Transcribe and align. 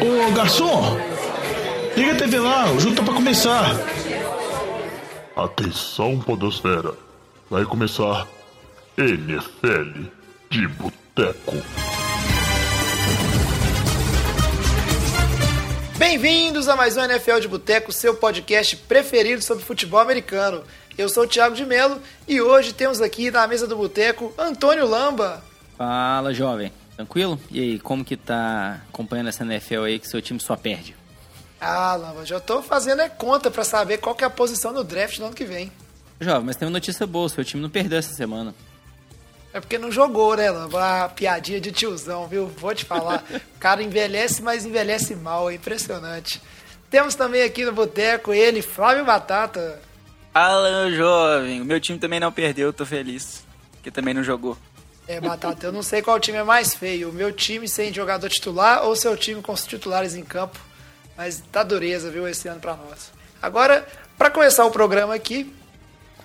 Ô 0.00 0.32
garçom, 0.32 0.96
liga 1.96 2.12
a 2.12 2.16
TV 2.16 2.38
lá, 2.38 2.70
o 2.70 2.78
jogo 2.78 2.94
tá 2.94 3.02
pra 3.02 3.14
começar. 3.14 3.64
Atenção, 5.34 6.20
Podosfera. 6.20 6.94
Vai 7.50 7.64
começar 7.64 8.28
NFL 8.96 10.02
de 10.50 10.68
Boteco. 10.68 11.56
Bem-vindos 15.96 16.68
a 16.68 16.76
mais 16.76 16.96
um 16.96 17.02
NFL 17.02 17.40
de 17.40 17.48
Boteco, 17.48 17.90
seu 17.90 18.14
podcast 18.14 18.76
preferido 18.76 19.42
sobre 19.42 19.64
futebol 19.64 19.98
americano. 19.98 20.62
Eu 20.96 21.08
sou 21.08 21.24
o 21.24 21.28
Thiago 21.28 21.56
de 21.56 21.66
Melo 21.66 22.00
e 22.28 22.40
hoje 22.40 22.72
temos 22.72 23.00
aqui 23.00 23.32
na 23.32 23.48
mesa 23.48 23.66
do 23.66 23.76
Boteco 23.76 24.32
Antônio 24.38 24.86
Lamba. 24.86 25.42
Fala, 25.76 26.32
jovem. 26.32 26.72
Tranquilo? 26.98 27.38
E 27.48 27.60
aí, 27.60 27.78
como 27.78 28.04
que 28.04 28.16
tá 28.16 28.80
acompanhando 28.88 29.28
essa 29.28 29.44
NFL 29.44 29.84
aí 29.84 30.00
que 30.00 30.08
seu 30.08 30.20
time 30.20 30.40
só 30.40 30.56
perde? 30.56 30.96
Ah, 31.60 31.94
Lamba, 31.94 32.26
já 32.26 32.40
tô 32.40 32.60
fazendo 32.60 33.00
é 33.00 33.08
conta 33.08 33.52
para 33.52 33.62
saber 33.62 33.98
qual 33.98 34.16
que 34.16 34.24
é 34.24 34.26
a 34.26 34.30
posição 34.30 34.72
no 34.72 34.82
draft 34.82 35.16
no 35.20 35.26
ano 35.26 35.34
que 35.34 35.44
vem. 35.44 35.70
Jovem, 36.20 36.46
mas 36.46 36.56
tem 36.56 36.66
uma 36.66 36.72
notícia 36.72 37.06
boa, 37.06 37.28
seu 37.28 37.44
time 37.44 37.62
não 37.62 37.70
perdeu 37.70 38.00
essa 38.00 38.12
semana. 38.12 38.52
É 39.52 39.60
porque 39.60 39.78
não 39.78 39.92
jogou, 39.92 40.36
né, 40.36 40.50
Lamba? 40.50 41.04
A 41.04 41.08
piadinha 41.08 41.60
de 41.60 41.70
tiozão, 41.70 42.26
viu? 42.26 42.48
Vou 42.48 42.74
te 42.74 42.84
falar. 42.84 43.24
o 43.30 43.58
cara 43.60 43.80
envelhece, 43.80 44.42
mas 44.42 44.66
envelhece 44.66 45.14
mal, 45.14 45.48
é 45.48 45.54
impressionante. 45.54 46.42
Temos 46.90 47.14
também 47.14 47.44
aqui 47.44 47.64
no 47.64 47.72
Boteco 47.72 48.34
ele, 48.34 48.60
Flávio 48.60 49.04
Batata. 49.04 49.80
Fala, 50.32 50.90
jovem. 50.90 51.60
O 51.60 51.64
meu 51.64 51.80
time 51.80 51.96
também 51.96 52.18
não 52.18 52.32
perdeu, 52.32 52.72
tô 52.72 52.84
feliz. 52.84 53.46
Que 53.84 53.90
também 53.92 54.12
não 54.12 54.24
jogou. 54.24 54.58
É, 55.08 55.18
Batata, 55.22 55.66
eu 55.66 55.72
não 55.72 55.82
sei 55.82 56.02
qual 56.02 56.20
time 56.20 56.36
é 56.36 56.42
mais 56.42 56.74
feio. 56.74 57.08
O 57.08 57.12
meu 57.14 57.32
time 57.32 57.66
sem 57.66 57.92
jogador 57.92 58.28
titular 58.28 58.84
ou 58.84 58.94
seu 58.94 59.16
time 59.16 59.40
com 59.40 59.52
os 59.52 59.66
titulares 59.66 60.14
em 60.14 60.22
campo. 60.22 60.60
Mas 61.16 61.42
tá 61.50 61.62
dureza, 61.62 62.10
viu, 62.10 62.28
esse 62.28 62.46
ano 62.46 62.60
pra 62.60 62.76
nós. 62.76 63.10
Agora, 63.40 63.88
para 64.18 64.30
começar 64.30 64.66
o 64.66 64.70
programa 64.70 65.14
aqui, 65.14 65.50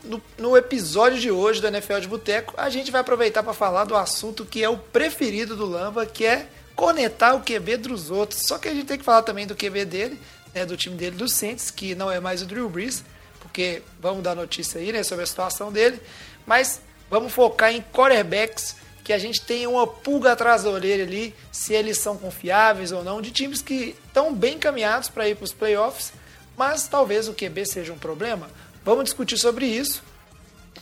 no, 0.04 0.22
no, 0.38 0.58
episódio 0.58 1.18
de 1.18 1.32
hoje 1.32 1.62
do 1.62 1.68
NFL 1.68 2.00
de 2.00 2.10
Boteco, 2.10 2.54
a 2.58 2.70
gente 2.70 2.92
vai 2.92 3.00
aproveitar 3.00 3.42
para 3.42 3.54
falar 3.54 3.86
do 3.86 3.96
assunto 3.96 4.46
que 4.46 4.62
é 4.62 4.68
o 4.68 4.78
preferido 4.78 5.56
do 5.56 5.66
Lamba, 5.66 6.06
que 6.06 6.26
é 6.26 6.50
conectar 6.76 7.36
o 7.36 7.42
QB 7.42 7.78
dos 7.78 8.12
outros. 8.12 8.42
Só 8.46 8.58
que 8.58 8.68
a 8.68 8.74
gente 8.74 8.86
tem 8.86 8.98
que 8.98 9.06
falar 9.06 9.22
também 9.22 9.48
do 9.48 9.56
QB 9.56 9.86
dele, 9.86 10.20
né, 10.54 10.66
do 10.66 10.76
time 10.76 10.98
dele, 10.98 11.16
do 11.16 11.30
Saints, 11.30 11.72
que 11.72 11.96
não 11.96 12.12
é 12.12 12.20
mais 12.20 12.42
o 12.42 12.46
Drew 12.46 12.68
Brees, 12.68 13.02
porque 13.40 13.82
vamos 14.02 14.22
dar 14.22 14.36
notícia 14.36 14.82
aí 14.82 14.92
né, 14.92 15.04
sobre 15.04 15.24
a 15.24 15.28
situação 15.28 15.72
dele. 15.72 16.02
Mas 16.46 16.82
Vamos 17.10 17.32
focar 17.32 17.74
em 17.74 17.82
quarterbacks 17.82 18.76
que 19.04 19.12
a 19.12 19.18
gente 19.18 19.42
tem 19.42 19.68
uma 19.68 19.86
pulga 19.86 20.32
atrás 20.32 20.64
da 20.64 20.70
orelha 20.70 21.04
ali, 21.04 21.36
se 21.52 21.74
eles 21.74 22.00
são 22.00 22.18
confiáveis 22.18 22.92
ou 22.92 23.04
não, 23.04 23.22
de 23.22 23.32
times 23.32 23.62
que 23.62 23.96
estão 24.08 24.34
bem 24.34 24.58
caminhados 24.58 25.10
para 25.10 25.28
ir 25.28 25.36
para 25.36 25.44
os 25.44 25.54
playoffs, 25.54 26.14
mas 26.56 26.88
talvez 26.88 27.28
o 27.28 27.34
QB 27.34 27.66
seja 27.66 27.92
um 27.92 27.98
problema. 27.98 28.50
Vamos 28.86 29.06
discutir 29.06 29.38
sobre 29.38 29.66
isso. 29.66 30.02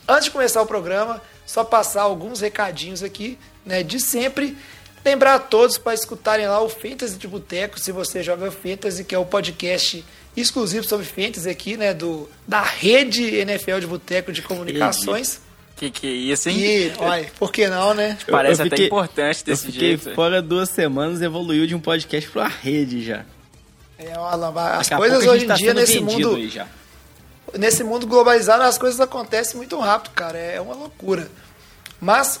Antes 0.08 0.26
de 0.26 0.30
começar 0.30 0.62
o 0.62 0.66
programa, 0.66 1.20
só 1.44 1.64
passar 1.64 2.02
alguns 2.02 2.40
recadinhos 2.40 3.02
aqui, 3.02 3.38
né, 3.64 3.82
de 3.82 4.00
sempre. 4.00 4.56
Lembrar 5.04 5.34
a 5.34 5.38
todos 5.40 5.78
para 5.78 5.94
escutarem 5.94 6.46
lá 6.46 6.60
o 6.62 6.68
Fantasy 6.68 7.16
de 7.16 7.26
Boteco, 7.26 7.78
se 7.78 7.90
você 7.90 8.22
joga 8.22 8.52
Fantasy, 8.52 9.02
que 9.02 9.14
é 9.14 9.18
o 9.18 9.24
podcast 9.24 10.04
exclusivo 10.36 10.86
sobre 10.86 11.04
Fantasy 11.04 11.50
aqui, 11.50 11.76
né, 11.76 11.92
do, 11.92 12.28
da 12.46 12.62
rede 12.62 13.34
NFL 13.34 13.80
de 13.80 13.86
Boteco 13.86 14.32
de 14.32 14.42
Comunicações. 14.42 15.40
Que 15.82 15.90
que 15.90 16.06
é 16.06 16.10
isso, 16.10 16.48
hein? 16.48 16.60
E, 16.60 16.92
olha, 16.96 17.26
por 17.36 17.50
que 17.50 17.66
não, 17.66 17.92
né? 17.92 18.16
Parece 18.30 18.60
eu 18.60 18.66
fiquei, 18.66 18.86
até 18.86 18.86
importante 18.86 19.44
desse 19.44 19.66
eu 19.66 19.72
fiquei 19.72 19.96
jeito. 19.96 20.14
fora 20.14 20.40
duas 20.40 20.68
semanas 20.68 21.20
evoluiu 21.20 21.66
de 21.66 21.74
um 21.74 21.80
podcast 21.80 22.30
pra 22.30 22.46
rede 22.46 23.04
já. 23.04 23.24
É, 23.98 24.16
olha, 24.16 24.76
as 24.78 24.88
coisas 24.88 25.26
hoje 25.26 25.44
em 25.44 25.48
tá 25.48 25.54
dia 25.54 25.74
nesse 25.74 25.98
mundo... 25.98 26.38
Nesse 27.58 27.82
mundo 27.82 28.06
globalizado, 28.06 28.62
as 28.62 28.78
coisas 28.78 29.00
acontecem 29.00 29.56
muito 29.56 29.76
rápido, 29.80 30.12
cara. 30.12 30.38
É 30.38 30.60
uma 30.60 30.74
loucura. 30.74 31.28
Mas, 32.00 32.38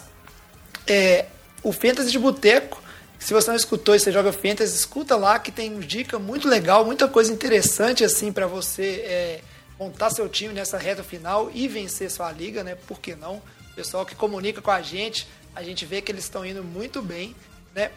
é, 0.86 1.26
o 1.64 1.72
Fantasy 1.72 2.12
de 2.12 2.20
Boteco, 2.20 2.80
se 3.18 3.34
você 3.34 3.50
não 3.50 3.56
escutou 3.56 3.96
e 3.96 3.98
você 3.98 4.12
joga 4.12 4.32
Fantasy, 4.32 4.76
escuta 4.76 5.16
lá 5.16 5.40
que 5.40 5.50
tem 5.50 5.80
dica 5.80 6.16
muito 6.16 6.48
legal, 6.48 6.84
muita 6.84 7.08
coisa 7.08 7.32
interessante 7.32 8.04
assim 8.04 8.30
para 8.30 8.46
você 8.46 9.02
é, 9.04 9.40
montar 9.82 10.10
seu 10.10 10.28
time 10.28 10.54
nessa 10.54 10.78
reta 10.78 11.02
final 11.02 11.50
e 11.52 11.66
vencer 11.66 12.10
sua 12.10 12.30
liga, 12.30 12.62
né? 12.62 12.76
Por 12.86 13.00
que 13.00 13.14
não? 13.14 13.36
O 13.36 13.74
pessoal 13.74 14.06
que 14.06 14.14
comunica 14.14 14.60
com 14.60 14.70
a 14.70 14.82
gente, 14.82 15.26
a 15.54 15.62
gente 15.62 15.84
vê 15.84 16.00
que 16.00 16.12
eles 16.12 16.24
estão 16.24 16.44
indo 16.44 16.62
muito 16.62 17.02
bem, 17.02 17.34
né? 17.74 17.90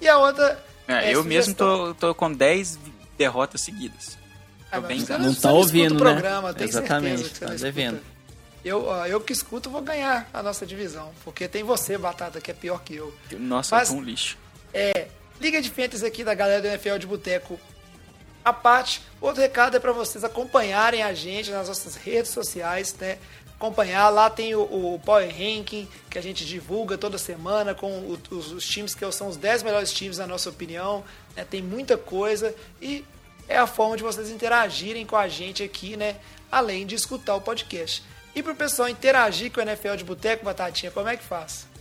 E 0.00 0.08
a 0.08 0.18
outra. 0.18 0.62
É, 0.86 1.10
é 1.10 1.14
eu 1.14 1.24
mesmo 1.24 1.54
tô, 1.54 1.94
tô 1.94 2.14
com 2.14 2.32
10 2.32 2.78
derrotas 3.16 3.60
seguidas. 3.60 4.18
Ah, 4.70 4.80
bem, 4.80 5.00
você 5.00 5.12
não, 5.18 5.26
não 5.26 5.34
tá 5.34 5.52
ouvindo, 5.52 6.02
né? 6.02 6.12
Programa, 6.12 6.54
Exatamente, 6.58 7.28
tá 7.40 7.46
devendo. 7.46 8.00
Eu, 8.64 8.86
eu 9.06 9.20
que 9.20 9.32
escuto 9.32 9.68
vou 9.68 9.82
ganhar 9.82 10.28
a 10.32 10.42
nossa 10.42 10.64
divisão, 10.64 11.12
porque 11.24 11.48
tem 11.48 11.64
você, 11.64 11.98
Batata, 11.98 12.40
que 12.40 12.50
é 12.50 12.54
pior 12.54 12.80
que 12.82 12.94
eu. 12.94 13.12
Nossa, 13.32 13.76
Mas, 13.76 13.88
eu 13.88 13.96
tô 13.96 14.00
um 14.00 14.04
lixo. 14.04 14.38
É, 14.72 15.08
Liga 15.40 15.60
de 15.60 15.68
Fantasy 15.68 16.06
aqui 16.06 16.22
da 16.22 16.34
galera 16.34 16.62
do 16.62 16.68
NFL 16.68 16.98
de 16.98 17.06
Boteco 17.06 17.58
a 18.44 18.52
parte. 18.52 19.02
Outro 19.20 19.40
recado 19.40 19.76
é 19.76 19.80
para 19.80 19.92
vocês 19.92 20.24
acompanharem 20.24 21.02
a 21.02 21.14
gente 21.14 21.50
nas 21.50 21.68
nossas 21.68 21.94
redes 21.94 22.30
sociais, 22.30 22.94
né? 22.98 23.18
Acompanhar, 23.54 24.08
lá 24.08 24.28
tem 24.28 24.56
o, 24.56 24.62
o 24.62 25.00
Power 25.04 25.28
Ranking, 25.28 25.88
que 26.10 26.18
a 26.18 26.22
gente 26.22 26.44
divulga 26.44 26.98
toda 26.98 27.16
semana 27.16 27.74
com 27.74 27.92
o, 27.92 28.18
os, 28.30 28.50
os, 28.50 28.66
times 28.66 28.92
que 28.92 29.10
são 29.12 29.28
os 29.28 29.36
10 29.36 29.62
melhores 29.62 29.92
times, 29.92 30.18
na 30.18 30.26
nossa 30.26 30.50
opinião. 30.50 31.04
Né? 31.36 31.44
Tem 31.44 31.62
muita 31.62 31.96
coisa 31.96 32.52
e 32.80 33.04
é 33.48 33.56
a 33.56 33.66
forma 33.66 33.96
de 33.96 34.02
vocês 34.02 34.30
interagirem 34.30 35.06
com 35.06 35.16
a 35.16 35.28
gente 35.28 35.62
aqui, 35.62 35.96
né? 35.96 36.16
Além 36.50 36.84
de 36.84 36.96
escutar 36.96 37.36
o 37.36 37.40
podcast. 37.40 38.02
E 38.34 38.42
para 38.42 38.52
o 38.52 38.56
pessoal 38.56 38.88
interagir 38.88 39.52
com 39.52 39.60
o 39.60 39.62
NFL 39.62 39.94
de 39.94 40.04
Boteco, 40.04 40.44
Batatinha, 40.44 40.90
como 40.90 41.08
é 41.08 41.16
que 41.16 41.22
faz? 41.22 41.71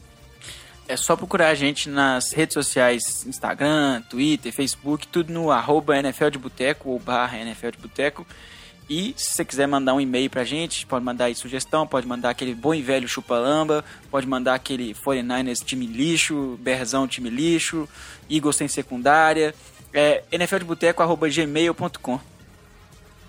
É 0.87 0.97
só 0.97 1.15
procurar 1.15 1.49
a 1.49 1.55
gente 1.55 1.89
nas 1.89 2.31
redes 2.31 2.53
sociais, 2.53 3.25
Instagram, 3.25 4.01
Twitter, 4.09 4.51
Facebook, 4.51 5.07
tudo 5.07 5.31
no 5.31 5.49
arroba 5.49 5.97
NFL 5.97 6.29
de 6.29 6.37
Boteco 6.37 6.89
ou 6.89 6.99
barra 6.99 7.37
NFL 7.37 7.69
de 7.71 7.77
Boteco. 7.77 8.25
E 8.89 9.13
se 9.15 9.31
você 9.31 9.45
quiser 9.45 9.67
mandar 9.67 9.93
um 9.93 10.01
e-mail 10.01 10.29
pra 10.29 10.43
gente, 10.43 10.85
pode 10.85 11.05
mandar 11.05 11.25
aí 11.25 11.35
sugestão, 11.35 11.87
pode 11.87 12.05
mandar 12.05 12.29
aquele 12.29 12.53
bom 12.53 12.73
e 12.73 12.81
velho 12.81 13.07
chupalamba, 13.07 13.85
pode 14.09 14.27
mandar 14.27 14.55
aquele 14.55 14.93
49ers 14.93 15.63
time 15.63 15.85
lixo, 15.85 16.59
Berzão 16.61 17.07
time 17.07 17.29
lixo, 17.29 17.87
Eagles 18.29 18.57
sem 18.57 18.67
secundária, 18.67 19.55
é 19.93 20.23
nfldeboteco.gmail.com 20.29 22.19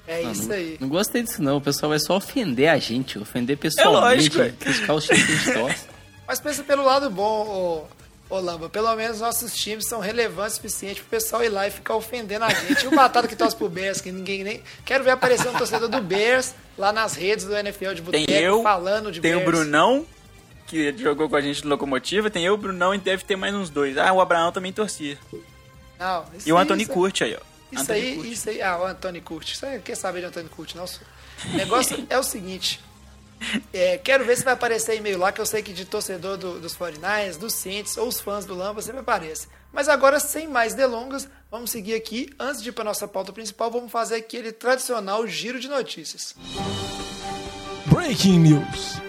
É 0.08 0.22
isso 0.22 0.52
aí. 0.52 0.78
Não, 0.80 0.88
não, 0.88 0.96
gostei 0.96 1.22
disso 1.22 1.40
não, 1.40 1.58
o 1.58 1.60
pessoal 1.60 1.90
vai 1.90 2.00
só 2.00 2.16
ofender 2.16 2.68
a 2.68 2.78
gente, 2.78 3.16
ofender 3.20 3.56
pessoalmente, 3.56 4.36
é 4.36 4.40
lógico, 4.40 4.58
criticar 4.58 4.96
os 4.96 5.06
times 5.06 5.24
que 5.24 5.32
a 5.32 5.36
gente 5.36 5.52
torce. 5.52 5.86
Mas 6.32 6.40
pensa 6.40 6.64
pelo 6.64 6.82
lado 6.82 7.10
bom, 7.10 7.86
ô, 8.30 8.34
ô 8.34 8.40
Lamba. 8.40 8.70
Pelo 8.70 8.96
menos 8.96 9.20
nossos 9.20 9.54
times 9.54 9.86
são 9.86 10.00
relevantes 10.00 10.54
o 10.54 10.56
suficiente 10.56 11.02
pro 11.02 11.10
pessoal 11.10 11.44
ir 11.44 11.50
lá 11.50 11.68
e 11.68 11.70
ficar 11.70 11.94
ofendendo 11.94 12.46
a 12.46 12.48
gente. 12.48 12.84
E 12.84 12.88
o 12.88 12.90
Batata 12.90 13.28
que 13.28 13.36
torce 13.36 13.54
pro 13.54 13.68
Bears, 13.68 14.00
que 14.00 14.10
ninguém 14.10 14.42
nem. 14.42 14.62
Quero 14.82 15.04
ver 15.04 15.10
aparecer 15.10 15.46
um 15.48 15.52
torcedor 15.52 15.90
do 15.90 16.00
Bears 16.00 16.54
lá 16.78 16.90
nas 16.90 17.14
redes 17.16 17.44
do 17.44 17.54
NFL 17.54 17.92
de 17.92 18.00
Boteco 18.00 18.32
eu, 18.32 18.62
falando 18.62 19.12
de 19.12 19.20
tem 19.20 19.32
Bears. 19.32 19.44
Tem 19.44 19.54
o 19.54 19.58
Brunão, 19.58 20.06
que 20.66 20.96
jogou 20.96 21.28
com 21.28 21.36
a 21.36 21.40
gente 21.42 21.64
no 21.64 21.68
Locomotiva. 21.68 22.30
Tem 22.30 22.42
eu, 22.46 22.54
o 22.54 22.56
Brunão 22.56 22.94
e 22.94 22.98
deve 22.98 23.24
ter 23.24 23.36
mais 23.36 23.54
uns 23.54 23.68
dois. 23.68 23.98
Ah, 23.98 24.10
o 24.14 24.18
Abraão 24.18 24.50
também 24.50 24.72
torcia. 24.72 25.18
Não, 25.98 26.24
e 26.46 26.50
o 26.50 26.56
Antônio 26.56 26.88
curte 26.88 27.24
aí, 27.24 27.36
ó. 27.38 27.44
Isso 27.70 27.82
Anthony 27.82 28.00
aí, 28.00 28.14
Curte. 28.14 28.32
isso 28.32 28.48
aí. 28.48 28.62
Ah, 28.62 28.78
o 28.78 28.86
Antônio 28.86 29.20
Curte. 29.20 29.52
Isso 29.52 29.66
aí, 29.66 29.80
quer 29.80 29.96
saber 29.96 30.20
de 30.20 30.26
Antônio 30.28 30.48
Curte, 30.48 30.78
não? 30.78 30.86
O 30.86 31.56
negócio 31.58 32.02
é 32.08 32.18
o 32.18 32.22
seguinte. 32.22 32.80
É, 33.72 33.98
quero 33.98 34.24
ver 34.24 34.36
se 34.36 34.44
vai 34.44 34.54
aparecer 34.54 34.96
e-mail 34.96 35.18
lá, 35.18 35.32
que 35.32 35.40
eu 35.40 35.46
sei 35.46 35.62
que 35.62 35.72
de 35.72 35.84
torcedor 35.84 36.36
do, 36.36 36.60
dos 36.60 36.76
49ers, 36.76 37.36
dos 37.38 37.54
Saints 37.54 37.96
ou 37.96 38.08
os 38.08 38.20
fãs 38.20 38.44
do 38.44 38.54
Lamba 38.54 38.80
sempre 38.82 39.00
aparece. 39.00 39.48
Mas 39.72 39.88
agora, 39.88 40.20
sem 40.20 40.46
mais 40.46 40.74
delongas, 40.74 41.28
vamos 41.50 41.70
seguir 41.70 41.94
aqui. 41.94 42.30
Antes 42.38 42.62
de 42.62 42.68
ir 42.68 42.72
para 42.72 42.84
nossa 42.84 43.08
pauta 43.08 43.32
principal, 43.32 43.70
vamos 43.70 43.90
fazer 43.90 44.16
aquele 44.16 44.52
tradicional 44.52 45.26
giro 45.26 45.58
de 45.58 45.68
notícias. 45.68 46.34
Breaking 47.86 48.38
News. 48.38 49.00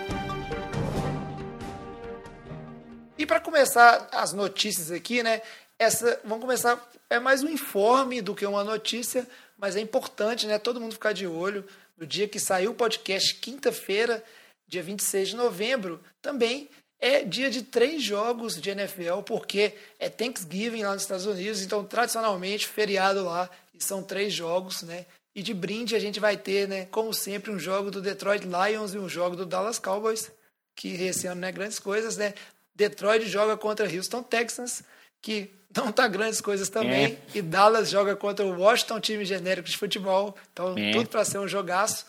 E 3.18 3.26
para 3.26 3.40
começar 3.40 4.10
as 4.12 4.34
notícias 4.34 4.92
aqui, 4.92 5.22
né? 5.22 5.42
Essa, 5.78 6.20
vamos 6.24 6.42
começar 6.42 6.82
é 7.10 7.20
mais 7.20 7.44
um 7.44 7.50
informe 7.50 8.22
do 8.22 8.34
que 8.34 8.46
uma 8.46 8.64
notícia, 8.64 9.28
mas 9.58 9.76
é 9.76 9.80
importante, 9.80 10.48
né? 10.48 10.58
Todo 10.58 10.82
mundo 10.82 10.94
ficar 10.94 11.14
de 11.14 11.28
olho 11.28 11.64
no 11.98 12.06
dia 12.06 12.28
que 12.28 12.40
saiu 12.40 12.72
o 12.72 12.76
podcast, 12.76 13.36
quinta-feira, 13.36 14.24
dia 14.68 14.84
26 14.84 15.30
de 15.30 15.36
novembro, 15.36 16.04
também 16.22 16.70
é 17.00 17.24
dia 17.24 17.50
de 17.50 17.64
três 17.64 18.02
jogos 18.02 18.60
de 18.60 18.70
NFL, 18.70 19.22
porque 19.26 19.74
é 20.00 20.10
Thanksgiving 20.10 20.84
lá 20.84 20.94
nos 20.94 21.04
Estados 21.04 21.26
Unidos, 21.26 21.62
então 21.62 21.84
tradicionalmente 21.84 22.68
feriado 22.68 23.26
lá, 23.26 23.50
e 23.74 23.84
são 23.84 24.02
três 24.02 24.34
jogos, 24.34 24.84
né? 24.84 25.06
E 25.36 25.42
de 25.44 25.54
brinde 25.54 25.96
a 25.96 26.00
gente 26.00 26.20
vai 26.20 26.38
ter, 26.38 26.68
né, 26.68 26.86
como 26.86 27.14
sempre, 27.14 27.52
um 27.52 27.60
jogo 27.60 27.92
do 27.92 28.02
Detroit 28.02 28.46
Lions 28.46 28.94
e 28.94 29.00
um 29.00 29.10
jogo 29.10 29.36
do 29.36 29.46
Dallas 29.46 29.80
Cowboys, 29.80 30.32
que 30.76 30.90
esse 31.04 31.28
ano 31.28 31.42
não 31.42 31.48
é 31.48 31.52
grandes 31.52 31.80
coisas, 31.80 32.18
né? 32.18 32.34
Detroit 32.76 33.28
joga 33.28 33.58
contra 33.58 33.86
Houston 33.86 34.24
Texans 34.24 34.84
que 35.22 35.50
não 35.76 35.92
tá 35.92 36.08
grandes 36.08 36.42
coisas 36.42 36.70
também. 36.70 37.06
É. 37.06 37.38
E 37.38 37.42
Dallas 37.42 37.90
joga 37.90 38.16
contra 38.16 38.46
o 38.46 38.60
Washington, 38.60 39.00
time 39.00 39.26
genérico 39.26 39.70
de 39.70 39.78
futebol. 39.78 40.36
Então, 40.52 40.78
é. 40.78 40.92
tudo 40.92 41.10
para 41.10 41.26
ser 41.26 41.40
um 41.40 41.48
jogaço. 41.48 42.06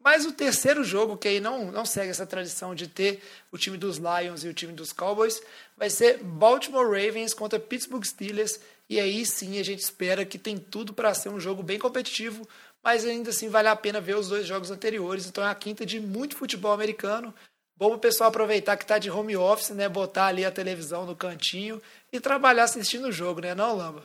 Mas 0.00 0.24
o 0.24 0.32
terceiro 0.32 0.84
jogo, 0.84 1.16
que 1.16 1.28
aí 1.28 1.40
não, 1.40 1.72
não 1.72 1.84
segue 1.84 2.10
essa 2.10 2.26
tradição 2.26 2.74
de 2.74 2.86
ter 2.86 3.20
o 3.50 3.58
time 3.58 3.76
dos 3.76 3.98
Lions 3.98 4.44
e 4.44 4.48
o 4.48 4.54
time 4.54 4.72
dos 4.72 4.92
Cowboys, 4.92 5.42
vai 5.76 5.90
ser 5.90 6.22
Baltimore 6.22 6.86
Ravens 6.86 7.34
contra 7.34 7.58
Pittsburgh 7.58 8.04
Steelers. 8.04 8.60
E 8.88 9.00
aí 9.00 9.26
sim 9.26 9.58
a 9.58 9.62
gente 9.62 9.80
espera 9.80 10.24
que 10.24 10.38
tem 10.38 10.56
tudo 10.56 10.94
para 10.94 11.12
ser 11.14 11.28
um 11.28 11.40
jogo 11.40 11.62
bem 11.62 11.78
competitivo, 11.78 12.48
mas 12.82 13.04
ainda 13.04 13.30
assim 13.30 13.48
vale 13.48 13.68
a 13.68 13.76
pena 13.76 14.00
ver 14.00 14.16
os 14.16 14.28
dois 14.28 14.46
jogos 14.46 14.70
anteriores. 14.70 15.26
Então 15.26 15.44
é 15.44 15.50
a 15.50 15.54
quinta 15.54 15.84
de 15.84 16.00
muito 16.00 16.36
futebol 16.36 16.72
americano. 16.72 17.34
Bom 17.76 17.94
o 17.94 17.98
pessoal 17.98 18.30
aproveitar 18.30 18.76
que 18.76 18.84
está 18.84 18.98
de 18.98 19.10
home 19.10 19.36
office, 19.36 19.70
né? 19.70 19.88
Botar 19.88 20.26
ali 20.26 20.44
a 20.44 20.50
televisão 20.50 21.04
no 21.04 21.14
cantinho 21.14 21.82
e 22.12 22.20
trabalhar 22.20 22.64
assistindo 22.64 23.08
o 23.08 23.12
jogo, 23.12 23.40
né? 23.40 23.54
Não, 23.54 23.76
Lamba? 23.76 24.02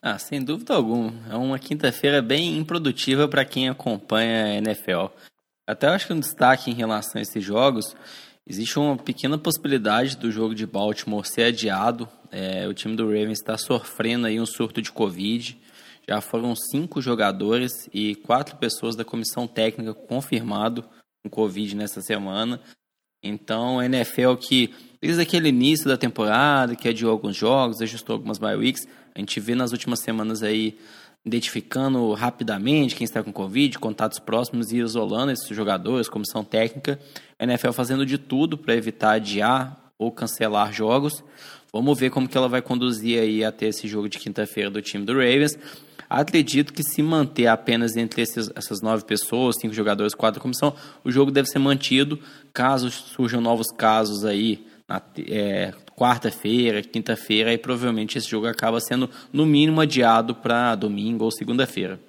Ah, 0.00 0.18
sem 0.18 0.42
dúvida 0.42 0.74
alguma. 0.74 1.12
É 1.30 1.36
uma 1.36 1.58
quinta-feira 1.58 2.22
bem 2.22 2.56
improdutiva 2.56 3.28
para 3.28 3.44
quem 3.44 3.68
acompanha 3.68 4.44
a 4.44 4.54
NFL. 4.54 5.06
Até 5.66 5.88
acho 5.88 6.06
que 6.06 6.12
um 6.12 6.20
destaque 6.20 6.70
em 6.70 6.74
relação 6.74 7.18
a 7.18 7.22
esses 7.22 7.44
jogos, 7.44 7.94
existe 8.46 8.78
uma 8.78 8.96
pequena 8.96 9.38
possibilidade 9.38 10.16
do 10.16 10.30
jogo 10.30 10.54
de 10.54 10.66
Baltimore 10.66 11.26
ser 11.26 11.44
adiado. 11.44 12.08
É, 12.30 12.66
o 12.66 12.74
time 12.74 12.96
do 12.96 13.06
Ravens 13.06 13.38
está 13.38 13.56
sofrendo 13.56 14.26
aí 14.26 14.40
um 14.40 14.46
surto 14.46 14.80
de 14.80 14.90
Covid. 14.90 15.58
Já 16.08 16.20
foram 16.20 16.56
cinco 16.56 17.00
jogadores 17.00 17.88
e 17.92 18.16
quatro 18.16 18.56
pessoas 18.56 18.96
da 18.96 19.04
comissão 19.04 19.46
técnica 19.46 19.94
confirmado 19.94 20.82
com 21.22 21.30
Covid 21.30 21.76
nessa 21.76 22.00
semana. 22.00 22.60
Então, 23.22 23.78
a 23.78 23.86
NFL 23.86 24.34
que, 24.40 24.72
desde 25.00 25.22
aquele 25.22 25.48
início 25.48 25.86
da 25.86 25.96
temporada, 25.96 26.74
que 26.74 26.88
adiou 26.88 27.10
alguns 27.12 27.36
jogos, 27.36 27.80
ajustou 27.80 28.14
algumas 28.14 28.38
bye 28.38 28.56
weeks, 28.56 28.86
a 29.14 29.18
gente 29.18 29.38
vê 29.40 29.54
nas 29.54 29.72
últimas 29.72 30.00
semanas 30.00 30.42
aí 30.42 30.78
identificando 31.24 32.12
rapidamente 32.14 32.94
quem 32.94 33.04
está 33.04 33.22
com 33.22 33.32
Covid, 33.32 33.78
contatos 33.78 34.18
próximos 34.18 34.72
e 34.72 34.78
isolando 34.78 35.32
esses 35.32 35.54
jogadores, 35.54 36.08
comissão 36.08 36.42
técnica. 36.42 36.98
A 37.38 37.44
NFL 37.44 37.72
fazendo 37.72 38.06
de 38.06 38.16
tudo 38.16 38.56
para 38.56 38.74
evitar 38.74 39.12
adiar 39.12 39.92
ou 39.98 40.10
cancelar 40.10 40.72
jogos. 40.72 41.22
Vamos 41.72 41.98
ver 41.98 42.10
como 42.10 42.26
que 42.26 42.36
ela 42.36 42.48
vai 42.48 42.62
conduzir 42.62 43.20
aí 43.20 43.44
até 43.44 43.66
esse 43.66 43.86
jogo 43.86 44.08
de 44.08 44.18
quinta-feira 44.18 44.70
do 44.70 44.80
time 44.80 45.04
do 45.04 45.12
Ravens. 45.12 45.58
Acredito 46.10 46.72
que 46.72 46.82
se 46.82 47.00
manter 47.04 47.46
apenas 47.46 47.96
entre 47.96 48.20
esses, 48.20 48.50
essas 48.56 48.82
nove 48.82 49.04
pessoas, 49.04 49.54
cinco 49.60 49.72
jogadores, 49.72 50.12
quatro 50.12 50.40
comissão, 50.40 50.74
o 51.04 51.10
jogo 51.12 51.30
deve 51.30 51.48
ser 51.48 51.60
mantido. 51.60 52.18
Caso 52.52 52.90
surjam 52.90 53.40
novos 53.40 53.68
casos 53.70 54.24
aí 54.24 54.66
na 54.88 55.00
é, 55.28 55.72
quarta-feira, 55.96 56.82
quinta-feira, 56.82 57.50
aí 57.50 57.58
provavelmente 57.58 58.18
esse 58.18 58.28
jogo 58.28 58.48
acaba 58.48 58.80
sendo 58.80 59.08
no 59.32 59.46
mínimo 59.46 59.80
adiado 59.80 60.34
para 60.34 60.74
domingo 60.74 61.24
ou 61.24 61.30
segunda-feira. 61.30 62.00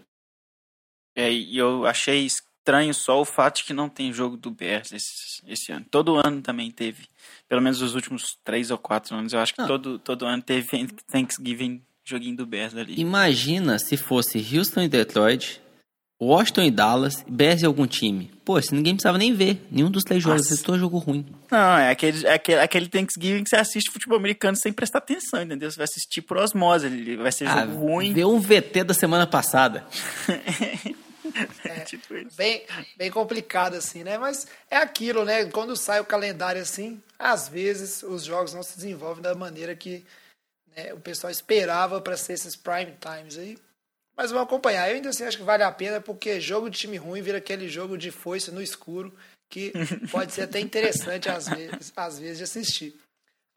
É, 1.15 1.31
e 1.31 1.55
eu 1.55 1.85
achei 1.85 2.25
estranho 2.25 2.95
só 2.95 3.21
o 3.21 3.25
fato 3.25 3.57
de 3.57 3.65
que 3.65 3.73
não 3.73 3.87
tem 3.87 4.11
jogo 4.11 4.35
do 4.35 4.49
Bears 4.49 4.91
esse, 4.91 5.43
esse 5.45 5.71
ano. 5.71 5.85
Todo 5.91 6.15
ano 6.15 6.41
também 6.41 6.71
teve. 6.71 7.07
Pelo 7.47 7.61
menos 7.61 7.83
os 7.83 7.93
últimos 7.93 8.35
três 8.43 8.71
ou 8.71 8.79
quatro 8.79 9.15
anos. 9.15 9.31
Eu 9.31 9.39
acho 9.41 9.53
que 9.53 9.67
todo, 9.67 9.99
todo 9.99 10.25
ano 10.25 10.41
teve 10.41 10.87
Thanksgiving 11.11 11.83
joguinho 12.03 12.35
do 12.35 12.45
Bears 12.45 12.75
ali. 12.75 12.99
Imagina 12.99 13.79
se 13.79 13.97
fosse 13.97 14.37
Houston 14.55 14.81
e 14.81 14.87
Detroit, 14.87 15.61
Washington 16.21 16.61
e 16.61 16.71
Dallas, 16.71 17.25
Bears 17.27 17.63
e 17.63 17.65
algum 17.65 17.87
time. 17.87 18.31
Pô, 18.45 18.61
se 18.61 18.75
ninguém 18.75 18.93
precisava 18.93 19.17
nem 19.17 19.33
ver. 19.33 19.65
Nenhum 19.71 19.89
dos 19.89 20.03
três 20.03 20.21
jogos, 20.21 20.47
Nossa. 20.49 20.63
todo 20.63 20.77
jogo 20.77 20.99
ruim. 20.99 21.25
Não, 21.49 21.77
é 21.77 21.89
aquele, 21.89 22.27
é 22.27 22.33
aquele, 22.33 22.59
aquele 22.59 22.87
Thanksgiving 22.87 23.43
que 23.43 23.49
você 23.49 23.55
assiste 23.55 23.91
futebol 23.91 24.19
americano 24.19 24.55
sem 24.55 24.71
prestar 24.71 24.99
atenção, 24.99 25.41
entendeu? 25.41 25.71
Você 25.71 25.77
vai 25.77 25.85
assistir 25.85 26.21
por 26.21 26.37
osmose, 26.37 26.85
ele 26.85 27.17
vai 27.17 27.31
ser 27.31 27.47
ah, 27.47 27.65
jogo 27.65 27.87
ruim. 27.87 28.13
Vê 28.13 28.23
um 28.23 28.39
VT 28.39 28.83
da 28.83 28.93
semana 28.93 29.25
passada. 29.25 29.83
é, 31.65 31.79
tipo 31.81 32.13
bem, 32.37 32.63
bem 32.95 33.09
complicado 33.09 33.73
assim, 33.73 34.03
né? 34.03 34.19
Mas 34.19 34.45
é 34.69 34.77
aquilo, 34.77 35.25
né? 35.25 35.45
Quando 35.45 35.75
sai 35.75 35.99
o 36.01 36.05
calendário 36.05 36.61
assim, 36.61 37.01
às 37.17 37.49
vezes 37.49 38.03
os 38.03 38.23
jogos 38.23 38.53
não 38.53 38.61
se 38.61 38.75
desenvolvem 38.75 39.23
da 39.23 39.33
maneira 39.33 39.75
que 39.75 40.05
né, 40.75 40.93
o 40.93 40.99
pessoal 40.99 41.31
esperava 41.31 42.01
para 42.01 42.17
ser 42.17 42.33
esses 42.33 42.55
prime 42.55 42.95
times 42.99 43.37
aí. 43.37 43.57
Mas 44.15 44.31
vamos 44.31 44.45
acompanhar. 44.45 44.89
Eu 44.89 44.95
ainda 44.95 45.09
assim 45.09 45.23
acho 45.23 45.37
que 45.37 45.43
vale 45.43 45.63
a 45.63 45.71
pena, 45.71 46.01
porque 46.01 46.39
jogo 46.39 46.69
de 46.69 46.77
time 46.77 46.97
ruim 46.97 47.21
vira 47.21 47.37
aquele 47.37 47.67
jogo 47.67 47.97
de 47.97 48.11
foice 48.11 48.51
no 48.51 48.61
escuro, 48.61 49.13
que 49.49 49.73
pode 50.11 50.33
ser 50.33 50.43
até 50.43 50.59
interessante 50.59 51.29
às 51.29 51.47
vezes, 51.47 51.93
às 51.95 52.19
vezes 52.19 52.37
de 52.37 52.43
assistir. 52.43 52.95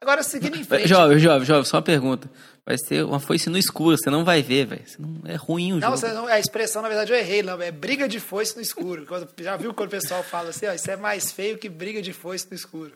Agora, 0.00 0.22
seguindo 0.22 0.56
em 0.56 0.64
frente. 0.64 0.86
Jovem, 0.86 1.18
jovem, 1.18 1.46
jovem, 1.46 1.64
só 1.64 1.78
uma 1.78 1.82
pergunta. 1.82 2.30
Vai 2.66 2.76
ser 2.76 3.04
uma 3.04 3.20
foice 3.20 3.48
no 3.48 3.56
escuro, 3.56 3.96
você 3.96 4.10
não 4.10 4.24
vai 4.24 4.42
ver, 4.42 4.66
velho. 4.66 4.84
É 5.24 5.34
ruim 5.34 5.72
o 5.72 5.80
não, 5.80 5.96
jogo. 5.96 6.14
Não, 6.14 6.26
a 6.26 6.38
expressão, 6.38 6.82
na 6.82 6.88
verdade, 6.88 7.12
eu 7.12 7.16
errei, 7.16 7.42
não. 7.42 7.60
É 7.60 7.70
briga 7.70 8.06
de 8.06 8.20
foice 8.20 8.54
no 8.54 8.60
escuro. 8.60 9.06
Quando, 9.06 9.28
já 9.38 9.56
viu 9.56 9.72
quando 9.72 9.88
o 9.88 9.90
pessoal 9.90 10.22
fala 10.22 10.50
assim, 10.50 10.66
ó, 10.66 10.72
isso 10.72 10.90
é 10.90 10.96
mais 10.96 11.32
feio 11.32 11.56
que 11.56 11.70
briga 11.70 12.02
de 12.02 12.12
foice 12.12 12.46
no 12.50 12.54
escuro. 12.54 12.92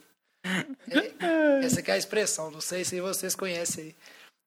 Essa 1.62 1.80
é 1.80 1.92
a 1.92 1.98
expressão, 1.98 2.50
não 2.50 2.60
sei 2.60 2.84
se 2.84 3.00
vocês 3.00 3.34
conhecem 3.34 3.84
aí. 3.84 3.94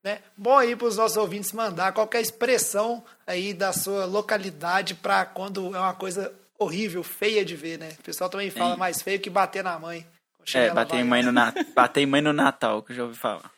Né? 0.03 0.19
Bom 0.35 0.57
aí 0.57 0.75
para 0.75 0.87
os 0.87 0.97
nossos 0.97 1.17
ouvintes 1.17 1.51
mandar 1.51 1.93
qualquer 1.93 2.21
expressão 2.21 3.03
aí 3.27 3.53
da 3.53 3.71
sua 3.71 4.05
localidade 4.05 4.95
para 4.95 5.25
quando 5.25 5.75
é 5.75 5.79
uma 5.79 5.93
coisa 5.93 6.33
horrível, 6.57 7.03
feia 7.03 7.45
de 7.45 7.55
ver, 7.55 7.77
né? 7.77 7.95
O 7.99 8.03
pessoal 8.03 8.29
também 8.29 8.49
fala 8.49 8.77
mais 8.77 9.01
feio 9.01 9.19
que 9.19 9.29
bater 9.29 9.63
na 9.63 9.77
mãe. 9.77 10.05
É, 10.53 10.71
bater 10.71 10.97
em, 10.97 11.03
mãe 11.03 11.21
no 11.21 11.31
bater 11.75 12.01
em 12.01 12.05
mãe 12.05 12.21
no 12.21 12.33
Natal, 12.33 12.81
que 12.81 12.91
eu 12.91 12.95
já 12.95 13.03
ouvi 13.03 13.17
falar. 13.17 13.51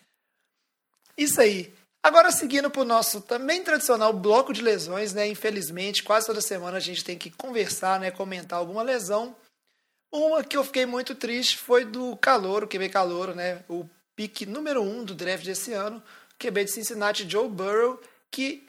Isso 1.17 1.39
aí. 1.39 1.73
Agora, 2.01 2.31
seguindo 2.31 2.69
para 2.69 2.81
o 2.81 2.85
nosso 2.85 3.21
também 3.21 3.63
tradicional 3.63 4.11
bloco 4.11 4.51
de 4.51 4.61
lesões, 4.61 5.13
né? 5.13 5.27
Infelizmente, 5.27 6.03
quase 6.03 6.27
toda 6.27 6.41
semana 6.41 6.77
a 6.77 6.81
gente 6.81 7.03
tem 7.03 7.17
que 7.17 7.29
conversar, 7.29 7.99
né? 7.99 8.11
Comentar 8.11 8.59
alguma 8.59 8.83
lesão. 8.83 9.33
Uma 10.13 10.43
que 10.43 10.55
eu 10.55 10.63
fiquei 10.63 10.85
muito 10.85 11.15
triste 11.15 11.57
foi 11.57 11.83
do 11.83 12.15
Calouro, 12.17 12.67
QB 12.67 12.89
Calouro, 12.89 13.33
né? 13.33 13.63
O 13.67 13.89
pique 14.15 14.45
número 14.45 14.79
um 14.83 15.03
do 15.03 15.15
draft 15.15 15.43
desse 15.43 15.73
ano. 15.73 16.03
QB 16.37 16.65
de 16.65 16.71
Cincinnati, 16.71 17.27
Joe 17.27 17.49
Burrow, 17.49 17.99
que 18.29 18.63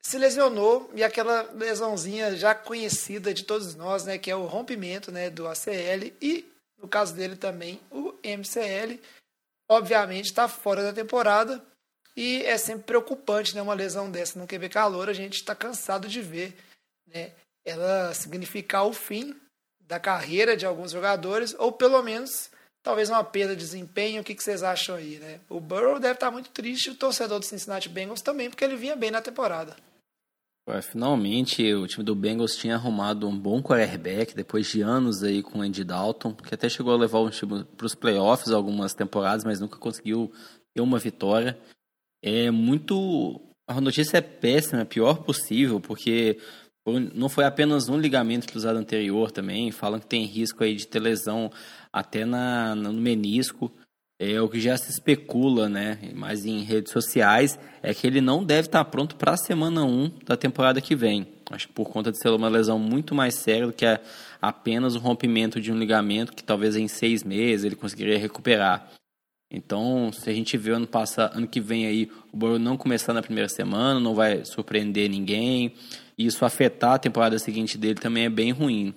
se 0.00 0.16
lesionou 0.16 0.90
e 0.94 1.04
aquela 1.04 1.42
lesãozinha 1.52 2.34
já 2.34 2.54
conhecida 2.54 3.34
de 3.34 3.44
todos 3.44 3.74
nós, 3.74 4.04
né, 4.04 4.16
que 4.16 4.30
é 4.30 4.36
o 4.36 4.46
rompimento, 4.46 5.10
né, 5.10 5.28
do 5.28 5.48
ACL 5.48 6.12
e 6.22 6.50
no 6.78 6.86
caso 6.86 7.12
dele 7.12 7.34
também 7.34 7.80
o 7.90 8.14
MCL, 8.22 9.00
obviamente 9.68 10.26
está 10.26 10.46
fora 10.46 10.82
da 10.82 10.92
temporada 10.92 11.60
e 12.16 12.42
é 12.44 12.56
sempre 12.56 12.84
preocupante, 12.84 13.54
né, 13.54 13.60
uma 13.60 13.74
lesão 13.74 14.08
dessa 14.08 14.38
no 14.38 14.46
QB 14.46 14.68
calor, 14.68 15.08
a 15.08 15.12
gente 15.12 15.34
está 15.34 15.56
cansado 15.56 16.06
de 16.06 16.22
ver, 16.22 16.56
né, 17.08 17.32
ela 17.64 18.14
significar 18.14 18.86
o 18.86 18.92
fim 18.92 19.34
da 19.86 20.00
carreira 20.00 20.56
de 20.56 20.66
alguns 20.66 20.92
jogadores 20.92 21.54
ou 21.58 21.72
pelo 21.72 22.02
menos 22.02 22.50
talvez 22.82 23.10
uma 23.10 23.24
perda 23.24 23.56
de 23.56 23.62
desempenho. 23.62 24.20
O 24.20 24.24
que, 24.24 24.34
vocês 24.34 24.62
acham 24.62 24.94
aí, 24.94 25.18
né? 25.18 25.40
O 25.48 25.58
Burrow 25.58 25.98
deve 25.98 26.14
estar 26.14 26.30
muito 26.30 26.50
triste, 26.50 26.90
o 26.90 26.94
torcedor 26.94 27.40
do 27.40 27.44
Cincinnati 27.44 27.88
Bengals 27.88 28.22
também, 28.22 28.48
porque 28.48 28.64
ele 28.64 28.76
vinha 28.76 28.94
bem 28.94 29.10
na 29.10 29.20
temporada. 29.20 29.76
Ué, 30.68 30.82
finalmente 30.82 31.74
o 31.74 31.86
time 31.86 32.04
do 32.04 32.14
Bengals 32.14 32.56
tinha 32.56 32.74
arrumado 32.74 33.28
um 33.28 33.38
bom 33.38 33.62
quarterback 33.62 34.34
depois 34.34 34.66
de 34.66 34.82
anos 34.82 35.22
aí 35.22 35.42
com 35.42 35.60
o 35.60 35.62
Andy 35.62 35.84
Dalton, 35.84 36.34
que 36.34 36.54
até 36.54 36.68
chegou 36.68 36.92
a 36.92 36.96
levar 36.96 37.20
o 37.20 37.30
time 37.30 37.64
para 37.76 37.86
os 37.86 37.94
playoffs 37.94 38.50
algumas 38.50 38.92
temporadas, 38.92 39.44
mas 39.44 39.60
nunca 39.60 39.78
conseguiu 39.78 40.32
ter 40.74 40.80
uma 40.80 40.98
vitória. 40.98 41.58
É 42.22 42.50
muito. 42.50 43.40
A 43.68 43.80
notícia 43.80 44.18
é 44.18 44.20
péssima, 44.20 44.82
é 44.82 44.84
pior 44.84 45.22
possível, 45.24 45.80
porque 45.80 46.38
não 47.14 47.28
foi 47.28 47.44
apenas 47.44 47.88
um 47.88 47.98
ligamento 47.98 48.46
cruzado 48.46 48.78
anterior 48.78 49.30
também, 49.30 49.72
falam 49.72 49.98
que 49.98 50.06
tem 50.06 50.24
risco 50.24 50.62
aí 50.62 50.74
de 50.74 50.86
ter 50.86 51.00
lesão 51.00 51.50
até 51.92 52.24
na, 52.24 52.74
no 52.74 52.92
menisco. 52.92 53.72
É 54.18 54.40
o 54.40 54.48
que 54.48 54.58
já 54.58 54.78
se 54.78 54.90
especula, 54.90 55.68
né? 55.68 55.98
Mas 56.14 56.46
em 56.46 56.62
redes 56.62 56.90
sociais 56.90 57.58
é 57.82 57.92
que 57.92 58.06
ele 58.06 58.22
não 58.22 58.42
deve 58.42 58.68
estar 58.68 58.84
pronto 58.86 59.14
para 59.16 59.32
a 59.32 59.36
semana 59.36 59.84
1 59.84 60.10
da 60.24 60.36
temporada 60.36 60.80
que 60.80 60.94
vem. 60.94 61.26
Acho 61.50 61.68
que 61.68 61.74
por 61.74 61.90
conta 61.90 62.10
de 62.10 62.18
ser 62.18 62.30
uma 62.30 62.48
lesão 62.48 62.78
muito 62.78 63.14
mais 63.14 63.34
séria 63.34 63.66
do 63.66 63.72
que 63.72 63.84
apenas 64.40 64.94
o 64.94 64.98
rompimento 64.98 65.60
de 65.60 65.70
um 65.70 65.78
ligamento 65.78 66.32
que 66.32 66.42
talvez 66.42 66.76
em 66.76 66.88
seis 66.88 67.22
meses 67.22 67.64
ele 67.64 67.76
conseguiria 67.76 68.18
recuperar. 68.18 68.90
Então, 69.50 70.10
se 70.12 70.28
a 70.28 70.32
gente 70.32 70.56
vê 70.56 70.72
ano 70.72 70.86
passado, 70.86 71.36
ano 71.36 71.46
que 71.46 71.60
vem 71.60 71.86
aí, 71.86 72.10
o 72.32 72.36
Boro 72.36 72.58
não 72.58 72.76
começar 72.76 73.12
na 73.12 73.22
primeira 73.22 73.48
semana, 73.48 74.00
não 74.00 74.14
vai 74.14 74.44
surpreender 74.44 75.08
ninguém. 75.08 75.74
E 76.18 76.26
isso 76.26 76.44
afetar 76.44 76.94
a 76.94 76.98
temporada 76.98 77.38
seguinte 77.38 77.76
dele 77.76 78.00
também 78.00 78.24
é 78.24 78.30
bem 78.30 78.50
ruim. 78.52 78.94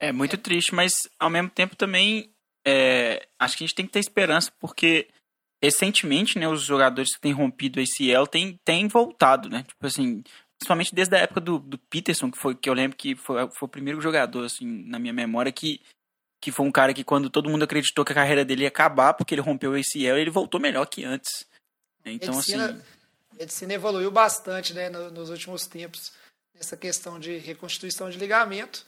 É 0.00 0.12
muito 0.12 0.36
triste, 0.36 0.74
mas 0.74 0.92
ao 1.18 1.30
mesmo 1.30 1.50
tempo 1.50 1.74
também 1.74 2.30
é, 2.66 3.26
acho 3.38 3.56
que 3.56 3.64
a 3.64 3.66
gente 3.66 3.74
tem 3.74 3.86
que 3.86 3.92
ter 3.92 3.98
esperança, 3.98 4.52
porque 4.60 5.08
recentemente, 5.62 6.38
né, 6.38 6.48
os 6.48 6.62
jogadores 6.62 7.14
que 7.14 7.20
têm 7.20 7.32
rompido 7.32 7.80
esse 7.80 8.14
ACL 8.14 8.26
têm, 8.26 8.60
têm 8.64 8.86
voltado, 8.86 9.48
né? 9.48 9.64
Tipo 9.64 9.86
assim, 9.86 10.22
principalmente 10.58 10.94
desde 10.94 11.16
a 11.16 11.20
época 11.20 11.40
do, 11.40 11.58
do 11.58 11.78
Peterson, 11.78 12.30
que 12.30 12.38
foi 12.38 12.54
que 12.54 12.68
eu 12.68 12.74
lembro 12.74 12.96
que 12.96 13.16
foi, 13.16 13.48
foi 13.50 13.66
o 13.66 13.70
primeiro 13.70 14.00
jogador, 14.00 14.44
assim, 14.44 14.66
na 14.86 14.98
minha 14.98 15.12
memória, 15.12 15.50
que 15.50 15.80
que 16.40 16.52
foi 16.52 16.64
um 16.64 16.70
cara 16.70 16.94
que 16.94 17.02
quando 17.02 17.28
todo 17.28 17.50
mundo 17.50 17.64
acreditou 17.64 18.04
que 18.04 18.12
a 18.12 18.14
carreira 18.14 18.44
dele 18.44 18.62
ia 18.62 18.68
acabar 18.68 19.12
porque 19.12 19.34
ele 19.34 19.42
rompeu 19.42 19.72
o 19.72 19.74
ACL, 19.74 20.16
ele 20.16 20.30
voltou 20.30 20.60
melhor 20.60 20.86
que 20.86 21.04
antes. 21.04 21.44
Então, 22.04 22.38
assim... 22.38 22.54
A 23.38 23.42
medicina 23.42 23.74
evoluiu 23.74 24.10
bastante 24.10 24.74
né, 24.74 24.90
nos 24.90 25.30
últimos 25.30 25.64
tempos, 25.64 26.12
nessa 26.52 26.76
questão 26.76 27.20
de 27.20 27.38
reconstituição 27.38 28.10
de 28.10 28.18
ligamento. 28.18 28.84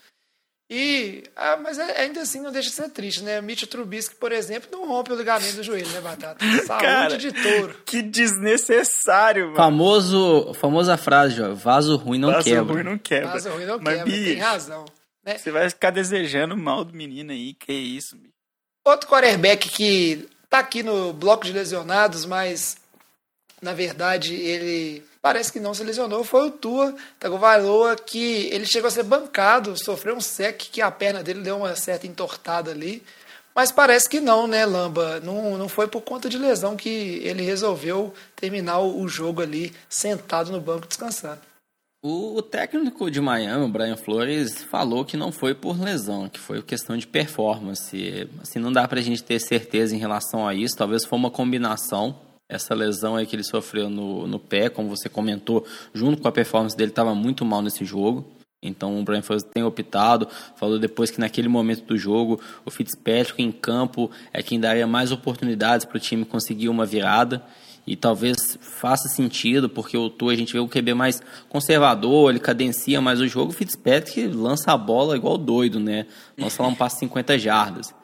E, 0.69 1.23
ah, 1.35 1.57
mas 1.57 1.77
é, 1.77 2.01
ainda 2.01 2.21
assim 2.21 2.41
não 2.41 2.51
deixa 2.51 2.69
de 2.69 2.75
ser 2.75 2.89
triste, 2.89 3.23
né? 3.23 3.41
Mitch 3.41 3.63
Trubisky, 3.63 4.15
por 4.15 4.31
exemplo, 4.31 4.69
não 4.71 4.87
rompe 4.87 5.11
o 5.11 5.15
ligamento 5.15 5.55
do 5.55 5.63
joelho, 5.63 5.89
né, 5.89 5.99
Batata? 5.99 6.45
Saúde 6.65 6.85
Cara, 6.85 7.17
de 7.17 7.31
touro. 7.31 7.77
Que 7.85 8.01
desnecessário, 8.01 9.45
mano. 9.47 9.55
Famoso, 9.57 10.53
famosa 10.53 10.95
frase, 10.97 11.35
João. 11.35 11.55
Vaso 11.55 11.97
ruim 11.97 12.19
não 12.19 12.31
Vaso 12.31 12.43
quebra. 12.45 12.73
ruim 12.73 12.83
não 12.83 12.97
quebra. 12.97 13.31
Vaso 13.31 13.49
ruim 13.49 13.65
não 13.65 13.79
Mas, 13.79 13.97
quebra, 13.97 14.13
tem 14.13 14.23
bicho, 14.23 14.41
razão. 14.41 14.85
Né? 15.25 15.37
Você 15.37 15.51
vai 15.51 15.69
ficar 15.69 15.91
desejando 15.91 16.55
mal 16.57 16.85
do 16.85 16.93
menino 16.93 17.31
aí, 17.31 17.53
que 17.53 17.71
isso, 17.73 18.15
bicho. 18.15 18.33
Outro 18.85 19.09
quarterback 19.09 19.69
que 19.69 20.27
tá 20.49 20.59
aqui 20.59 20.83
no 20.83 21.13
bloco 21.13 21.45
de 21.45 21.51
lesionados, 21.53 22.25
mas 22.25 22.80
na 23.61 23.73
verdade 23.73 24.33
ele 24.33 25.03
parece 25.21 25.51
que 25.51 25.59
não 25.59 25.73
se 25.73 25.83
lesionou, 25.83 26.23
foi 26.23 26.47
o 26.47 26.51
Tua 26.51 26.95
Tagovailoa, 27.19 27.95
que 27.95 28.49
ele 28.51 28.65
chegou 28.65 28.87
a 28.87 28.91
ser 28.91 29.03
bancado, 29.03 29.77
sofreu 29.77 30.15
um 30.15 30.21
sec 30.21 30.57
que 30.71 30.81
a 30.81 30.89
perna 30.89 31.21
dele 31.21 31.41
deu 31.41 31.57
uma 31.57 31.75
certa 31.75 32.07
entortada 32.07 32.71
ali. 32.71 33.03
Mas 33.53 33.71
parece 33.71 34.09
que 34.09 34.19
não, 34.19 34.47
né, 34.47 34.65
Lamba? 34.65 35.19
Não, 35.19 35.57
não 35.57 35.67
foi 35.67 35.87
por 35.87 36.01
conta 36.01 36.29
de 36.29 36.37
lesão 36.37 36.77
que 36.77 37.19
ele 37.23 37.43
resolveu 37.43 38.13
terminar 38.35 38.79
o 38.79 39.07
jogo 39.07 39.41
ali 39.41 39.73
sentado 39.89 40.51
no 40.51 40.61
banco 40.61 40.87
descansando. 40.87 41.41
O, 42.03 42.37
o 42.37 42.41
técnico 42.41 43.11
de 43.11 43.21
Miami, 43.21 43.63
o 43.63 43.67
Brian 43.67 43.95
Flores, 43.95 44.63
falou 44.63 45.05
que 45.05 45.15
não 45.15 45.31
foi 45.31 45.53
por 45.53 45.79
lesão, 45.79 46.27
que 46.27 46.39
foi 46.39 46.61
questão 46.63 46.97
de 46.97 47.05
performance. 47.05 48.27
Assim, 48.41 48.57
não 48.57 48.71
dá 48.71 48.87
pra 48.87 49.01
gente 49.01 49.21
ter 49.21 49.39
certeza 49.39 49.95
em 49.95 49.99
relação 49.99 50.47
a 50.47 50.55
isso. 50.55 50.75
Talvez 50.75 51.05
foi 51.05 51.19
uma 51.19 51.29
combinação. 51.29 52.19
Essa 52.51 52.75
lesão 52.75 53.15
aí 53.15 53.25
que 53.25 53.33
ele 53.33 53.45
sofreu 53.45 53.89
no, 53.89 54.27
no 54.27 54.37
pé, 54.37 54.67
como 54.67 54.89
você 54.89 55.07
comentou, 55.07 55.65
junto 55.93 56.21
com 56.21 56.27
a 56.27 56.31
performance 56.33 56.75
dele, 56.75 56.91
estava 56.91 57.15
muito 57.15 57.45
mal 57.45 57.61
nesse 57.61 57.85
jogo. 57.85 58.25
Então 58.61 58.99
o 58.99 59.03
Brian 59.03 59.21
Flores 59.21 59.43
tem 59.43 59.63
optado, 59.63 60.27
falou 60.57 60.77
depois 60.77 61.09
que 61.09 61.19
naquele 61.19 61.47
momento 61.47 61.83
do 61.85 61.97
jogo 61.97 62.39
o 62.65 62.69
Fitzpatrick 62.69 63.41
em 63.41 63.51
campo 63.51 64.11
é 64.33 64.43
quem 64.43 64.59
daria 64.59 64.85
mais 64.85 65.11
oportunidades 65.11 65.85
para 65.85 65.97
o 65.97 65.99
time 65.99 66.25
conseguir 66.25 66.67
uma 66.69 66.85
virada 66.85 67.41
e 67.87 67.95
talvez 67.95 68.59
faça 68.61 69.07
sentido, 69.07 69.67
porque 69.67 69.97
o 69.97 70.09
Tua 70.09 70.33
a 70.33 70.35
gente 70.35 70.53
vê 70.53 70.59
o 70.59 70.67
QB 70.67 70.93
mais 70.93 71.21
conservador, 71.49 72.29
ele 72.29 72.39
cadencia 72.39 73.01
mais 73.01 73.19
o 73.19 73.27
jogo, 73.27 73.51
o 73.51 73.55
Fitzpatrick 73.55 74.27
lança 74.27 74.71
a 74.73 74.77
bola 74.77 75.15
igual 75.15 75.37
doido, 75.37 75.79
né? 75.79 76.05
Lança 76.37 76.61
lá 76.61 76.69
um 76.69 76.75
passe 76.75 76.99
50 76.99 77.39
jardas. 77.39 78.00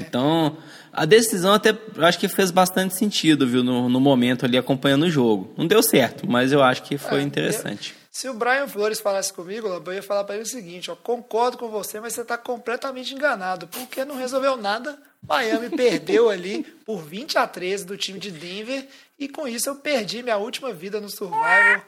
Então, 0.00 0.56
a 0.92 1.04
decisão 1.04 1.54
até 1.54 1.76
acho 1.98 2.18
que 2.18 2.28
fez 2.28 2.50
bastante 2.50 2.94
sentido, 2.94 3.46
viu, 3.46 3.62
no, 3.62 3.88
no 3.88 4.00
momento 4.00 4.44
ali 4.44 4.56
acompanhando 4.56 5.04
o 5.04 5.10
jogo. 5.10 5.52
Não 5.56 5.66
deu 5.66 5.82
certo, 5.82 6.28
mas 6.28 6.52
eu 6.52 6.62
acho 6.62 6.82
que 6.82 6.98
foi 6.98 7.20
É, 7.20 7.22
interessante. 7.22 7.94
Se 8.10 8.28
o 8.28 8.34
Brian 8.34 8.66
Flores 8.66 9.00
falasse 9.00 9.32
comigo, 9.32 9.68
eu 9.68 9.92
ia 9.92 10.02
falar 10.02 10.24
para 10.24 10.34
ele 10.34 10.44
o 10.44 10.48
seguinte: 10.48 10.90
ó, 10.90 10.96
concordo 10.96 11.56
com 11.56 11.68
você, 11.68 12.00
mas 12.00 12.14
você 12.14 12.22
está 12.22 12.36
completamente 12.36 13.14
enganado, 13.14 13.68
porque 13.68 14.04
não 14.04 14.16
resolveu 14.16 14.56
nada. 14.56 14.98
Miami 15.22 15.70
perdeu 15.70 16.28
ali 16.30 16.64
por 16.84 17.02
20 17.02 17.38
a 17.38 17.46
13 17.46 17.84
do 17.84 17.96
time 17.96 18.18
de 18.18 18.30
Denver 18.30 18.88
e 19.18 19.28
com 19.28 19.46
isso 19.46 19.68
eu 19.68 19.76
perdi 19.76 20.22
minha 20.22 20.36
última 20.36 20.72
vida 20.72 21.00
no 21.00 21.08
mim. 21.08 21.82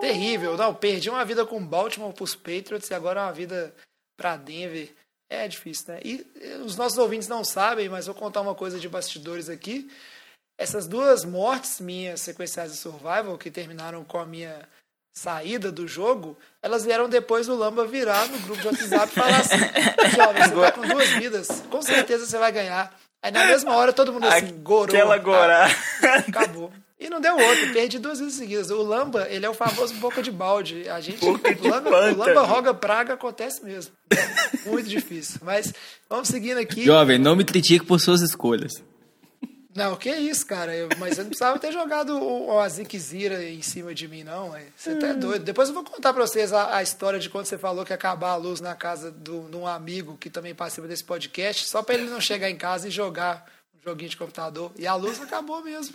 Terrível, 0.00 0.56
não, 0.56 0.74
perdi 0.74 1.10
uma 1.10 1.24
vida 1.24 1.44
com 1.44 1.64
Baltimore 1.64 2.12
para 2.12 2.24
os 2.24 2.34
Patriots 2.34 2.88
e 2.90 2.94
agora 2.94 3.22
uma 3.22 3.32
vida 3.32 3.74
para 4.16 4.36
Denver. 4.36 4.88
É 5.30 5.46
difícil, 5.46 5.92
né? 5.92 6.00
E 6.02 6.26
os 6.64 6.76
nossos 6.76 6.98
ouvintes 6.98 7.28
não 7.28 7.44
sabem, 7.44 7.88
mas 7.88 8.06
vou 8.06 8.14
contar 8.14 8.40
uma 8.40 8.54
coisa 8.54 8.78
de 8.78 8.88
bastidores 8.88 9.48
aqui. 9.48 9.90
Essas 10.58 10.86
duas 10.86 11.24
mortes 11.24 11.80
minhas 11.80 12.20
sequenciais 12.20 12.72
de 12.72 12.78
Survival, 12.78 13.36
que 13.38 13.50
terminaram 13.50 14.04
com 14.04 14.18
a 14.18 14.26
minha 14.26 14.66
saída 15.16 15.70
do 15.70 15.86
jogo, 15.86 16.36
elas 16.62 16.84
vieram 16.84 17.08
depois 17.08 17.46
do 17.46 17.54
Lamba 17.54 17.86
virar 17.86 18.26
no 18.28 18.38
grupo 18.40 18.60
de 18.60 18.68
WhatsApp 18.68 19.12
e 19.12 19.14
falar 19.14 19.40
assim: 19.40 19.58
Jovem, 20.16 20.42
você 20.42 20.60
tá 20.60 20.72
com 20.72 20.88
duas 20.88 21.08
vidas, 21.10 21.48
com 21.70 21.82
certeza 21.82 22.26
você 22.26 22.38
vai 22.38 22.52
ganhar. 22.52 22.96
Aí 23.22 23.32
na 23.32 23.46
mesma 23.46 23.76
hora 23.76 23.92
todo 23.92 24.12
mundo 24.12 24.26
assim, 24.26 24.62
gorou. 24.62 24.94
Aquela 24.94 25.18
gorá. 25.18 25.66
Acabou. 26.28 26.72
E 27.00 27.08
não 27.08 27.20
deu 27.20 27.36
outro, 27.36 27.72
perdi 27.72 27.98
duas 27.98 28.18
vezes 28.18 28.34
seguidas. 28.34 28.70
O 28.70 28.82
Lamba, 28.82 29.28
ele 29.30 29.46
é 29.46 29.48
o 29.48 29.54
famoso 29.54 29.94
boca 29.94 30.20
de 30.20 30.32
balde. 30.32 30.88
A 30.88 31.00
gente, 31.00 31.20
Boca 31.20 31.54
de 31.54 31.66
o 31.66 31.70
Lamba, 31.70 31.88
o 31.90 31.92
pântano. 31.92 32.18
Lamba 32.18 32.42
roga 32.42 32.74
praga, 32.74 33.14
acontece 33.14 33.64
mesmo. 33.64 33.92
É 34.10 34.68
muito 34.68 34.88
difícil. 34.88 35.38
Mas 35.44 35.72
vamos 36.10 36.26
seguindo 36.28 36.58
aqui. 36.58 36.82
Jovem, 36.82 37.16
não 37.18 37.36
me 37.36 37.44
critique 37.44 37.86
por 37.86 38.00
suas 38.00 38.20
escolhas. 38.20 38.82
Não, 39.76 39.94
que 39.94 40.10
isso, 40.10 40.44
cara. 40.44 40.74
Eu, 40.74 40.88
mas 40.98 41.16
eu 41.18 41.22
não 41.24 41.28
precisava 41.28 41.56
ter 41.60 41.70
jogado 41.70 42.18
o, 42.18 42.48
o 42.48 42.58
Azik 42.58 42.98
Zira 42.98 43.44
em 43.44 43.62
cima 43.62 43.94
de 43.94 44.08
mim, 44.08 44.24
não. 44.24 44.50
ué. 44.50 44.64
Você 44.76 44.96
tá 44.96 45.12
doido. 45.12 45.44
Depois 45.44 45.68
eu 45.68 45.74
vou 45.76 45.84
contar 45.84 46.12
pra 46.12 46.26
vocês 46.26 46.52
a, 46.52 46.78
a 46.78 46.82
história 46.82 47.20
de 47.20 47.30
quando 47.30 47.44
você 47.46 47.56
falou 47.56 47.84
que 47.84 47.92
ia 47.92 47.96
acabar 47.96 48.30
a 48.30 48.36
luz 48.36 48.60
na 48.60 48.74
casa 48.74 49.12
do- 49.12 49.48
de 49.48 49.56
um 49.56 49.68
amigo 49.68 50.16
que 50.18 50.28
também 50.28 50.52
participa 50.52 50.88
desse 50.88 51.04
podcast, 51.04 51.68
só 51.68 51.80
pra 51.80 51.94
ele 51.94 52.10
não 52.10 52.20
chegar 52.20 52.50
em 52.50 52.56
casa 52.56 52.88
e 52.88 52.90
jogar 52.90 53.44
um 53.78 53.88
joguinho 53.88 54.10
de 54.10 54.16
computador. 54.16 54.72
E 54.76 54.84
a 54.84 54.96
luz 54.96 55.22
acabou 55.22 55.62
mesmo. 55.62 55.94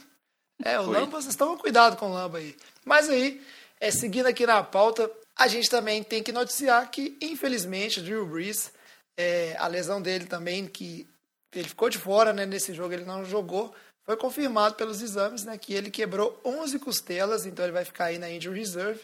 É, 0.64 0.80
o 0.80 0.84
Lamba, 0.90 1.22
vocês 1.22 1.36
tomam 1.36 1.58
cuidado 1.58 1.98
com 1.98 2.10
o 2.10 2.14
Lamba 2.14 2.38
aí. 2.38 2.56
Mas 2.86 3.10
aí, 3.10 3.42
é, 3.80 3.92
seguindo 3.92 4.28
aqui 4.28 4.46
na 4.46 4.64
pauta, 4.64 5.10
a 5.36 5.48
gente 5.48 5.70
também 5.70 6.02
tem 6.04 6.24
que 6.24 6.32
noticiar 6.32 6.90
que, 6.90 7.18
infelizmente, 7.22 8.00
o 8.00 8.04
Drew 8.04 8.26
Brees, 8.26 8.72
é, 9.18 9.56
a 9.60 9.68
lesão 9.68 10.02
dele 10.02 10.26
também, 10.26 10.66
que 10.68 11.08
ele 11.54 11.68
ficou 11.68 11.90
de 11.90 11.98
fora 11.98 12.32
né, 12.34 12.46
nesse 12.46 12.74
jogo, 12.74 12.94
ele 12.94 13.06
não 13.06 13.26
jogou, 13.26 13.74
foi 14.06 14.16
confirmado 14.18 14.76
pelos 14.76 15.02
exames 15.02 15.44
né, 15.44 15.58
que 15.58 15.74
ele 15.74 15.90
quebrou 15.92 16.40
11 16.46 16.80
costelas, 16.80 17.46
então 17.46 17.64
ele 17.66 17.72
vai 17.74 17.86
ficar 17.86 18.06
aí 18.06 18.18
na 18.18 18.30
Injury 18.30 18.60
Reserve, 18.60 19.00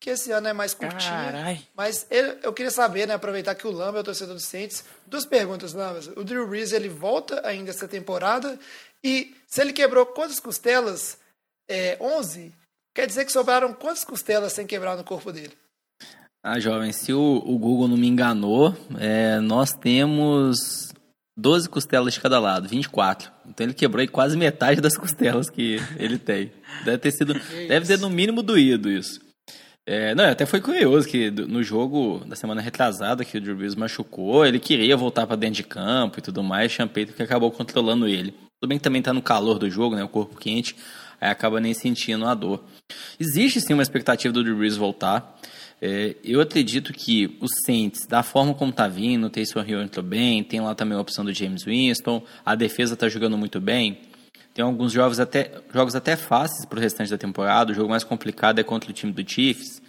que 0.00 0.10
esse 0.10 0.30
ano 0.32 0.48
é 0.48 0.52
mais 0.52 0.74
curtinho. 0.74 1.00
Carai. 1.10 1.62
Mas 1.74 2.06
ele- 2.10 2.38
eu 2.42 2.52
queria 2.52 2.70
saber, 2.70 3.06
né, 3.06 3.14
aproveitar 3.14 3.54
que 3.54 3.66
o 3.66 3.70
Lamba 3.70 3.98
é 3.98 4.00
o 4.00 4.04
torcedor 4.04 4.34
do 4.34 4.40
Saints, 4.40 4.84
duas 5.06 5.24
perguntas, 5.24 5.72
Lambas. 5.72 6.08
O 6.08 6.22
Drew 6.24 6.46
Brees, 6.46 6.72
ele 6.72 6.88
volta 6.90 7.40
ainda 7.46 7.70
essa 7.70 7.88
temporada? 7.88 8.58
E 9.04 9.34
se 9.46 9.60
ele 9.60 9.74
quebrou 9.74 10.06
quantas 10.06 10.40
costelas? 10.40 11.18
É, 11.68 11.98
11? 12.00 12.52
Quer 12.94 13.06
dizer 13.06 13.26
que 13.26 13.32
sobraram 13.32 13.74
quantas 13.74 14.02
costelas 14.02 14.52
sem 14.52 14.66
quebrar 14.66 14.96
no 14.96 15.04
corpo 15.04 15.30
dele? 15.30 15.52
Ah, 16.42 16.58
jovem, 16.58 16.92
se 16.92 17.12
o, 17.12 17.42
o 17.44 17.58
Google 17.58 17.88
não 17.88 17.96
me 17.96 18.06
enganou, 18.06 18.74
é, 18.98 19.40
nós 19.40 19.72
temos 19.72 20.92
12 21.36 21.68
costelas 21.68 22.14
de 22.14 22.20
cada 22.20 22.38
lado, 22.38 22.68
24. 22.68 23.30
Então 23.46 23.66
ele 23.66 23.74
quebrou 23.74 24.06
quase 24.08 24.36
metade 24.36 24.80
das 24.80 24.96
costelas 24.96 25.50
que 25.50 25.78
ele 25.98 26.18
tem. 26.18 26.52
Deve 26.84 26.98
ter 26.98 27.12
sido. 27.12 27.34
deve 27.68 27.86
ter 27.86 27.98
no 27.98 28.08
mínimo 28.08 28.42
doído 28.42 28.90
isso. 28.90 29.20
É, 29.86 30.14
não, 30.14 30.24
até 30.24 30.46
foi 30.46 30.62
curioso 30.62 31.06
que 31.06 31.30
no 31.30 31.62
jogo 31.62 32.24
da 32.24 32.34
semana 32.34 32.62
retrasada 32.62 33.24
que 33.24 33.36
o 33.36 33.40
Drew 33.40 33.54
Brees 33.54 33.74
machucou, 33.74 34.46
ele 34.46 34.58
queria 34.58 34.96
voltar 34.96 35.26
pra 35.26 35.36
dentro 35.36 35.56
de 35.56 35.64
campo 35.64 36.18
e 36.18 36.22
tudo 36.22 36.42
mais, 36.42 36.72
o 36.72 36.74
Sean 36.74 36.88
Payton 36.88 37.12
que 37.12 37.22
acabou 37.22 37.50
controlando 37.50 38.08
ele. 38.08 38.34
Tudo 38.64 38.70
bem 38.70 38.78
que 38.78 38.84
também 38.84 39.02
tá 39.02 39.12
no 39.12 39.20
calor 39.20 39.58
do 39.58 39.68
jogo, 39.68 39.94
né, 39.94 40.02
o 40.02 40.08
corpo 40.08 40.38
quente, 40.38 40.74
aí 41.20 41.28
acaba 41.28 41.60
nem 41.60 41.74
sentindo 41.74 42.24
a 42.24 42.34
dor. 42.34 42.64
Existe 43.20 43.60
sim 43.60 43.74
uma 43.74 43.82
expectativa 43.82 44.32
do 44.32 44.42
Drew 44.42 44.56
Brees 44.56 44.74
voltar. 44.74 45.38
É, 45.82 46.16
eu 46.24 46.40
acredito 46.40 46.90
que 46.90 47.36
os 47.42 47.50
Saints, 47.66 48.06
da 48.06 48.22
forma 48.22 48.54
como 48.54 48.72
tá 48.72 48.88
vindo, 48.88 49.26
o 49.26 49.28
Taysom 49.28 49.62
Hill 49.62 49.82
entrou 49.82 50.02
bem, 50.02 50.42
tem 50.42 50.62
lá 50.62 50.74
também 50.74 50.96
a 50.96 51.00
opção 51.02 51.26
do 51.26 51.30
James 51.30 51.62
Winston, 51.64 52.24
a 52.42 52.54
defesa 52.54 52.96
tá 52.96 53.06
jogando 53.06 53.36
muito 53.36 53.60
bem. 53.60 54.00
Tem 54.54 54.64
alguns 54.64 54.92
jogos 54.92 55.20
até, 55.20 55.60
jogos 55.70 55.94
até 55.94 56.16
fáceis 56.16 56.64
pro 56.64 56.80
restante 56.80 57.10
da 57.10 57.18
temporada. 57.18 57.70
O 57.70 57.74
jogo 57.74 57.90
mais 57.90 58.02
complicado 58.02 58.60
é 58.60 58.62
contra 58.62 58.88
o 58.88 58.94
time 58.94 59.12
do 59.12 59.30
Chiefs. 59.30 59.82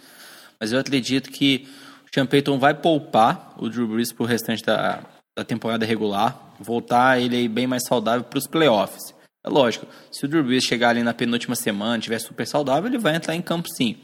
Mas 0.60 0.70
eu 0.70 0.78
acredito 0.78 1.30
que 1.30 1.66
o 2.04 2.14
Sean 2.14 2.26
Payton 2.26 2.58
vai 2.58 2.74
poupar 2.74 3.54
o 3.56 3.70
Drew 3.70 3.88
Brees 3.88 4.12
pro 4.12 4.26
restante 4.26 4.62
da, 4.62 5.02
da 5.36 5.44
temporada 5.44 5.84
regular. 5.84 6.54
Voltar 6.58 7.20
ele 7.20 7.36
aí 7.36 7.48
bem 7.48 7.66
mais 7.66 7.84
saudável 7.86 8.24
pros 8.24 8.46
playoffs. 8.46 9.14
É 9.44 9.48
lógico, 9.48 9.86
se 10.10 10.24
o 10.24 10.28
Drew 10.28 10.42
Brees 10.42 10.64
chegar 10.64 10.88
ali 10.90 11.04
na 11.04 11.14
penúltima 11.14 11.54
semana, 11.54 12.02
tiver 12.02 12.18
super 12.18 12.46
saudável, 12.46 12.88
ele 12.88 12.98
vai 12.98 13.14
entrar 13.14 13.34
em 13.34 13.42
campo 13.42 13.68
sim. 13.68 13.96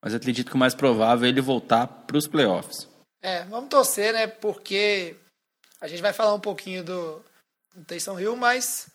Mas 0.00 0.14
acredito 0.14 0.50
que 0.50 0.54
o 0.54 0.58
mais 0.58 0.74
provável 0.74 1.26
é 1.26 1.28
ele 1.30 1.40
voltar 1.40 1.86
pros 1.86 2.28
playoffs. 2.28 2.86
É, 3.20 3.42
vamos 3.44 3.70
torcer, 3.70 4.12
né? 4.12 4.26
Porque 4.26 5.16
a 5.80 5.88
gente 5.88 6.02
vai 6.02 6.12
falar 6.12 6.34
um 6.34 6.40
pouquinho 6.40 6.84
do, 6.84 7.24
do 7.74 7.84
Taysom 7.84 8.20
Hill, 8.20 8.36
mas 8.36 8.88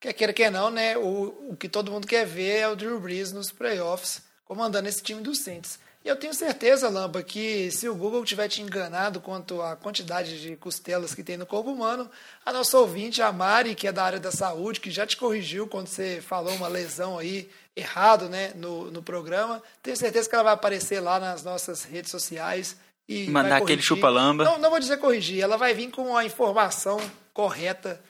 quer 0.00 0.12
queira 0.12 0.32
que 0.32 0.50
não, 0.50 0.70
né? 0.70 0.98
O, 0.98 1.52
o 1.52 1.56
que 1.56 1.68
todo 1.68 1.90
mundo 1.90 2.06
quer 2.06 2.26
ver 2.26 2.58
é 2.58 2.68
o 2.68 2.76
Drew 2.76 3.00
Brees 3.00 3.32
nos 3.32 3.50
playoffs, 3.50 4.22
comandando 4.44 4.88
esse 4.88 5.02
time 5.02 5.22
do 5.22 5.34
Saints. 5.34 5.78
E 6.04 6.08
eu 6.08 6.16
tenho 6.16 6.34
certeza, 6.34 6.90
Lamba, 6.90 7.22
que 7.22 7.70
se 7.70 7.88
o 7.88 7.94
Google 7.94 8.22
tiver 8.26 8.46
te 8.46 8.60
enganado 8.60 9.22
quanto 9.22 9.62
à 9.62 9.74
quantidade 9.74 10.38
de 10.38 10.54
costelas 10.54 11.14
que 11.14 11.24
tem 11.24 11.38
no 11.38 11.46
corpo 11.46 11.72
humano, 11.72 12.10
a 12.44 12.52
nossa 12.52 12.78
ouvinte, 12.78 13.22
a 13.22 13.32
Mari, 13.32 13.74
que 13.74 13.88
é 13.88 13.92
da 13.92 14.04
área 14.04 14.20
da 14.20 14.30
saúde, 14.30 14.80
que 14.80 14.90
já 14.90 15.06
te 15.06 15.16
corrigiu 15.16 15.66
quando 15.66 15.86
você 15.86 16.20
falou 16.20 16.52
uma 16.56 16.68
lesão 16.68 17.18
aí 17.18 17.48
errado 17.74 18.28
né, 18.28 18.52
no, 18.54 18.90
no 18.90 19.02
programa, 19.02 19.62
tenho 19.82 19.96
certeza 19.96 20.28
que 20.28 20.34
ela 20.34 20.44
vai 20.44 20.52
aparecer 20.52 21.00
lá 21.00 21.18
nas 21.18 21.42
nossas 21.42 21.84
redes 21.84 22.10
sociais 22.10 22.76
e 23.08 23.28
Mandar 23.30 23.56
aquele 23.56 23.82
chupa-lamba. 23.82 24.44
Não, 24.44 24.58
não 24.58 24.70
vou 24.70 24.80
dizer 24.80 24.98
corrigir, 24.98 25.40
ela 25.40 25.56
vai 25.56 25.72
vir 25.72 25.90
com 25.90 26.14
a 26.16 26.24
informação 26.24 26.98
correta 27.32 28.00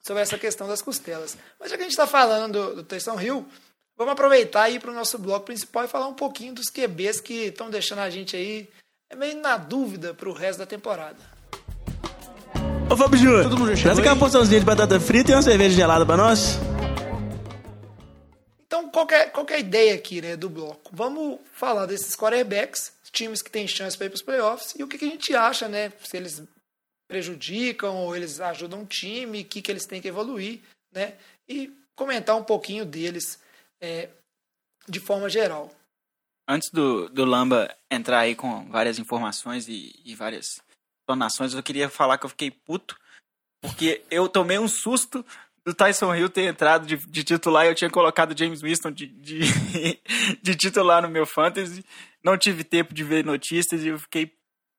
sobre 0.00 0.22
essa 0.22 0.38
questão 0.38 0.66
das 0.66 0.80
costelas. 0.80 1.36
Mas 1.58 1.70
já 1.70 1.76
que 1.76 1.82
a 1.82 1.84
gente 1.84 1.92
está 1.92 2.06
falando 2.06 2.82
do, 2.82 2.82
do 2.82 3.20
Hill, 3.20 3.46
vamos 4.00 4.12
aproveitar 4.12 4.70
e 4.70 4.76
ir 4.76 4.80
para 4.80 4.90
o 4.90 4.94
nosso 4.94 5.18
bloco 5.18 5.44
principal 5.44 5.84
e 5.84 5.88
falar 5.88 6.06
um 6.06 6.14
pouquinho 6.14 6.54
dos 6.54 6.70
QBs 6.70 7.20
que 7.20 7.48
estão 7.48 7.68
deixando 7.68 7.98
a 7.98 8.08
gente 8.08 8.34
aí 8.34 8.66
é 9.10 9.14
meio 9.14 9.36
na 9.36 9.58
dúvida 9.58 10.14
para 10.14 10.26
o 10.26 10.32
resto 10.32 10.60
da 10.60 10.64
temporada. 10.64 11.18
Ô 12.90 12.96
Fábio 12.96 13.18
Júnior, 13.18 13.42
Todo 13.42 13.58
mundo 13.58 13.74
já 13.76 13.82
traz 13.82 13.82
chegou 13.82 14.00
aquela 14.00 14.14
aí? 14.14 14.18
porçãozinha 14.18 14.58
de 14.58 14.64
batata 14.64 14.98
frita 14.98 15.32
e 15.32 15.34
uma 15.34 15.42
cerveja 15.42 15.76
gelada 15.76 16.06
pra 16.06 16.16
nós. 16.16 16.58
Então, 18.66 18.88
qual 18.88 19.06
que, 19.06 19.14
é, 19.14 19.26
qual 19.26 19.44
que 19.44 19.52
é 19.52 19.56
a 19.56 19.60
ideia 19.60 19.94
aqui 19.94 20.22
né, 20.22 20.34
do 20.34 20.48
bloco? 20.48 20.90
Vamos 20.94 21.38
falar 21.52 21.84
desses 21.84 22.16
quarterbacks, 22.16 22.94
times 23.12 23.42
que 23.42 23.50
têm 23.50 23.68
chance 23.68 23.98
para 23.98 24.06
ir 24.06 24.10
para 24.10 24.16
os 24.16 24.22
playoffs, 24.22 24.74
e 24.78 24.82
o 24.82 24.88
que, 24.88 24.96
que 24.96 25.04
a 25.04 25.08
gente 25.08 25.34
acha, 25.34 25.68
né? 25.68 25.92
Se 26.04 26.16
eles 26.16 26.42
prejudicam 27.06 27.96
ou 27.96 28.16
eles 28.16 28.40
ajudam 28.40 28.80
o 28.80 28.86
time, 28.86 29.42
o 29.42 29.44
que, 29.44 29.60
que 29.60 29.70
eles 29.70 29.84
têm 29.84 30.00
que 30.00 30.08
evoluir, 30.08 30.60
né? 30.90 31.12
E 31.46 31.70
comentar 31.94 32.34
um 32.34 32.44
pouquinho 32.44 32.86
deles 32.86 33.38
é, 33.80 34.10
de 34.88 35.00
forma 35.00 35.28
geral. 35.28 35.70
Antes 36.48 36.70
do, 36.70 37.08
do 37.08 37.24
Lamba 37.24 37.74
entrar 37.90 38.20
aí 38.20 38.34
com 38.34 38.68
várias 38.70 38.98
informações 38.98 39.68
e, 39.68 39.94
e 40.04 40.14
várias 40.14 40.60
donações, 41.08 41.54
eu 41.54 41.62
queria 41.62 41.88
falar 41.88 42.18
que 42.18 42.26
eu 42.26 42.30
fiquei 42.30 42.50
puto, 42.50 42.98
porque 43.60 44.02
eu 44.10 44.28
tomei 44.28 44.58
um 44.58 44.68
susto 44.68 45.24
do 45.64 45.74
Tyson 45.74 46.14
Hill 46.14 46.28
ter 46.28 46.42
entrado 46.42 46.86
de, 46.86 46.96
de 46.96 47.22
titular 47.22 47.66
e 47.66 47.68
eu 47.68 47.74
tinha 47.74 47.90
colocado 47.90 48.36
James 48.36 48.62
Winston 48.62 48.90
de, 48.90 49.06
de, 49.06 49.40
de 50.42 50.56
titular 50.56 51.02
no 51.02 51.08
meu 51.08 51.26
fantasy. 51.26 51.84
Não 52.22 52.36
tive 52.36 52.64
tempo 52.64 52.92
de 52.94 53.04
ver 53.04 53.24
notícias 53.24 53.82
e 53.82 53.88
eu 53.88 53.98
fiquei 53.98 54.32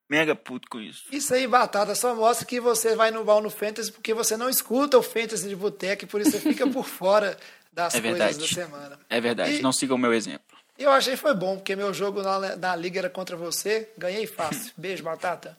mega 0.10 0.36
puto 0.36 0.68
com 0.70 0.80
isso. 0.80 1.06
Isso 1.10 1.34
aí, 1.34 1.48
Batata, 1.48 1.96
só 1.96 2.14
mostra 2.14 2.46
que 2.46 2.60
você 2.60 2.96
vai 2.96 3.12
no 3.12 3.24
mal 3.24 3.42
no 3.42 3.50
Fantasy 3.50 3.90
porque 3.90 4.14
você 4.14 4.36
não 4.36 4.50
escuta 4.50 4.98
o 4.98 5.02
Fantasy 5.04 5.48
de 5.48 5.56
Boteco 5.56 6.04
e 6.04 6.08
por 6.08 6.20
isso 6.20 6.32
você 6.32 6.40
fica 6.40 6.68
por 6.68 6.84
fora 6.86 7.38
das 7.72 7.96
É 7.96 8.02
coisas 8.02 8.18
verdade. 8.20 8.38
da 8.40 8.48
semana. 8.48 9.00
É 9.10 9.22
verdade, 9.22 9.56
E- 9.56 9.62
não 9.62 9.72
sigam 9.72 9.96
o 9.96 10.00
meu 10.00 10.14
exemplo. 10.14 10.42
Eu 10.78 10.90
achei 10.92 11.14
que 11.14 11.20
foi 11.20 11.34
bom, 11.36 11.58
porque 11.58 11.76
meu 11.76 11.94
jogo 11.94 12.24
na, 12.24 12.56
na 12.56 12.76
liga 12.76 13.00
era 13.00 13.10
contra 13.10 13.38
você, 13.38 13.90
ganhei 13.98 14.26
fácil. 14.26 14.72
Beijo, 14.78 15.04
Batata. 15.04 15.56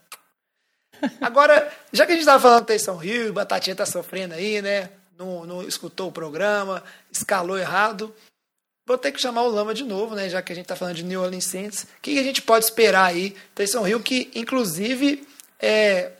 Agora, 1.20 1.72
já 1.92 2.06
que 2.06 2.12
a 2.12 2.14
gente 2.14 2.24
tava 2.24 2.40
falando 2.40 2.60
do 2.62 2.66
Taysom 2.66 3.02
Hill, 3.02 3.32
Batatinha 3.32 3.74
tá 3.74 3.84
sofrendo 3.86 4.34
aí, 4.34 4.62
né? 4.62 4.90
Não, 5.18 5.44
não 5.44 5.62
escutou 5.62 6.08
o 6.08 6.12
programa, 6.12 6.82
escalou 7.10 7.58
errado. 7.58 8.14
Vou 8.86 8.98
ter 8.98 9.12
que 9.12 9.20
chamar 9.20 9.42
o 9.42 9.48
Lama 9.48 9.74
de 9.74 9.84
novo, 9.84 10.14
né? 10.14 10.28
Já 10.28 10.42
que 10.42 10.52
a 10.52 10.56
gente 10.56 10.66
tá 10.66 10.76
falando 10.76 10.96
de 10.96 11.04
New 11.04 11.20
Orleans 11.20 11.46
Saints. 11.46 11.84
O 11.84 12.00
que, 12.00 12.14
que 12.14 12.18
a 12.18 12.22
gente 12.22 12.42
pode 12.42 12.64
esperar 12.64 13.06
aí? 13.06 13.34
Taysom 13.54 13.86
Hill, 13.86 14.00
que 14.00 14.30
inclusive 14.34 15.26
é, 15.60 16.12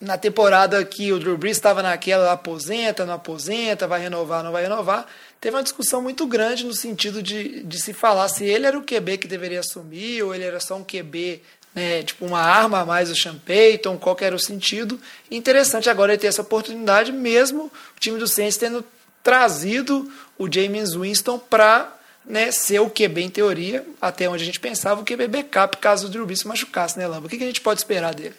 na 0.00 0.16
temporada 0.16 0.82
que 0.82 1.12
o 1.12 1.18
Drew 1.18 1.36
Brees 1.36 1.58
estava 1.58 1.82
naquela 1.82 2.32
aposenta, 2.32 3.04
não 3.04 3.14
aposenta, 3.14 3.86
vai 3.86 4.00
renovar, 4.00 4.42
não 4.42 4.50
vai 4.50 4.62
renovar, 4.62 5.06
teve 5.38 5.54
uma 5.54 5.62
discussão 5.62 6.00
muito 6.00 6.26
grande 6.26 6.64
no 6.64 6.72
sentido 6.72 7.22
de, 7.22 7.62
de 7.62 7.78
se 7.80 7.92
falar 7.92 8.28
se 8.28 8.44
ele 8.44 8.66
era 8.66 8.78
o 8.78 8.82
QB 8.82 9.18
que 9.18 9.28
deveria 9.28 9.60
assumir 9.60 10.22
ou 10.22 10.34
ele 10.34 10.44
era 10.44 10.58
só 10.58 10.76
um 10.76 10.84
QB, 10.84 11.42
né, 11.74 12.02
tipo 12.02 12.24
uma 12.24 12.40
arma 12.40 12.80
a 12.80 12.86
mais 12.86 13.10
do 13.10 13.16
Sean 13.16 13.36
Payton, 13.36 13.98
qual 13.98 14.16
era 14.20 14.34
o 14.34 14.38
sentido. 14.38 14.98
Interessante 15.30 15.90
agora 15.90 16.12
ele 16.12 16.20
ter 16.20 16.28
essa 16.28 16.42
oportunidade, 16.42 17.12
mesmo 17.12 17.64
o 17.64 18.00
time 18.00 18.18
do 18.18 18.26
Saints 18.26 18.56
tendo 18.56 18.82
trazido 19.22 20.10
o 20.38 20.50
James 20.50 20.94
Winston 20.94 21.38
para 21.38 21.94
né, 22.24 22.50
ser 22.50 22.80
o 22.80 22.88
QB 22.88 23.20
em 23.20 23.28
teoria, 23.28 23.86
até 24.00 24.28
onde 24.30 24.42
a 24.42 24.46
gente 24.46 24.60
pensava, 24.60 25.02
o 25.02 25.04
QB 25.04 25.28
backup 25.28 25.76
caso 25.76 26.06
o 26.06 26.10
Drew 26.10 26.24
Brees 26.24 26.40
se 26.40 26.48
machucasse, 26.48 26.98
né, 26.98 27.06
Lamba? 27.06 27.26
O 27.26 27.28
que, 27.28 27.36
que 27.36 27.44
a 27.44 27.46
gente 27.46 27.60
pode 27.60 27.80
esperar 27.80 28.14
dele? 28.14 28.34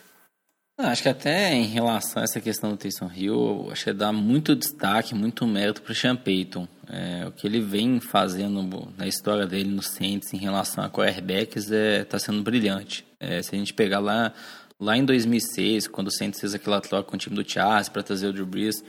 Ah, 0.77 0.89
acho 0.89 1.03
que 1.03 1.09
até 1.09 1.53
em 1.53 1.65
relação 1.65 2.21
a 2.21 2.23
essa 2.23 2.41
questão 2.41 2.71
do 2.71 2.77
Taysom 2.77 3.11
Hill, 3.13 3.69
acho 3.71 3.83
que 3.83 3.93
dá 3.93 4.11
muito 4.11 4.55
destaque, 4.55 5.13
muito 5.13 5.45
mérito 5.45 5.81
para 5.81 5.91
o 5.91 5.95
Sean 5.95 6.15
Payton. 6.15 6.67
É, 6.89 7.27
o 7.27 7.31
que 7.31 7.45
ele 7.45 7.61
vem 7.61 7.99
fazendo 7.99 8.91
na 8.97 9.05
história 9.05 9.45
dele 9.45 9.69
no 9.69 9.83
Saints 9.83 10.33
em 10.33 10.37
relação 10.37 10.83
a 10.83 10.89
quarterbacks 10.89 11.65
está 11.65 11.75
é, 11.75 12.03
tá 12.03 12.17
sendo 12.17 12.41
brilhante. 12.41 13.05
É, 13.19 13.41
se 13.41 13.55
a 13.55 13.57
gente 13.57 13.73
pegar 13.73 13.99
lá, 13.99 14.33
lá 14.79 14.97
em 14.97 15.05
2006, 15.05 15.87
quando 15.87 16.07
o 16.07 16.11
Saints 16.11 16.39
fez 16.39 16.55
aquela 16.55 16.81
troca 16.81 17.09
com 17.09 17.15
o 17.15 17.19
time 17.19 17.35
do 17.35 17.49
Charles 17.49 17.87
para 17.87 18.01
trazer 18.01 18.27
o 18.27 18.33
Drew 18.33 18.45
Brees, 18.45 18.79
o 18.79 18.83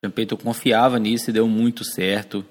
Sean 0.00 0.10
Payton 0.10 0.36
confiava 0.36 0.98
nisso 0.98 1.30
e 1.30 1.32
deu 1.32 1.46
muito 1.46 1.84
certo. 1.84 2.44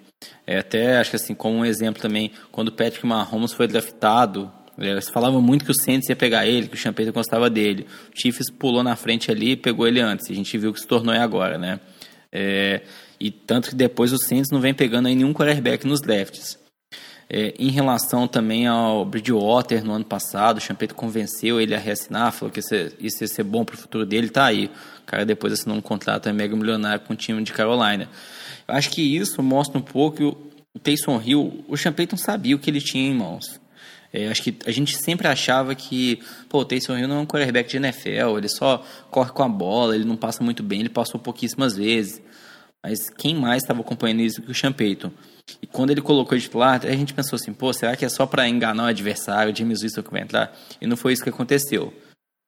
É, 0.46 0.60
até 0.60 0.98
acho 0.98 1.10
que 1.10 1.16
assim, 1.16 1.36
como 1.36 1.58
um 1.58 1.66
exemplo 1.66 2.02
também, 2.02 2.32
quando 2.52 2.70
o 2.70 2.72
Patrick 2.72 3.06
Mahomes 3.06 3.54
foi 3.54 3.68
draftado, 3.68 4.52
é, 4.80 5.02
se 5.02 5.12
falava 5.12 5.42
muito 5.42 5.66
que 5.66 5.72
o 5.72 5.74
Saints 5.74 6.08
ia 6.10 6.16
pegar 6.16 6.46
ele, 6.46 6.68
que 6.68 6.76
o 6.76 6.78
Champagne 6.78 7.12
gostava 7.12 7.50
dele. 7.50 7.88
O 8.14 8.20
Chiefs 8.20 8.50
pulou 8.50 8.84
na 8.84 8.96
frente 8.96 9.32
ali 9.32 9.52
e 9.52 9.56
pegou 9.56 9.88
ele 9.88 10.00
antes. 10.00 10.30
A 10.30 10.34
gente 10.34 10.58
viu 10.58 10.72
que 10.72 10.80
se 10.80 10.88
tornou 10.88 11.14
é 11.14 11.20
agora, 11.20 11.58
né? 11.58 11.80
É, 12.32 12.82
e 13.20 13.32
tanto 13.32 13.70
que 13.70 13.76
depois 13.76 14.14
o 14.14 14.18
Saints 14.18 14.52
não 14.52 14.60
vem 14.60 14.74
pegando 14.74 15.08
aí 15.08 15.16
nenhum 15.16 15.34
quarterback 15.34 15.86
nos 15.88 16.02
drafts. 16.02 16.60
É, 17.30 17.54
em 17.60 17.70
relação 17.70 18.26
também 18.26 18.68
ao 18.68 19.04
Bridgewater 19.04 19.84
no 19.84 19.92
ano 19.92 20.06
passado, 20.06 20.58
o 20.58 20.62
Champagne 20.62 20.94
convenceu 20.94 21.60
ele 21.60 21.76
a 21.76 21.80
reassinar, 21.80 22.32
falou 22.32 22.52
que 22.52 22.62
isso, 22.62 22.74
isso 23.00 23.24
ia 23.24 23.28
ser 23.28 23.44
bom 23.44 23.66
para 23.66 23.76
o 23.76 23.78
futuro 23.78 24.06
dele, 24.06 24.30
tá 24.30 24.46
aí. 24.46 24.72
O 25.02 25.06
cara 25.06 25.26
depois 25.26 25.52
assinou 25.52 25.78
um 25.78 25.82
contrato 25.82 26.30
é 26.30 26.34
mega 26.34 26.56
milionário 26.56 27.04
com 27.06 27.14
o 27.14 27.18
time 27.18 27.44
de 27.44 27.52
Carolina. 27.52 28.10
Eu 28.68 28.76
acho 28.76 28.90
que 28.92 29.02
isso 29.02 29.42
mostra 29.44 29.78
um 29.78 29.82
pouco 29.82 30.18
que 30.18 30.24
o, 30.24 30.38
Taysom 30.80 31.20
Hill, 31.22 31.66
o 31.68 31.76
Champagne 31.76 32.18
sabia 32.18 32.56
o 32.56 32.60
que 32.60 32.70
ele 32.70 32.80
tinha 32.80 33.10
em 33.10 33.14
mãos. 33.14 33.60
É, 34.12 34.30
acho 34.30 34.42
que 34.42 34.58
a 34.66 34.72
gente 34.72 34.98
sempre 34.98 35.28
achava 35.28 35.76
que 35.76 36.22
pô, 36.48 36.60
o 36.60 36.66
Taysom 36.66 36.98
Hill 36.98 37.08
não 37.08 37.18
é 37.18 37.20
um 37.20 37.26
quarterback 37.26 37.70
de 37.70 37.78
NFL, 37.78 38.38
ele 38.38 38.50
só 38.50 38.84
corre 39.12 39.32
com 39.32 39.44
a 39.44 39.50
bola, 39.50 39.96
ele 39.96 40.06
não 40.06 40.16
passa 40.16 40.44
muito 40.44 40.64
bem, 40.64 40.80
ele 40.80 40.90
passou 40.90 41.20
pouquíssimas 41.20 41.76
vezes. 41.76 42.22
Mas 42.84 43.10
quem 43.10 43.36
mais 43.36 43.64
estava 43.64 43.82
acompanhando 43.82 44.22
isso 44.22 44.42
que 44.42 44.52
o 44.52 44.56
Sean 44.56 44.72
Payton? 44.72 45.12
E 45.62 45.68
quando 45.68 45.92
ele 45.92 46.02
colocou 46.02 46.38
de 46.38 46.44
titular, 46.44 46.86
a 46.86 46.92
gente 46.92 47.14
pensou 47.14 47.36
assim, 47.36 47.54
pô, 47.54 47.74
será 47.74 47.96
que 47.96 48.06
é 48.06 48.10
só 48.10 48.26
para 48.26 48.48
enganar 48.48 48.84
o 48.84 48.88
adversário, 48.88 49.52
o 49.52 49.56
James 49.56 49.82
que 49.82 50.12
vai 50.12 50.22
entrar? 50.22 50.58
E 50.80 50.88
não 50.88 50.96
foi 50.96 51.14
isso 51.14 51.24
que 51.24 51.30
aconteceu. 51.30 51.94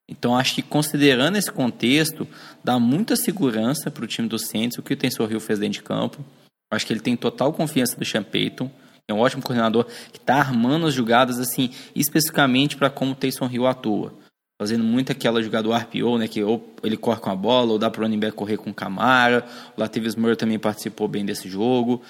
Então 0.08 0.36
acho 0.36 0.56
que 0.56 0.62
considerando 0.62 1.38
esse 1.38 1.52
contexto, 1.52 2.28
dá 2.64 2.80
muita 2.80 3.16
segurança 3.16 3.92
para 3.92 4.04
o 4.04 4.08
time 4.08 4.28
do 4.28 4.40
Saints 4.40 4.78
o 4.78 4.82
que 4.82 4.94
o 4.94 4.98
Taysom 4.98 5.28
Hill 5.30 5.40
fez 5.40 5.60
dentro 5.60 5.80
de 5.80 5.84
campo. 5.84 6.26
Acho 6.72 6.86
que 6.86 6.94
ele 6.94 7.00
tem 7.00 7.16
total 7.16 7.54
confiança 7.54 7.96
do 7.96 8.06
Sean 8.06 8.24
Payton 8.24 8.72
é 9.12 9.14
um 9.14 9.20
ótimo 9.20 9.42
coordenador 9.42 9.86
que 10.12 10.20
está 10.20 10.36
armando 10.36 10.88
as 10.88 10.94
jogadas 10.94 11.40
assim 11.40 11.72
especificamente 11.96 12.78
para 12.78 12.90
como 12.90 13.12
o 13.12 13.16
Taysom 13.16 13.50
Hill 13.50 13.66
atua, 13.66 14.14
fazendo 14.60 14.84
muito 14.84 15.12
aquela 15.12 15.42
jogada 15.42 15.68
do 15.68 15.74
RPO, 15.74 16.18
né, 16.18 16.28
que 16.28 16.44
ou 16.44 16.74
ele 16.84 16.98
corre 16.98 17.20
com 17.20 17.30
a 17.30 17.36
bola 17.36 17.72
ou 17.72 17.80
dá 17.80 17.90
para 17.90 18.02
o 18.02 18.04
running 18.04 18.20
back 18.20 18.36
correr 18.36 18.58
com 18.58 18.70
o 18.70 18.74
Camara. 18.74 19.46
O 19.76 19.82
Latavius 19.82 20.16
Murray 20.16 20.36
também 20.36 20.60
participou 20.60 21.08
bem 21.08 21.26
desse 21.26 21.50
jogo. 21.50 22.02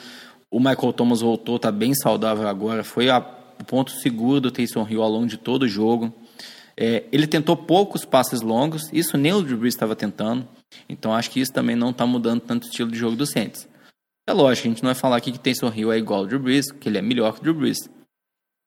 O 0.52 0.60
Michael 0.60 0.94
Thomas 0.94 1.22
voltou, 1.22 1.58
está 1.58 1.72
bem 1.72 1.94
saudável 1.94 2.48
agora, 2.48 2.84
foi 2.84 3.10
a, 3.10 3.20
o 3.20 3.64
ponto 3.64 3.92
seguro 3.92 4.42
do 4.42 4.52
Taysom 4.52 4.88
Hill 4.90 5.02
ao 5.04 5.10
longo 5.10 5.28
de 5.28 5.38
todo 5.38 5.64
o 5.64 5.68
jogo. 5.68 6.14
É, 6.76 7.04
ele 7.12 7.28
tentou 7.28 7.58
poucos 7.58 8.06
passes 8.06 8.42
longos, 8.42 8.90
isso 8.94 9.18
nem 9.18 9.34
o 9.34 9.44
Drew 9.44 9.68
estava 9.68 9.96
tentando. 9.96 10.48
Então 10.88 11.14
acho 11.14 11.30
que 11.30 11.40
isso 11.40 11.52
também 11.52 11.76
não 11.76 11.90
está 11.90 12.06
mudando 12.06 12.40
tanto 12.40 12.64
o 12.64 12.68
estilo 12.68 12.90
de 12.90 12.98
jogo 12.98 13.16
do 13.16 13.26
Saints. 13.26 13.68
É 14.30 14.32
lógico, 14.32 14.68
a 14.68 14.70
gente 14.70 14.84
não 14.84 14.90
vai 14.90 14.96
falar 14.96 15.16
aqui 15.16 15.32
que 15.32 15.40
Taysom 15.40 15.74
Hill 15.76 15.92
é 15.92 15.98
igual 15.98 16.20
ao 16.20 16.28
Drew 16.28 16.40
Brees, 16.40 16.72
que 16.72 16.88
ele 16.88 17.00
é 17.00 17.02
melhor 17.02 17.34
que 17.34 17.40
o 17.40 17.42
Drew 17.42 17.56
Brees. 17.56 17.90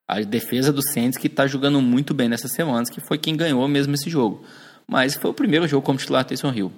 A 0.09 0.21
defesa 0.23 0.73
do 0.73 0.83
Saints 0.83 1.17
que 1.17 1.29
está 1.29 1.47
jogando 1.47 1.81
muito 1.81 2.13
bem 2.13 2.29
nessas 2.29 2.51
semanas, 2.51 2.91
que 2.91 3.01
foi 3.01 3.17
quem 3.17 3.37
ganhou 3.37 3.69
mesmo 3.69 3.95
esse 3.95 4.11
jogo. 4.11 4.45
Mas 4.89 5.15
foi 5.15 5.31
o 5.31 5.35
primeiro 5.35 5.69
jogo 5.69 5.87
como 5.87 6.01
titular 6.01 6.25
Taysom 6.25 6.53
Hill. 6.53 6.73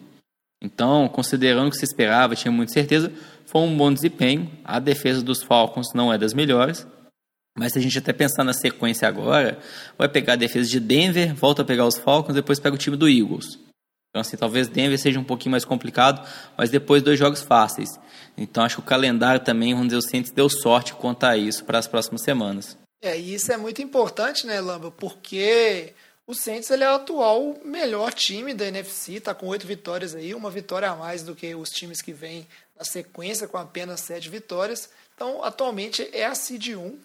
Então, 0.62 1.08
considerando 1.08 1.68
o 1.68 1.70
que 1.70 1.78
se 1.78 1.86
esperava, 1.86 2.36
tinha 2.36 2.52
muita 2.52 2.74
certeza, 2.74 3.10
foi 3.46 3.62
um 3.62 3.74
bom 3.74 3.90
desempenho. 3.90 4.50
A 4.62 4.78
defesa 4.78 5.22
dos 5.22 5.42
Falcons 5.42 5.94
não 5.94 6.12
é 6.12 6.18
das 6.18 6.34
melhores. 6.34 6.86
Mas 7.58 7.72
se 7.72 7.78
a 7.78 7.82
gente 7.82 7.98
até 7.98 8.12
pensar 8.12 8.44
na 8.44 8.52
sequência 8.52 9.08
agora, 9.08 9.58
vai 9.96 10.10
pegar 10.10 10.34
a 10.34 10.36
defesa 10.36 10.68
de 10.68 10.78
Denver, 10.78 11.34
volta 11.34 11.62
a 11.62 11.64
pegar 11.64 11.86
os 11.86 11.96
Falcons, 11.96 12.34
depois 12.34 12.60
pega 12.60 12.74
o 12.74 12.78
time 12.78 12.98
do 12.98 13.08
Eagles. 13.08 13.58
Então, 14.14 14.20
assim, 14.20 14.37
talvez 14.37 14.68
Denver 14.68 14.96
seja 14.96 15.18
um 15.18 15.24
pouquinho 15.24 15.50
mais 15.50 15.64
complicado, 15.64 16.24
mas 16.57 16.70
depois 16.70 17.03
dois 17.03 17.18
jogos 17.18 17.42
fáceis. 17.42 17.98
Então, 18.37 18.62
acho 18.62 18.77
que 18.77 18.83
o 18.83 18.85
calendário 18.85 19.40
também, 19.42 19.74
vamos 19.74 19.88
dizer, 19.88 19.98
o 19.98 20.09
Saints 20.09 20.31
deu 20.31 20.48
sorte 20.48 20.94
quanto 20.94 21.24
a 21.24 21.37
isso 21.37 21.64
para 21.64 21.81
as 21.81 21.88
próximas 21.88 22.22
semanas. 22.22 22.79
É, 23.03 23.18
e 23.18 23.35
isso 23.35 23.50
é 23.50 23.57
muito 23.57 23.83
importante, 23.83 24.46
né, 24.46 24.61
Lamba? 24.61 24.92
Porque 24.92 25.94
o 26.29 26.33
Saints 26.33 26.70
ele 26.70 26.85
é 26.85 26.90
o 26.92 26.94
atual 26.94 27.59
melhor 27.64 28.12
time 28.12 28.55
da 28.55 28.66
NFC, 28.66 29.18
tá 29.18 29.35
com 29.35 29.48
oito 29.48 29.66
vitórias 29.66 30.14
aí, 30.14 30.33
uma 30.33 30.48
vitória 30.48 30.88
a 30.88 30.94
mais 30.94 31.24
do 31.24 31.35
que 31.35 31.53
os 31.53 31.70
times 31.70 32.00
que 32.00 32.12
vêm 32.12 32.46
na 32.79 32.85
sequência 32.85 33.48
com 33.48 33.59
apenas 33.59 33.98
sete 33.98 34.31
vitórias. 34.31 34.90
Então, 35.16 35.42
atualmente 35.42 36.09
é 36.12 36.24
a 36.24 36.37
seed 36.37 36.68
1 36.68 37.00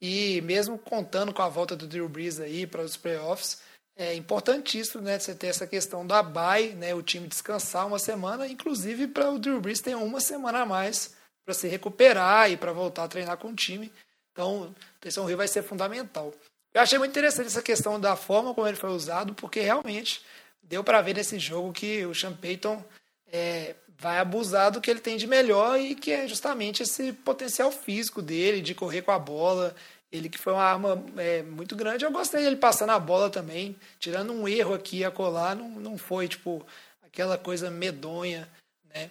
e 0.00 0.40
mesmo 0.42 0.78
contando 0.78 1.32
com 1.32 1.42
a 1.42 1.48
volta 1.48 1.74
do 1.74 1.88
Drew 1.88 2.08
Brees 2.08 2.38
aí 2.38 2.68
para 2.68 2.82
os 2.82 2.96
playoffs, 2.96 3.58
é 3.96 4.14
importantíssimo, 4.14 5.02
né, 5.02 5.18
você 5.18 5.34
ter 5.34 5.48
essa 5.48 5.66
questão 5.66 6.06
da 6.06 6.22
bye, 6.22 6.70
né, 6.70 6.94
o 6.94 7.02
time 7.02 7.28
descansar 7.28 7.86
uma 7.86 7.98
semana, 7.98 8.48
inclusive 8.48 9.06
para 9.06 9.30
o 9.30 9.38
Drew 9.38 9.60
Brees 9.60 9.80
ter 9.80 9.94
uma 9.94 10.20
semana 10.20 10.60
a 10.60 10.66
mais 10.66 11.14
para 11.44 11.54
se 11.54 11.68
recuperar 11.68 12.50
e 12.50 12.56
para 12.56 12.72
voltar 12.72 13.04
a 13.04 13.08
treinar 13.08 13.36
com 13.36 13.48
o 13.48 13.54
time. 13.54 13.92
Então, 14.32 14.62
o 14.62 14.74
Taysom 15.00 15.28
Hill 15.28 15.36
vai 15.36 15.48
ser 15.48 15.62
fundamental. 15.62 16.32
Eu 16.72 16.80
achei 16.80 16.98
muito 16.98 17.10
interessante 17.10 17.48
essa 17.48 17.62
questão 17.62 18.00
da 18.00 18.16
forma 18.16 18.54
como 18.54 18.66
ele 18.66 18.76
foi 18.76 18.90
usado, 18.90 19.34
porque 19.34 19.60
realmente 19.60 20.22
deu 20.62 20.82
para 20.82 21.02
ver 21.02 21.14
nesse 21.14 21.38
jogo 21.38 21.72
que 21.72 22.06
o 22.06 22.14
Sean 22.14 22.32
Payton 22.32 22.82
é, 23.30 23.74
vai 23.98 24.18
abusar 24.18 24.70
do 24.70 24.80
que 24.80 24.90
ele 24.90 25.00
tem 25.00 25.16
de 25.16 25.26
melhor 25.26 25.78
e 25.78 25.94
que 25.94 26.10
é 26.10 26.26
justamente 26.26 26.82
esse 26.82 27.12
potencial 27.12 27.70
físico 27.70 28.22
dele, 28.22 28.62
de 28.62 28.74
correr 28.74 29.02
com 29.02 29.10
a 29.10 29.18
bola. 29.18 29.74
Ele 30.12 30.28
que 30.28 30.38
foi 30.38 30.52
uma 30.52 30.62
arma 30.62 31.02
é, 31.16 31.42
muito 31.42 31.74
grande. 31.74 32.04
Eu 32.04 32.12
gostei 32.12 32.42
dele 32.42 32.56
passando 32.56 32.90
a 32.90 32.98
bola 32.98 33.30
também, 33.30 33.74
tirando 33.98 34.32
um 34.32 34.46
erro 34.46 34.74
aqui 34.74 34.98
e 34.98 35.04
acolá, 35.04 35.54
não, 35.54 35.70
não 35.70 35.96
foi 35.96 36.28
tipo 36.28 36.64
aquela 37.02 37.38
coisa 37.38 37.70
medonha, 37.70 38.46
né? 38.94 39.10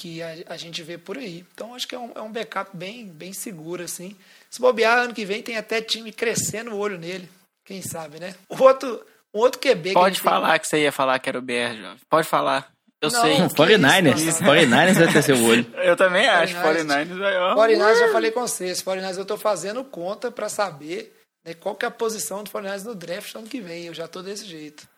Que 0.00 0.22
a, 0.22 0.34
a 0.46 0.56
gente 0.56 0.82
vê 0.82 0.96
por 0.96 1.18
aí. 1.18 1.44
Então 1.52 1.74
acho 1.74 1.86
que 1.86 1.94
é 1.94 1.98
um, 1.98 2.12
é 2.14 2.22
um 2.22 2.32
backup 2.32 2.74
bem, 2.74 3.06
bem 3.06 3.34
seguro, 3.34 3.82
assim. 3.82 4.16
Se 4.50 4.60
bobear, 4.60 4.98
ano 4.98 5.14
que 5.14 5.26
vem 5.26 5.42
tem 5.42 5.58
até 5.58 5.82
time 5.82 6.10
crescendo 6.10 6.72
o 6.72 6.78
olho 6.78 6.98
nele. 6.98 7.28
Quem 7.66 7.82
sabe, 7.82 8.18
né? 8.18 8.34
O 8.48 8.62
outro, 8.62 9.04
um 9.34 9.40
outro 9.40 9.60
QB 9.60 9.92
Pode 9.92 10.16
que 10.16 10.22
falar 10.22 10.52
tem... 10.52 10.60
que 10.60 10.68
você 10.68 10.82
ia 10.84 10.92
falar 10.92 11.18
que 11.18 11.28
era 11.28 11.38
o 11.38 11.42
BR, 11.42 11.76
jovem. 11.78 11.98
Pode 12.08 12.26
falar. 12.26 12.72
Eu 13.00 13.10
Não, 13.10 13.20
sei. 13.20 13.36
que 13.36 13.42
49ers. 13.54 14.18
isso, 14.18 14.42
49ers 14.42 14.94
vai 14.94 15.12
ter 15.12 15.22
seu 15.22 15.40
olho. 15.44 15.64
Eu 15.76 15.96
também 15.96 16.26
acho. 16.26 16.54
49ers. 16.56 17.06
49ers 17.06 17.18
vai, 17.18 17.38
ó. 17.38 17.54
49ers 17.54 17.98
já 17.98 18.12
falei 18.12 18.30
com 18.32 18.40
vocês. 18.40 18.82
49ers 18.82 19.18
eu 19.18 19.24
tô 19.24 19.36
fazendo 19.36 19.84
conta 19.84 20.30
para 20.32 20.48
saber 20.48 21.14
né, 21.44 21.54
qual 21.54 21.76
que 21.76 21.84
é 21.84 21.88
a 21.88 21.92
posição 21.92 22.42
do 22.42 22.50
49ers 22.50 22.84
no 22.84 22.94
draft 22.94 23.34
ano 23.36 23.46
que 23.46 23.60
vem. 23.60 23.84
Eu 23.84 23.94
já 23.94 24.08
tô 24.08 24.20
desse 24.20 24.46
jeito. 24.46 24.88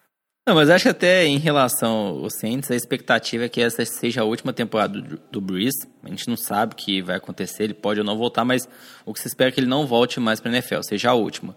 Não, 0.48 0.54
mas 0.54 0.70
acho 0.70 0.84
que 0.84 0.88
até 0.88 1.26
em 1.26 1.36
relação 1.36 2.22
ao 2.24 2.30
Saints, 2.30 2.70
a 2.70 2.74
expectativa 2.74 3.44
é 3.44 3.48
que 3.48 3.60
essa 3.60 3.84
seja 3.84 4.22
a 4.22 4.24
última 4.24 4.52
temporada 4.52 4.98
do, 4.98 5.20
do 5.30 5.40
Breeze. 5.40 5.86
A 6.02 6.08
gente 6.08 6.26
não 6.26 6.36
sabe 6.36 6.72
o 6.72 6.76
que 6.76 7.02
vai 7.02 7.16
acontecer, 7.16 7.64
ele 7.64 7.74
pode 7.74 8.00
ou 8.00 8.06
não 8.06 8.16
voltar, 8.16 8.44
mas 8.44 8.66
o 9.04 9.12
que 9.12 9.20
se 9.20 9.28
espera 9.28 9.50
é 9.50 9.52
que 9.52 9.60
ele 9.60 9.68
não 9.68 9.86
volte 9.86 10.18
mais 10.18 10.40
para 10.40 10.50
a 10.50 10.54
NFL, 10.54 10.80
seja 10.82 11.10
a 11.10 11.14
última. 11.14 11.54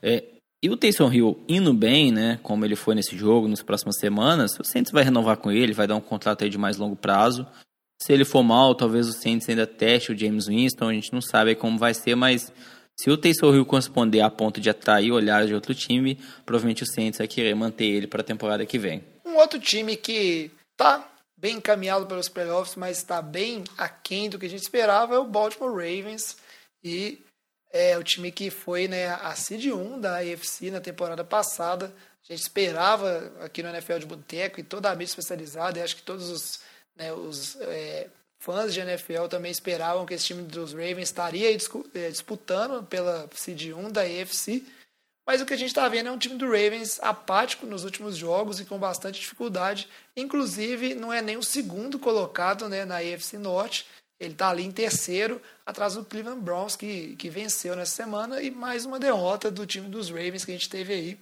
É, 0.00 0.22
e 0.62 0.68
o 0.68 0.76
Taysom 0.76 1.12
Hill 1.12 1.44
indo 1.48 1.72
bem, 1.72 2.12
né, 2.12 2.38
como 2.42 2.64
ele 2.64 2.76
foi 2.76 2.94
nesse 2.94 3.16
jogo, 3.16 3.48
nas 3.48 3.62
próximas 3.62 3.98
semanas, 3.98 4.58
o 4.58 4.64
Saints 4.64 4.92
vai 4.92 5.02
renovar 5.02 5.38
com 5.38 5.50
ele, 5.50 5.72
vai 5.72 5.86
dar 5.86 5.96
um 5.96 6.00
contrato 6.00 6.44
aí 6.44 6.50
de 6.50 6.58
mais 6.58 6.76
longo 6.76 6.96
prazo. 6.96 7.46
Se 8.00 8.12
ele 8.12 8.24
for 8.24 8.42
mal, 8.42 8.74
talvez 8.74 9.08
o 9.08 9.12
Saints 9.12 9.48
ainda 9.48 9.66
teste 9.66 10.12
o 10.12 10.18
James 10.18 10.46
Winston, 10.46 10.88
a 10.88 10.92
gente 10.92 11.12
não 11.12 11.20
sabe 11.20 11.54
como 11.54 11.78
vai 11.78 11.94
ser, 11.94 12.14
mas 12.14 12.52
se 12.98 13.10
o 13.10 13.16
Taysom 13.16 13.54
Hill 13.54 13.64
corresponder 13.64 14.20
a 14.20 14.30
ponto 14.30 14.60
de 14.60 14.68
atrair 14.68 15.10
olhares 15.10 15.48
de 15.48 15.54
outro 15.54 15.74
time, 15.74 16.18
provavelmente 16.44 16.82
o 16.82 16.86
Saints 16.86 17.18
vai 17.18 17.26
querer 17.26 17.54
manter 17.54 17.86
ele 17.86 18.06
para 18.06 18.20
a 18.20 18.24
temporada 18.24 18.66
que 18.66 18.78
vem. 18.78 19.02
Um 19.24 19.36
outro 19.36 19.58
time 19.58 19.96
que 19.96 20.50
tá 20.76 21.10
bem 21.38 21.56
encaminhado 21.56 22.06
pelos 22.06 22.28
playoffs, 22.28 22.76
mas 22.76 22.98
está 22.98 23.22
bem 23.22 23.64
aquém 23.78 24.28
do 24.28 24.38
que 24.38 24.44
a 24.44 24.50
gente 24.50 24.60
esperava 24.60 25.14
é 25.14 25.18
o 25.18 25.24
Baltimore 25.24 25.72
Ravens. 25.72 26.36
E 26.84 27.18
é 27.72 27.96
o 27.96 28.02
time 28.02 28.32
que 28.32 28.50
foi 28.50 28.88
né, 28.88 29.08
a 29.08 29.34
seed 29.34 29.66
1 29.66 30.00
da 30.00 30.18
AFC 30.18 30.70
na 30.70 30.80
temporada 30.80 31.24
passada. 31.24 31.92
A 32.22 32.32
gente 32.32 32.42
esperava 32.42 33.32
aqui 33.40 33.62
no 33.62 33.68
NFL 33.68 33.98
de 33.98 34.06
Boteco 34.06 34.60
e 34.60 34.64
toda 34.64 34.90
a 34.90 34.94
mídia 34.94 35.12
especializada, 35.12 35.78
e 35.78 35.82
acho 35.82 35.96
que 35.96 36.02
todos 36.02 36.28
os, 36.28 36.60
né, 36.96 37.12
os 37.12 37.56
é, 37.60 38.08
fãs 38.38 38.74
de 38.74 38.80
NFL 38.80 39.26
também 39.28 39.50
esperavam 39.50 40.04
que 40.04 40.14
esse 40.14 40.26
time 40.26 40.42
dos 40.42 40.72
Ravens 40.72 41.08
estaria 41.08 41.50
é, 41.50 42.08
disputando 42.08 42.84
pela 42.84 43.28
seed 43.34 43.72
1 43.72 43.90
da 43.90 44.02
AFC. 44.02 44.64
Mas 45.26 45.40
o 45.40 45.46
que 45.46 45.54
a 45.54 45.56
gente 45.56 45.68
está 45.68 45.88
vendo 45.88 46.08
é 46.08 46.12
um 46.12 46.18
time 46.18 46.34
do 46.36 46.46
Ravens 46.46 46.98
apático 47.00 47.64
nos 47.64 47.84
últimos 47.84 48.16
jogos 48.16 48.58
e 48.58 48.64
com 48.64 48.78
bastante 48.78 49.20
dificuldade. 49.20 49.88
Inclusive, 50.16 50.94
não 50.94 51.12
é 51.12 51.22
nem 51.22 51.36
o 51.36 51.42
segundo 51.42 52.00
colocado 52.00 52.68
né, 52.68 52.84
na 52.84 52.96
AFC 52.96 53.38
Norte. 53.38 53.86
Ele 54.20 54.34
está 54.34 54.50
ali 54.50 54.64
em 54.64 54.70
terceiro, 54.70 55.40
atrás 55.64 55.94
do 55.94 56.04
Cleveland 56.04 56.42
Browns, 56.42 56.76
que, 56.76 57.16
que 57.16 57.30
venceu 57.30 57.74
nessa 57.74 57.96
semana, 57.96 58.42
e 58.42 58.50
mais 58.50 58.84
uma 58.84 59.00
derrota 59.00 59.50
do 59.50 59.66
time 59.66 59.88
dos 59.88 60.10
Ravens 60.10 60.44
que 60.44 60.50
a 60.50 60.54
gente 60.54 60.68
teve 60.68 60.92
aí, 60.92 61.18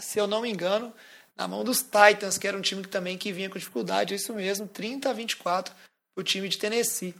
se 0.00 0.18
eu 0.18 0.26
não 0.26 0.42
me 0.42 0.50
engano, 0.50 0.92
na 1.36 1.46
mão 1.46 1.62
dos 1.62 1.82
Titans, 1.82 2.36
que 2.36 2.48
era 2.48 2.56
um 2.56 2.62
time 2.62 2.82
que 2.82 2.88
também 2.88 3.16
que 3.16 3.32
vinha 3.32 3.48
com 3.48 3.58
dificuldade, 3.58 4.12
é 4.12 4.16
isso 4.16 4.34
mesmo, 4.34 4.66
30 4.66 5.08
a 5.08 5.12
24 5.12 5.72
o 6.16 6.22
time 6.22 6.48
de 6.48 6.58
Tennessee. 6.58 7.14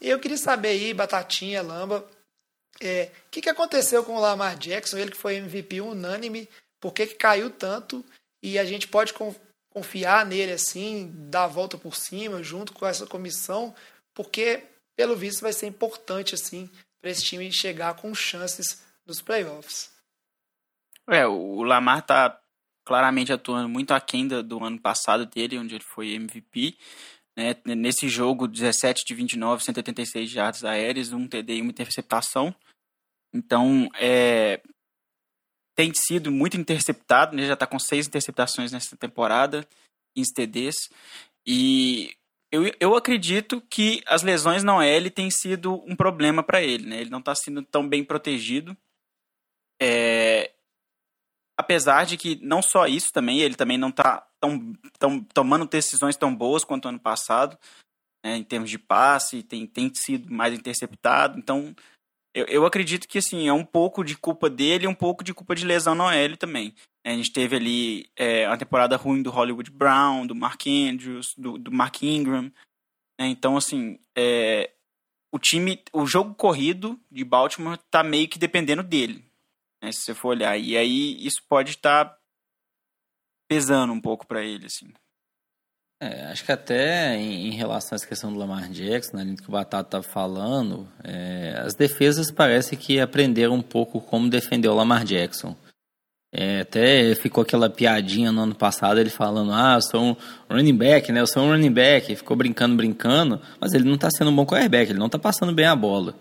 E 0.00 0.10
eu 0.10 0.20
queria 0.20 0.36
saber 0.36 0.68
aí, 0.68 0.92
Batatinha, 0.92 1.62
Lamba, 1.62 2.06
é, 2.80 3.10
o 3.26 3.30
que, 3.30 3.40
que 3.40 3.48
aconteceu 3.48 4.04
com 4.04 4.16
o 4.16 4.20
Lamar 4.20 4.58
Jackson, 4.58 4.98
ele 4.98 5.12
que 5.12 5.16
foi 5.16 5.36
MVP 5.36 5.80
unânime, 5.80 6.48
por 6.80 6.92
que, 6.92 7.06
que 7.06 7.14
caiu 7.14 7.48
tanto? 7.48 8.04
E 8.42 8.58
a 8.58 8.64
gente 8.64 8.86
pode 8.88 9.14
con- 9.14 9.34
confiar 9.70 10.26
nele 10.26 10.52
assim, 10.52 11.10
dar 11.14 11.44
a 11.44 11.48
volta 11.48 11.78
por 11.78 11.96
cima 11.96 12.42
junto 12.42 12.72
com 12.72 12.86
essa 12.86 13.06
comissão, 13.06 13.74
porque 14.16 14.64
pelo 14.96 15.14
visto 15.14 15.42
vai 15.42 15.52
ser 15.52 15.66
importante 15.66 16.34
assim 16.34 16.68
para 17.00 17.10
esse 17.10 17.22
time 17.22 17.52
chegar 17.52 17.94
com 17.94 18.12
chances 18.14 18.82
nos 19.06 19.20
playoffs. 19.20 19.94
É, 21.08 21.24
o 21.26 21.62
Lamar 21.62 22.04
tá 22.04 22.40
claramente 22.84 23.32
atuando 23.32 23.68
muito 23.68 23.92
aquém 23.92 24.26
do, 24.26 24.42
do 24.42 24.64
ano 24.64 24.80
passado 24.80 25.26
dele, 25.26 25.58
onde 25.58 25.74
ele 25.74 25.84
foi 25.84 26.14
MVP. 26.14 26.76
Né? 27.36 27.54
Nesse 27.76 28.08
jogo, 28.08 28.48
17 28.48 29.04
de 29.04 29.14
29, 29.14 29.62
186 29.62 30.30
jardas 30.30 30.64
aéreas, 30.64 31.12
um 31.12 31.28
TD 31.28 31.56
e 31.56 31.62
uma 31.62 31.70
interceptação. 31.70 32.54
Então, 33.32 33.88
é, 33.94 34.60
tem 35.76 35.92
sido 35.94 36.32
muito 36.32 36.56
interceptado, 36.56 37.36
né? 37.36 37.46
já 37.46 37.54
está 37.54 37.66
com 37.66 37.78
seis 37.78 38.08
interceptações 38.08 38.72
nessa 38.72 38.96
temporada, 38.96 39.68
em 40.16 40.22
TDs. 40.24 40.88
E 41.46 42.16
eu, 42.50 42.70
eu 42.78 42.94
acredito 42.94 43.60
que 43.60 44.02
as 44.06 44.22
lesões 44.22 44.62
na 44.62 44.76
OL 44.76 45.10
têm 45.10 45.30
sido 45.30 45.82
um 45.86 45.96
problema 45.96 46.42
para 46.42 46.62
ele. 46.62 46.86
Né? 46.86 47.00
Ele 47.00 47.10
não 47.10 47.18
está 47.18 47.34
sendo 47.34 47.62
tão 47.62 47.88
bem 47.88 48.04
protegido. 48.04 48.76
É, 49.80 50.52
apesar 51.56 52.04
de 52.04 52.16
que 52.16 52.36
não 52.42 52.62
só 52.62 52.86
isso 52.86 53.12
também, 53.12 53.40
ele 53.40 53.54
também 53.54 53.78
não 53.78 53.88
está 53.88 54.26
tão, 54.40 54.72
tão, 54.98 55.22
tomando 55.22 55.66
decisões 55.66 56.16
tão 56.16 56.34
boas 56.34 56.64
quanto 56.64 56.88
ano 56.88 57.00
passado, 57.00 57.58
né, 58.24 58.36
em 58.36 58.44
termos 58.44 58.70
de 58.70 58.78
passe, 58.78 59.42
tem, 59.42 59.66
tem 59.66 59.92
sido 59.94 60.32
mais 60.32 60.54
interceptado. 60.54 61.38
Então, 61.38 61.74
eu, 62.34 62.44
eu 62.46 62.66
acredito 62.66 63.08
que 63.08 63.18
assim, 63.18 63.48
é 63.48 63.52
um 63.52 63.64
pouco 63.64 64.04
de 64.04 64.16
culpa 64.16 64.48
dele 64.48 64.84
e 64.84 64.88
um 64.88 64.94
pouco 64.94 65.24
de 65.24 65.34
culpa 65.34 65.54
de 65.54 65.66
lesão 65.66 65.94
na 65.94 66.06
OL 66.06 66.36
também. 66.38 66.74
A 67.06 67.16
gente 67.16 67.32
teve 67.32 67.56
ali 67.56 68.10
é, 68.16 68.54
temporada 68.56 68.96
ruim 68.96 69.22
do 69.22 69.30
Hollywood 69.30 69.70
Brown, 69.70 70.26
do 70.26 70.34
Mark 70.34 70.66
Andrews, 70.66 71.34
do, 71.36 71.56
do 71.56 71.70
Mark 71.70 72.02
Ingram. 72.02 72.52
Né, 73.18 73.28
então, 73.28 73.56
assim, 73.56 73.98
é, 74.16 74.72
o 75.32 75.38
time, 75.38 75.82
o 75.92 76.06
jogo 76.06 76.34
corrido 76.34 76.98
de 77.10 77.24
Baltimore 77.24 77.74
está 77.74 78.02
meio 78.02 78.28
que 78.28 78.38
dependendo 78.38 78.82
dele 78.82 79.24
né, 79.82 79.92
se 79.92 80.00
você 80.00 80.14
for 80.14 80.30
olhar. 80.30 80.58
E 80.58 80.76
aí 80.76 81.16
isso 81.24 81.42
pode 81.48 81.70
estar 81.70 82.16
pesando 83.48 83.92
um 83.92 84.00
pouco 84.00 84.26
para 84.26 84.42
ele, 84.42 84.66
assim. 84.66 84.92
É, 86.00 86.26
acho 86.26 86.44
que 86.44 86.52
até 86.52 87.16
em, 87.16 87.48
em 87.48 87.50
relação 87.52 87.96
essa 87.96 88.06
questão 88.06 88.30
do 88.30 88.38
Lamar 88.38 88.68
Jackson, 88.70 89.16
além 89.16 89.34
do 89.34 89.42
que 89.42 89.48
o 89.48 89.52
Batata 89.52 89.98
estava 89.98 90.04
falando, 90.04 90.86
é, 91.02 91.54
as 91.64 91.74
defesas 91.74 92.30
parece 92.30 92.76
que 92.76 93.00
aprenderam 93.00 93.54
um 93.54 93.62
pouco 93.62 94.00
como 94.00 94.28
defender 94.28 94.68
o 94.68 94.74
Lamar 94.74 95.04
Jackson. 95.04 95.56
É, 96.38 96.60
até 96.60 97.14
ficou 97.14 97.40
aquela 97.40 97.70
piadinha 97.70 98.30
no 98.30 98.42
ano 98.42 98.54
passado, 98.54 99.00
ele 99.00 99.08
falando, 99.08 99.52
ah, 99.54 99.76
eu 99.76 99.80
sou 99.80 100.02
um 100.02 100.16
running 100.50 100.76
back, 100.76 101.10
né? 101.10 101.22
Eu 101.22 101.26
sou 101.26 101.42
um 101.42 101.48
running 101.48 101.72
back, 101.72 102.14
ficou 102.14 102.36
brincando, 102.36 102.76
brincando, 102.76 103.40
mas 103.58 103.72
ele 103.72 103.84
não 103.84 103.94
está 103.94 104.10
sendo 104.10 104.30
um 104.30 104.36
bom 104.36 104.44
quarterback, 104.44 104.90
ele 104.90 104.98
não 104.98 105.06
está 105.06 105.18
passando 105.18 105.54
bem 105.54 105.64
a 105.64 105.74
bola. 105.74 106.14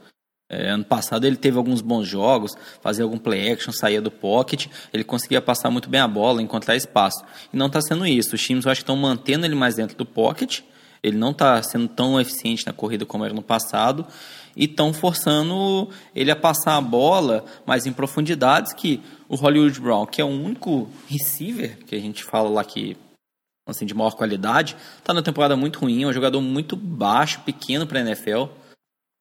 É, 0.49 0.69
ano 0.69 0.85
passado 0.85 1.25
ele 1.27 1.35
teve 1.35 1.57
alguns 1.57 1.81
bons 1.81 2.07
jogos, 2.07 2.53
fazia 2.79 3.03
algum 3.03 3.17
play 3.17 3.51
action, 3.51 3.73
saía 3.73 4.01
do 4.01 4.09
pocket, 4.09 4.67
ele 4.93 5.03
conseguia 5.03 5.41
passar 5.41 5.69
muito 5.69 5.89
bem 5.89 5.99
a 5.99 6.07
bola, 6.07 6.41
encontrar 6.41 6.77
espaço. 6.77 7.21
E 7.51 7.57
não 7.57 7.65
está 7.67 7.81
sendo 7.81 8.07
isso. 8.07 8.35
Os 8.35 8.41
times 8.41 8.63
eu 8.63 8.71
acho 8.71 8.79
que 8.79 8.83
estão 8.83 8.95
mantendo 8.95 9.45
ele 9.45 9.55
mais 9.55 9.75
dentro 9.75 9.97
do 9.97 10.05
pocket, 10.05 10.61
ele 11.05 11.17
não 11.17 11.29
está 11.29 11.61
sendo 11.61 11.87
tão 11.87 12.19
eficiente 12.19 12.65
na 12.65 12.73
corrida 12.73 13.05
como 13.05 13.23
era 13.23 13.33
no 13.33 13.43
passado, 13.43 14.07
e 14.55 14.65
estão 14.65 14.91
forçando 14.91 15.87
ele 16.15 16.31
a 16.31 16.35
passar 16.35 16.77
a 16.77 16.81
bola 16.81 17.45
mais 17.63 17.85
em 17.85 17.93
profundidades 17.93 18.73
que 18.73 18.99
o 19.29 19.35
Hollywood 19.35 19.79
Brown, 19.79 20.07
que 20.07 20.19
é 20.19 20.25
o 20.25 20.29
único 20.29 20.89
receiver 21.07 21.77
que 21.85 21.93
a 21.93 21.99
gente 21.99 22.23
fala 22.23 22.49
lá 22.49 22.63
que 22.63 22.97
assim, 23.67 23.85
de 23.85 23.93
maior 23.93 24.15
qualidade, 24.15 24.75
está 24.97 25.13
na 25.13 25.21
temporada 25.21 25.55
muito 25.55 25.79
ruim, 25.79 26.03
é 26.03 26.07
um 26.07 26.13
jogador 26.13 26.41
muito 26.41 26.75
baixo, 26.75 27.41
pequeno 27.41 27.85
para 27.85 27.99
a 27.99 28.01
NFL. 28.03 28.45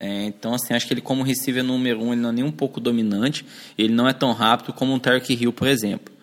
É, 0.01 0.25
então, 0.25 0.55
assim, 0.55 0.75
acho 0.75 0.87
que 0.87 0.93
ele 0.93 1.01
como 1.01 1.23
receiver 1.23 1.65
número 1.65 2.03
um, 2.03 2.13
ele 2.13 2.21
não 2.21 2.29
é 2.29 2.33
nem 2.33 2.45
um 2.45 2.53
pouco 2.53 2.79
dominante, 2.79 3.45
ele 3.77 3.93
não 3.93 4.07
é 4.07 4.13
tão 4.13 4.33
rápido 4.33 4.73
como 4.73 4.93
um 4.93 4.99
Tarek 4.99 5.33
Hill, 5.33 5.53
por 5.53 5.67
exemplo. 5.67 6.14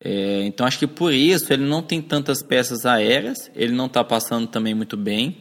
É, 0.00 0.44
então, 0.44 0.66
acho 0.66 0.78
que 0.78 0.86
por 0.86 1.12
isso 1.12 1.52
ele 1.52 1.64
não 1.64 1.82
tem 1.82 2.00
tantas 2.00 2.42
peças 2.42 2.86
aéreas, 2.86 3.50
ele 3.54 3.72
não 3.72 3.86
está 3.86 4.04
passando 4.04 4.46
também 4.46 4.74
muito 4.74 4.96
bem. 4.96 5.38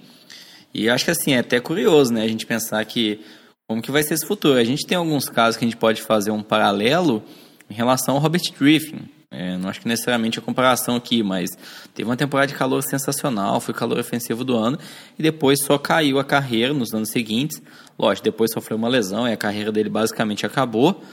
E 0.74 0.90
acho 0.90 1.06
que, 1.06 1.12
assim, 1.12 1.34
é 1.34 1.40
até 1.40 1.60
curioso, 1.60 2.14
né, 2.14 2.24
a 2.24 2.28
gente 2.28 2.46
pensar 2.46 2.84
que 2.86 3.22
como 3.68 3.82
que 3.82 3.92
vai 3.92 4.02
ser 4.02 4.14
esse 4.14 4.26
futuro. 4.26 4.58
A 4.58 4.64
gente 4.64 4.86
tem 4.86 4.98
alguns 4.98 5.28
casos 5.28 5.58
que 5.58 5.66
a 5.66 5.68
gente 5.68 5.78
pode 5.78 6.02
fazer 6.02 6.32
um 6.32 6.42
paralelo 6.42 7.22
em 7.70 7.74
relação 7.74 8.16
ao 8.16 8.22
Robert 8.22 8.42
Griffin. 8.58 9.10
É, 9.30 9.58
não 9.58 9.68
acho 9.68 9.82
que 9.82 9.88
necessariamente 9.90 10.40
a 10.40 10.42
comparação 10.42 10.96
aqui, 10.96 11.22
mas 11.22 11.50
teve 11.94 12.10
uma 12.10 12.16
temporada 12.16 12.48
de 12.48 12.56
calor 12.56 12.82
sensacional, 12.82 13.60
foi 13.60 13.74
o 13.74 13.78
calor 13.78 14.00
ofensivo 14.00 14.46
do 14.46 14.56
ano, 14.56 14.80
e 15.20 15.22
depois 15.22 15.62
só 15.62 15.78
caiu 15.78 16.18
a 16.18 16.24
carreira 16.24 16.74
nos 16.74 16.94
anos 16.94 17.10
seguintes. 17.10 17.62
Lógico, 18.00 18.24
depois 18.24 18.52
sofreu 18.54 18.78
uma 18.78 18.88
lesão 18.88 19.28
e 19.28 19.34
a 19.34 19.38
carreira 19.38 19.70
dele 19.70 19.90
basicamente 19.90 20.46
acabou. 20.46 21.04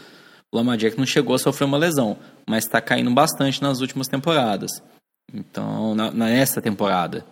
O 0.55 0.77
Jackson 0.77 1.01
não 1.01 1.07
chegou 1.07 1.35
a 1.35 1.39
sofrer 1.39 1.65
uma 1.65 1.77
lesão, 1.77 2.17
mas 2.49 2.65
está 2.65 2.81
caindo 2.81 3.11
bastante 3.11 3.61
nas 3.61 3.81
últimas 3.81 4.07
temporadas. 4.07 4.71
Então, 5.33 5.97
na, 5.97 6.13
nessa 6.13 6.63
temporada. 6.63 7.27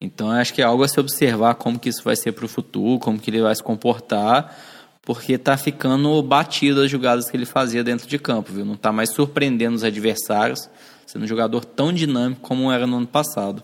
Então, 0.00 0.30
acho 0.30 0.52
que 0.52 0.60
é 0.60 0.64
algo 0.64 0.82
a 0.82 0.88
se 0.88 0.98
observar 0.98 1.54
como 1.54 1.78
que 1.78 1.88
isso 1.88 2.02
vai 2.02 2.16
ser 2.16 2.32
para 2.32 2.44
o 2.44 2.48
futuro, 2.48 2.98
como 2.98 3.20
que 3.20 3.30
ele 3.30 3.40
vai 3.40 3.54
se 3.54 3.62
comportar, 3.62 4.58
porque 5.00 5.34
está 5.34 5.56
ficando 5.56 6.20
batido 6.22 6.82
as 6.82 6.90
jogadas 6.90 7.30
que 7.30 7.36
ele 7.36 7.46
fazia 7.46 7.84
dentro 7.84 8.08
de 8.08 8.18
campo, 8.18 8.52
viu? 8.52 8.64
Não 8.64 8.74
está 8.74 8.90
mais 8.90 9.12
surpreendendo 9.12 9.76
os 9.76 9.84
adversários, 9.84 10.68
sendo 11.06 11.24
um 11.24 11.28
jogador 11.28 11.64
tão 11.64 11.92
dinâmico 11.92 12.40
como 12.40 12.72
era 12.72 12.86
no 12.86 12.96
ano 12.96 13.06
passado. 13.06 13.62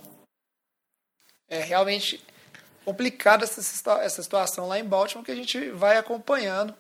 É 1.51 1.61
realmente 1.61 2.23
complicada 2.85 3.45
essa, 3.45 3.93
essa 4.01 4.23
situação 4.23 4.69
lá 4.69 4.79
em 4.79 4.85
Baltimore 4.85 5.25
que 5.25 5.33
a 5.33 5.37
gente 5.37 5.71
vai 5.71 5.97
acompanhando 5.97 6.73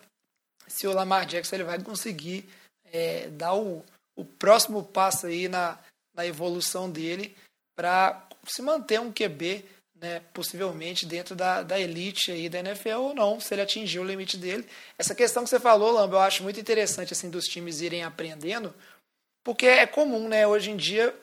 se 0.72 0.86
o 0.86 0.92
Lamar 0.92 1.26
Jackson 1.26 1.56
ele 1.56 1.64
vai 1.64 1.80
conseguir 1.82 2.48
é, 2.90 3.28
dar 3.28 3.54
o, 3.54 3.84
o 4.16 4.24
próximo 4.24 4.82
passo 4.82 5.26
aí 5.26 5.48
na, 5.48 5.78
na 6.14 6.26
evolução 6.26 6.90
dele 6.90 7.36
para 7.76 8.26
se 8.46 8.62
manter 8.62 9.00
um 9.00 9.12
QB 9.12 9.64
né, 9.96 10.20
possivelmente 10.32 11.06
dentro 11.06 11.36
da, 11.36 11.62
da 11.62 11.78
elite 11.78 12.32
aí 12.32 12.48
da 12.48 12.58
NFL 12.58 12.98
ou 12.98 13.14
não, 13.14 13.38
se 13.38 13.54
ele 13.54 13.62
atingir 13.62 14.00
o 14.00 14.04
limite 14.04 14.36
dele. 14.36 14.66
Essa 14.98 15.14
questão 15.14 15.44
que 15.44 15.50
você 15.50 15.60
falou, 15.60 15.92
Lamba, 15.92 16.16
eu 16.16 16.20
acho 16.20 16.42
muito 16.42 16.58
interessante 16.58 17.12
assim 17.12 17.30
dos 17.30 17.44
times 17.44 17.80
irem 17.80 18.02
aprendendo, 18.02 18.74
porque 19.44 19.66
é 19.66 19.86
comum, 19.86 20.28
né? 20.28 20.46
Hoje 20.46 20.70
em 20.70 20.76
dia 20.76 21.14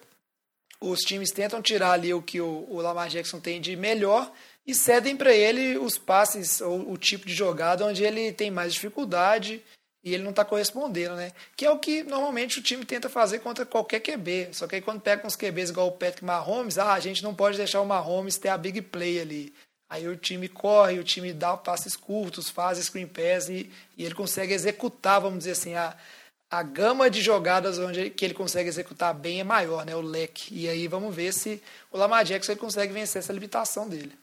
os 0.80 1.00
times 1.00 1.32
tentam 1.32 1.62
tirar 1.62 1.92
ali 1.92 2.14
o 2.14 2.22
que 2.22 2.40
o, 2.40 2.66
o 2.70 2.80
Lamar 2.80 3.10
Jackson 3.10 3.40
tem 3.40 3.60
de 3.60 3.76
melhor 3.76 4.32
e 4.66 4.74
cedem 4.76 5.16
para 5.16 5.34
ele 5.34 5.78
os 5.78 5.98
passes 5.98 6.62
ou 6.62 6.92
o 6.92 6.98
tipo 6.98 7.26
de 7.26 7.34
jogada 7.34 7.86
onde 7.86 8.04
ele 8.04 8.32
tem 8.32 8.52
mais 8.52 8.74
dificuldade 8.74 9.64
e 10.04 10.14
ele 10.14 10.24
não 10.24 10.30
está 10.30 10.46
correspondendo, 10.46 11.16
né? 11.16 11.32
Que 11.58 11.66
é 11.66 11.72
o 11.72 11.78
que 11.78 12.04
normalmente 12.04 12.60
o 12.60 12.64
time 12.64 12.86
tenta 12.86 13.10
fazer 13.10 13.40
contra 13.40 13.66
qualquer 13.66 14.00
QB. 14.00 14.50
Só 14.54 14.68
que 14.68 14.76
aí 14.76 14.82
quando 14.82 15.02
pega 15.02 15.26
uns 15.26 15.36
QBs 15.36 15.72
igual 15.72 15.88
o 15.88 15.92
Patrick 15.92 16.24
Mahomes, 16.24 16.78
ah, 16.78 16.94
a 16.94 17.00
gente 17.00 17.22
não 17.22 17.36
pode 17.36 17.58
deixar 17.58 17.82
o 17.82 17.86
Mahomes 17.86 18.38
ter 18.38 18.50
a 18.50 18.58
big 18.58 18.82
play 18.82 19.20
ali. 19.20 19.54
Aí 19.90 20.08
o 20.08 20.16
time 20.16 20.48
corre, 20.48 21.00
o 21.00 21.04
time 21.04 21.34
dá 21.34 21.58
passes 21.58 21.96
curtos, 21.96 22.50
faz 22.50 22.78
screen 22.78 23.08
pass 23.08 23.50
e, 23.50 23.70
e 23.98 24.06
ele 24.06 24.14
consegue 24.14 24.54
executar, 24.54 25.20
vamos 25.20 25.40
dizer 25.40 25.52
assim, 25.52 25.74
a, 25.74 25.98
a 26.50 26.62
gama 26.62 27.10
de 27.10 27.22
jogadas 27.22 27.80
onde 27.80 28.00
ele, 28.00 28.10
que 28.12 28.24
ele 28.24 28.36
consegue 28.36 28.70
executar 28.70 29.14
bem 29.14 29.40
é 29.40 29.44
maior, 29.44 29.86
né? 29.86 29.96
O 29.96 30.02
leque. 30.02 30.54
E 30.56 30.70
aí 30.70 30.88
vamos 30.88 31.14
ver 31.14 31.34
se 31.34 31.62
o 31.92 31.98
Lamar 31.98 32.24
Jackson 32.24 32.56
consegue 32.56 32.94
vencer 32.94 33.20
essa 33.20 33.34
limitação 33.34 33.90
dele. 33.90 34.18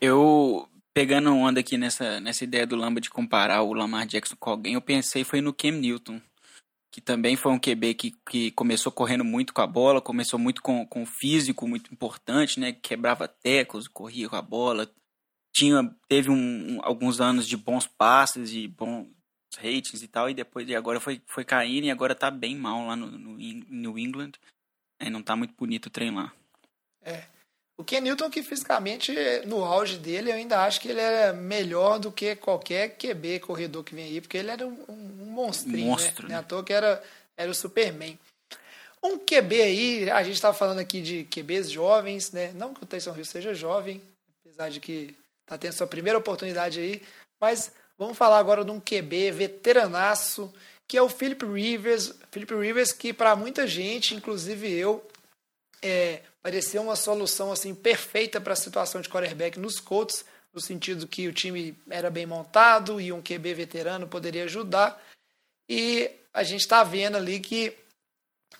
Eu 0.00 0.68
pegando 0.94 1.30
onda 1.30 1.60
aqui 1.60 1.78
nessa, 1.78 2.20
nessa 2.20 2.44
ideia 2.44 2.66
do 2.66 2.76
Lamba 2.76 3.00
de 3.00 3.10
comparar 3.10 3.62
o 3.62 3.72
Lamar 3.72 4.06
Jackson 4.06 4.36
com 4.36 4.50
alguém, 4.50 4.74
eu 4.74 4.80
pensei 4.80 5.22
foi 5.22 5.40
no 5.40 5.52
Cam 5.52 5.72
Newton, 5.72 6.20
que 6.90 7.00
também 7.00 7.36
foi 7.36 7.52
um 7.52 7.58
QB 7.58 7.94
que, 7.94 8.12
que 8.28 8.50
começou 8.52 8.90
correndo 8.90 9.24
muito 9.24 9.54
com 9.54 9.60
a 9.60 9.66
bola, 9.66 10.00
começou 10.00 10.38
muito 10.38 10.60
com, 10.60 10.84
com 10.86 11.06
físico 11.06 11.68
muito 11.68 11.92
importante, 11.92 12.58
né? 12.58 12.72
Quebrava 12.72 13.28
tecos, 13.28 13.86
corria 13.86 14.28
com 14.28 14.36
a 14.36 14.42
bola, 14.42 14.90
tinha 15.54 15.88
teve 16.08 16.30
um, 16.30 16.34
um, 16.34 16.80
alguns 16.82 17.20
anos 17.20 17.46
de 17.46 17.56
bons 17.56 17.86
passes 17.86 18.52
e 18.52 18.66
bons 18.66 19.08
ratings 19.56 20.02
e 20.02 20.08
tal, 20.08 20.28
e 20.28 20.34
depois 20.34 20.66
de 20.66 20.74
agora 20.74 21.00
foi, 21.00 21.22
foi 21.26 21.44
caindo 21.44 21.84
e 21.84 21.90
agora 21.90 22.14
tá 22.14 22.30
bem 22.30 22.56
mal 22.56 22.86
lá 22.86 22.96
no, 22.96 23.06
no 23.06 23.36
New 23.36 23.98
England. 23.98 24.32
Né, 25.00 25.10
não 25.10 25.22
tá 25.22 25.36
muito 25.36 25.54
bonito 25.54 25.86
o 25.86 25.90
trem 25.90 26.10
lá. 26.10 26.32
É. 27.02 27.37
O 27.78 27.84
Ken 27.84 28.00
Newton, 28.00 28.28
que 28.28 28.42
fisicamente, 28.42 29.14
no 29.46 29.64
auge 29.64 29.98
dele, 29.98 30.30
eu 30.30 30.34
ainda 30.34 30.64
acho 30.64 30.80
que 30.80 30.88
ele 30.88 31.00
era 31.00 31.32
melhor 31.32 32.00
do 32.00 32.10
que 32.10 32.34
qualquer 32.34 32.96
QB 32.98 33.38
corredor 33.38 33.84
que 33.84 33.94
vem 33.94 34.06
aí, 34.06 34.20
porque 34.20 34.36
ele 34.36 34.50
era 34.50 34.66
um, 34.66 34.84
um 34.88 35.26
monstrinho, 35.26 35.86
né? 35.86 35.90
Monstro, 35.92 36.22
né? 36.24 36.34
né? 36.34 36.40
À 36.40 36.42
toa 36.42 36.64
que 36.64 36.72
era, 36.72 37.00
era 37.36 37.48
o 37.48 37.54
Superman. 37.54 38.18
Um 39.00 39.16
QB 39.16 39.62
aí, 39.62 40.10
a 40.10 40.24
gente 40.24 40.34
estava 40.34 40.56
falando 40.56 40.80
aqui 40.80 41.00
de 41.00 41.24
QBs 41.26 41.70
jovens, 41.70 42.32
né? 42.32 42.50
Não 42.52 42.74
que 42.74 42.82
o 42.82 42.86
Tyson 42.86 43.14
Hill 43.14 43.24
seja 43.24 43.54
jovem, 43.54 44.02
apesar 44.44 44.70
de 44.70 44.80
que 44.80 45.16
está 45.42 45.56
tendo 45.56 45.72
sua 45.72 45.86
primeira 45.86 46.18
oportunidade 46.18 46.80
aí, 46.80 47.00
mas 47.40 47.70
vamos 47.96 48.18
falar 48.18 48.40
agora 48.40 48.64
de 48.64 48.72
um 48.72 48.80
QB 48.80 49.30
veteranaço, 49.30 50.52
que 50.88 50.96
é 50.96 51.02
o 51.02 51.08
Philip 51.08 51.46
Rivers. 51.46 52.12
Philip 52.32 52.52
Rivers, 52.56 52.92
que 52.92 53.12
para 53.12 53.36
muita 53.36 53.68
gente, 53.68 54.16
inclusive 54.16 54.68
eu, 54.68 55.06
é, 55.80 56.22
parecia 56.42 56.80
uma 56.80 56.96
solução 56.96 57.52
assim 57.52 57.74
perfeita 57.74 58.40
para 58.40 58.52
a 58.52 58.56
situação 58.56 59.00
de 59.00 59.08
quarterback 59.08 59.58
nos 59.58 59.80
Colts, 59.80 60.24
no 60.52 60.60
sentido 60.60 61.06
que 61.06 61.28
o 61.28 61.32
time 61.32 61.76
era 61.90 62.10
bem 62.10 62.26
montado 62.26 63.00
e 63.00 63.12
um 63.12 63.22
QB 63.22 63.54
veterano 63.54 64.08
poderia 64.08 64.44
ajudar. 64.44 65.00
E 65.68 66.10
a 66.32 66.42
gente 66.42 66.60
está 66.60 66.82
vendo 66.82 67.16
ali 67.16 67.40
que 67.40 67.76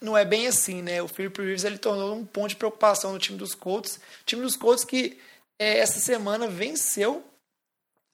não 0.01 0.17
é 0.17 0.25
bem 0.25 0.47
assim, 0.47 0.83
né? 0.83 1.03
O 1.03 1.09
Philip 1.09 1.41
Rivers 1.41 1.65
ele 1.65 1.79
tornou 1.79 2.15
um 2.15 2.25
ponto 2.25 2.51
de 2.51 2.57
preocupação 2.57 3.13
no 3.13 3.19
time 3.19 3.39
dos 3.39 3.55
Colts. 3.55 3.97
O 3.97 4.25
time 4.25 4.43
dos 4.43 4.57
Colts 4.57 4.85
que 4.85 5.19
é, 5.59 5.79
essa 5.79 5.99
semana 5.99 6.47
venceu, 6.47 7.25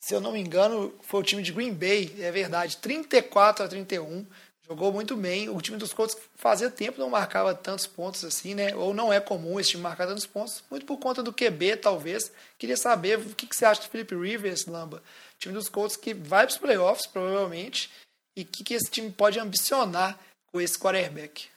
se 0.00 0.14
eu 0.14 0.20
não 0.20 0.32
me 0.32 0.40
engano, 0.40 0.94
foi 1.02 1.20
o 1.20 1.24
time 1.24 1.42
de 1.42 1.52
Green 1.52 1.74
Bay, 1.74 2.14
é 2.20 2.30
verdade, 2.30 2.76
34 2.78 3.64
a 3.64 3.68
31. 3.68 4.26
Jogou 4.66 4.90
muito 4.92 5.14
bem. 5.14 5.48
O 5.50 5.60
time 5.60 5.76
dos 5.76 5.92
Colts 5.92 6.16
fazia 6.36 6.70
tempo 6.70 6.98
não 6.98 7.10
marcava 7.10 7.54
tantos 7.54 7.86
pontos 7.86 8.24
assim, 8.24 8.54
né? 8.54 8.74
Ou 8.74 8.94
não 8.94 9.12
é 9.12 9.20
comum 9.20 9.60
esse 9.60 9.70
time 9.70 9.82
marcar 9.82 10.06
tantos 10.06 10.26
pontos, 10.26 10.64
muito 10.70 10.86
por 10.86 10.98
conta 10.98 11.22
do 11.22 11.32
QB, 11.32 11.76
talvez. 11.76 12.32
Queria 12.58 12.76
saber 12.76 13.18
o 13.18 13.34
que, 13.34 13.46
você 13.54 13.66
acha 13.66 13.82
do 13.82 13.88
Felipe 13.88 14.14
Rivers, 14.14 14.64
Lamba. 14.66 15.02
O 15.34 15.38
time 15.38 15.54
dos 15.54 15.68
Colts 15.68 15.96
que 15.96 16.14
vai 16.14 16.46
para 16.46 16.52
os 16.52 16.58
playoffs, 16.58 17.06
provavelmente, 17.06 17.90
e 18.34 18.42
o 18.42 18.46
que, 18.46 18.64
que 18.64 18.74
esse 18.74 18.90
time 18.90 19.10
pode 19.10 19.38
ambicionar 19.38 20.18
com 20.50 20.60
esse 20.60 20.78
quarterback. 20.78 21.48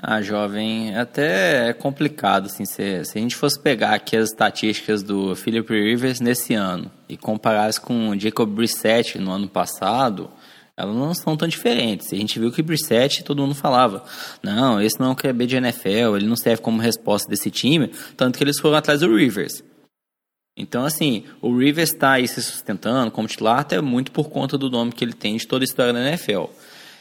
Ah, 0.00 0.22
jovem, 0.22 0.96
até 0.96 1.70
é 1.70 1.72
complicado, 1.72 2.46
assim, 2.46 2.64
se, 2.64 3.04
se 3.04 3.18
a 3.18 3.20
gente 3.20 3.34
fosse 3.34 3.58
pegar 3.58 3.94
aqui 3.94 4.16
as 4.16 4.28
estatísticas 4.28 5.02
do 5.02 5.34
Philip 5.34 5.68
Rivers 5.72 6.20
nesse 6.20 6.54
ano 6.54 6.88
e 7.08 7.16
comparasse 7.16 7.80
com 7.80 8.10
o 8.10 8.20
Jacob 8.20 8.48
Brissett 8.48 9.18
no 9.18 9.32
ano 9.32 9.48
passado, 9.48 10.30
elas 10.78 10.94
não 10.94 11.12
são 11.12 11.36
tão 11.36 11.48
diferentes. 11.48 12.12
A 12.12 12.16
gente 12.16 12.38
viu 12.38 12.52
que 12.52 12.60
o 12.60 12.64
Brissett, 12.64 13.24
todo 13.24 13.42
mundo 13.42 13.54
falava, 13.54 14.04
não, 14.40 14.80
esse 14.80 14.98
não 15.00 15.08
é 15.08 15.10
um 15.10 15.14
QB 15.14 15.46
de 15.46 15.56
NFL, 15.56 16.16
ele 16.16 16.26
não 16.26 16.36
serve 16.36 16.62
como 16.62 16.80
resposta 16.80 17.28
desse 17.28 17.50
time, 17.50 17.90
tanto 18.16 18.38
que 18.38 18.44
eles 18.44 18.60
foram 18.60 18.76
atrás 18.76 19.00
do 19.00 19.12
Rivers. 19.12 19.60
Então, 20.56 20.84
assim, 20.84 21.24
o 21.42 21.56
Rivers 21.56 21.92
está 21.92 22.12
aí 22.12 22.28
se 22.28 22.40
sustentando 22.40 23.10
como 23.10 23.26
titular 23.26 23.58
até 23.58 23.80
muito 23.80 24.12
por 24.12 24.30
conta 24.30 24.56
do 24.56 24.70
nome 24.70 24.92
que 24.92 25.04
ele 25.04 25.12
tem 25.12 25.36
de 25.36 25.48
toda 25.48 25.64
a 25.64 25.66
história 25.66 25.92
da 25.92 26.00
NFL. 26.00 26.44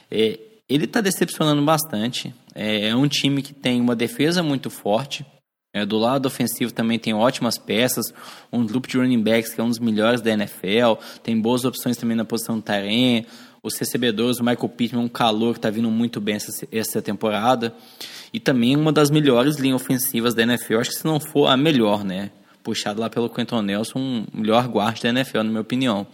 É, 0.10 0.40
ele 0.68 0.86
está 0.86 1.00
decepcionando 1.00 1.64
bastante. 1.64 2.34
É, 2.56 2.90
é, 2.90 2.96
um 2.96 3.08
time 3.08 3.44
que 3.44 3.54
tem 3.54 3.80
uma 3.80 3.96
defesa 3.96 4.42
muito 4.42 4.72
forte. 4.72 5.24
É, 5.74 5.86
do 5.86 5.98
lado 5.98 6.26
ofensivo 6.26 6.72
também 6.72 6.98
tem 6.98 7.14
ótimas 7.14 7.60
peças, 7.60 8.06
um 8.52 8.66
grupo 8.66 8.88
de 8.88 8.98
running 8.98 9.22
backs 9.22 9.54
que 9.54 9.62
é 9.62 9.64
um 9.64 9.70
dos 9.70 9.80
melhores 9.80 10.22
da 10.22 10.32
NFL, 10.32 11.00
tem 11.22 11.40
boas 11.40 11.66
opções 11.66 11.98
também 11.98 12.18
na 12.18 12.26
posição 12.26 12.56
do 12.56 12.64
Tyrene, 12.64 13.28
os 13.68 13.78
recebedores, 13.78 14.40
o 14.40 14.44
Michael 14.44 14.70
Pittman, 14.70 15.04
um 15.04 15.10
calor 15.10 15.54
que 15.54 15.60
está 15.60 15.70
vindo 15.70 15.92
muito 15.92 16.20
bem 16.20 16.36
essa, 16.36 16.68
essa 16.72 17.02
temporada. 17.02 17.74
E 18.34 18.40
também 18.40 18.76
uma 18.76 18.92
das 18.92 19.10
melhores 19.10 19.58
linhas 19.58 19.82
ofensivas 19.82 20.34
da 20.34 20.44
NFL, 20.44 20.80
acho 20.80 20.90
que 20.92 20.98
se 20.98 21.06
não 21.06 21.20
for 21.20 21.48
a 21.48 21.58
melhor, 21.58 22.04
né? 22.04 22.32
Puxado 22.64 23.00
lá 23.00 23.10
pelo 23.10 23.30
Quentin 23.30 23.62
Nelson, 23.62 24.00
um 24.00 24.26
melhor 24.34 24.68
guarda 24.68 25.02
da 25.04 25.10
NFL, 25.10 25.38
na 25.40 25.44
minha 25.46 25.62
opinião. 25.62 26.08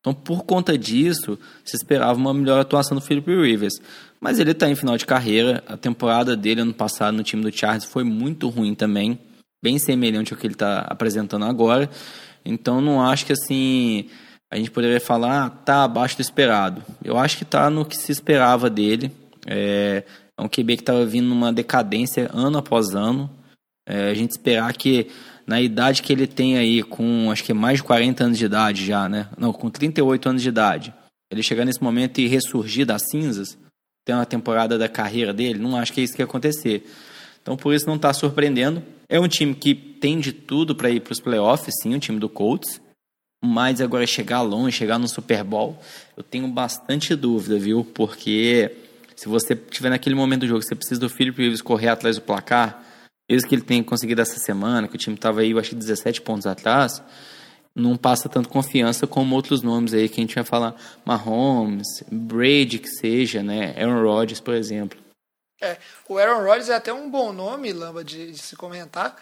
Então, 0.00 0.12
por 0.12 0.44
conta 0.44 0.76
disso, 0.76 1.38
se 1.64 1.76
esperava 1.76 2.18
uma 2.18 2.34
melhor 2.34 2.60
atuação 2.60 2.96
do 2.96 3.00
Philip 3.00 3.30
Rivers. 3.30 3.74
Mas 4.20 4.40
ele 4.40 4.50
está 4.50 4.68
em 4.68 4.74
final 4.74 4.96
de 4.96 5.06
carreira. 5.06 5.62
A 5.66 5.76
temporada 5.76 6.36
dele 6.36 6.62
ano 6.62 6.74
passado 6.74 7.16
no 7.16 7.22
time 7.22 7.42
do 7.42 7.56
Chargers 7.56 7.84
foi 7.84 8.02
muito 8.02 8.48
ruim 8.48 8.74
também. 8.74 9.18
Bem 9.62 9.78
semelhante 9.78 10.32
ao 10.32 10.38
que 10.38 10.46
ele 10.46 10.54
está 10.54 10.80
apresentando 10.80 11.44
agora. 11.44 11.88
Então, 12.44 12.80
não 12.80 13.00
acho 13.00 13.24
que 13.24 13.32
assim 13.32 14.08
a 14.52 14.56
gente 14.56 14.70
poderia 14.70 15.00
falar, 15.00 15.48
tá 15.64 15.82
abaixo 15.82 16.14
do 16.14 16.20
esperado. 16.20 16.82
Eu 17.02 17.16
acho 17.16 17.38
que 17.38 17.44
tá 17.44 17.70
no 17.70 17.86
que 17.86 17.96
se 17.96 18.12
esperava 18.12 18.68
dele. 18.68 19.10
É, 19.46 20.04
é 20.38 20.42
um 20.42 20.46
QB 20.46 20.76
que 20.76 20.82
estava 20.82 21.06
vindo 21.06 21.26
numa 21.26 21.50
decadência 21.50 22.28
ano 22.34 22.58
após 22.58 22.94
ano. 22.94 23.30
É, 23.88 24.10
a 24.10 24.14
gente 24.14 24.32
esperar 24.32 24.70
que 24.74 25.06
na 25.46 25.58
idade 25.58 26.02
que 26.02 26.12
ele 26.12 26.26
tem 26.26 26.58
aí, 26.58 26.82
com 26.82 27.30
acho 27.30 27.42
que 27.42 27.54
mais 27.54 27.78
de 27.78 27.84
40 27.84 28.24
anos 28.24 28.36
de 28.36 28.44
idade 28.44 28.84
já, 28.84 29.08
né? 29.08 29.26
Não, 29.38 29.54
com 29.54 29.70
38 29.70 30.28
anos 30.28 30.42
de 30.42 30.50
idade, 30.50 30.92
ele 31.30 31.42
chegar 31.42 31.64
nesse 31.64 31.82
momento 31.82 32.20
e 32.20 32.28
ressurgir 32.28 32.84
das 32.84 33.08
cinzas, 33.10 33.56
ter 34.04 34.12
uma 34.12 34.26
temporada 34.26 34.76
da 34.76 34.86
carreira 34.86 35.32
dele, 35.32 35.58
não 35.58 35.78
acho 35.78 35.94
que 35.94 36.02
é 36.02 36.04
isso 36.04 36.14
que 36.14 36.20
ia 36.20 36.26
acontecer. 36.26 36.86
Então 37.40 37.56
por 37.56 37.72
isso 37.72 37.86
não 37.86 37.96
está 37.96 38.12
surpreendendo. 38.12 38.82
É 39.08 39.18
um 39.18 39.28
time 39.28 39.54
que 39.54 39.74
tem 39.74 40.20
de 40.20 40.30
tudo 40.30 40.76
para 40.76 40.90
ir 40.90 41.00
para 41.00 41.12
os 41.12 41.20
playoffs, 41.20 41.72
sim, 41.82 41.94
o 41.94 41.98
time 41.98 42.20
do 42.20 42.28
Colts. 42.28 42.82
Mas 43.44 43.80
agora 43.80 44.06
chegar 44.06 44.40
longe, 44.40 44.76
chegar 44.76 44.98
no 44.98 45.08
Super 45.08 45.42
Bowl, 45.42 45.76
eu 46.16 46.22
tenho 46.22 46.46
bastante 46.46 47.16
dúvida, 47.16 47.58
viu? 47.58 47.84
Porque 47.84 48.70
se 49.16 49.28
você 49.28 49.56
tiver 49.56 49.90
naquele 49.90 50.14
momento 50.14 50.40
do 50.40 50.46
jogo, 50.46 50.62
você 50.62 50.74
precisa 50.74 51.00
do 51.00 51.08
Philip 51.08 51.36
Rivers 51.40 51.60
correr 51.60 51.88
atrás 51.88 52.16
do 52.16 52.22
placar, 52.22 52.84
isso 53.28 53.46
que 53.46 53.54
ele 53.54 53.62
tem 53.62 53.82
conseguido 53.82 54.20
essa 54.20 54.38
semana, 54.38 54.86
que 54.86 54.94
o 54.94 54.98
time 54.98 55.16
estava 55.16 55.40
aí, 55.40 55.50
eu 55.50 55.58
acho 55.58 55.70
que 55.70 55.76
17 55.76 56.20
pontos 56.22 56.46
atrás, 56.46 57.02
não 57.74 57.96
passa 57.96 58.28
tanto 58.28 58.48
confiança 58.48 59.06
como 59.06 59.34
outros 59.34 59.62
nomes 59.62 59.94
aí 59.94 60.08
que 60.08 60.20
a 60.20 60.22
gente 60.22 60.34
vai 60.34 60.44
falar, 60.44 60.74
Mahomes, 61.04 62.04
Brady 62.10 62.78
que 62.78 62.88
seja, 62.88 63.42
né, 63.42 63.74
Aaron 63.76 64.02
Rodgers, 64.02 64.40
por 64.40 64.54
exemplo. 64.54 64.98
É, 65.60 65.78
o 66.08 66.18
Aaron 66.18 66.44
Rodgers 66.44 66.68
é 66.68 66.74
até 66.74 66.92
um 66.92 67.08
bom 67.08 67.32
nome, 67.32 67.72
Lamba, 67.72 68.02
de, 68.02 68.32
de, 68.32 68.38
se 68.38 68.56
comentar, 68.56 69.16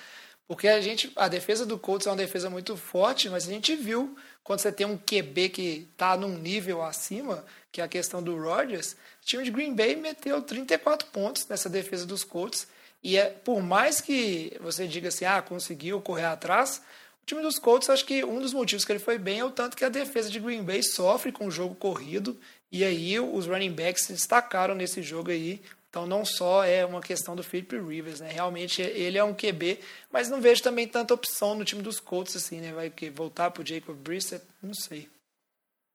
porque 0.50 0.66
a 0.66 0.80
gente, 0.80 1.12
a 1.14 1.28
defesa 1.28 1.64
do 1.64 1.78
Colts 1.78 2.08
é 2.08 2.10
uma 2.10 2.16
defesa 2.16 2.50
muito 2.50 2.76
forte, 2.76 3.30
mas 3.30 3.46
a 3.46 3.52
gente 3.52 3.76
viu 3.76 4.16
quando 4.42 4.58
você 4.58 4.72
tem 4.72 4.84
um 4.84 4.98
QB 4.98 5.48
que 5.50 5.88
está 5.92 6.16
num 6.16 6.36
nível 6.36 6.82
acima, 6.82 7.44
que 7.70 7.80
é 7.80 7.84
a 7.84 7.86
questão 7.86 8.20
do 8.20 8.36
Rodgers, 8.36 8.96
o 9.22 9.24
time 9.24 9.44
de 9.44 9.52
Green 9.52 9.72
Bay 9.72 9.94
meteu 9.94 10.42
34 10.42 11.06
pontos 11.12 11.46
nessa 11.46 11.70
defesa 11.70 12.04
dos 12.04 12.24
Colts, 12.24 12.66
e 13.00 13.16
é, 13.16 13.26
por 13.26 13.62
mais 13.62 14.00
que 14.00 14.52
você 14.60 14.88
diga 14.88 15.06
assim, 15.06 15.24
ah, 15.24 15.40
conseguiu 15.40 16.00
correr 16.00 16.24
atrás, 16.24 16.82
o 17.22 17.26
time 17.26 17.42
dos 17.42 17.56
Colts, 17.56 17.88
acho 17.88 18.04
que 18.04 18.24
um 18.24 18.40
dos 18.40 18.52
motivos 18.52 18.84
que 18.84 18.90
ele 18.90 18.98
foi 18.98 19.18
bem 19.18 19.38
é 19.38 19.44
o 19.44 19.52
tanto 19.52 19.76
que 19.76 19.84
a 19.84 19.88
defesa 19.88 20.28
de 20.28 20.40
Green 20.40 20.64
Bay 20.64 20.82
sofre 20.82 21.30
com 21.30 21.46
o 21.46 21.50
jogo 21.52 21.76
corrido, 21.76 22.36
e 22.72 22.82
aí 22.82 23.20
os 23.20 23.46
running 23.46 23.72
backs 23.72 24.06
se 24.06 24.12
destacaram 24.12 24.74
nesse 24.74 25.00
jogo 25.00 25.30
aí. 25.30 25.62
Então 25.90 26.06
não 26.06 26.24
só 26.24 26.64
é 26.64 26.86
uma 26.86 27.00
questão 27.00 27.34
do 27.34 27.42
Philip 27.42 27.76
Rivers, 27.76 28.20
né? 28.20 28.30
Realmente 28.30 28.80
ele 28.80 29.18
é 29.18 29.24
um 29.24 29.34
QB, 29.34 29.80
mas 30.10 30.30
não 30.30 30.40
vejo 30.40 30.62
também 30.62 30.86
tanta 30.86 31.12
opção 31.12 31.56
no 31.56 31.64
time 31.64 31.82
dos 31.82 31.98
Colts 31.98 32.36
assim, 32.36 32.60
né? 32.60 32.72
Vai 32.72 32.92
voltar 33.12 33.50
pro 33.50 33.66
Jacob 33.66 33.96
Brissett, 33.96 34.44
não 34.62 34.72
sei. 34.72 35.08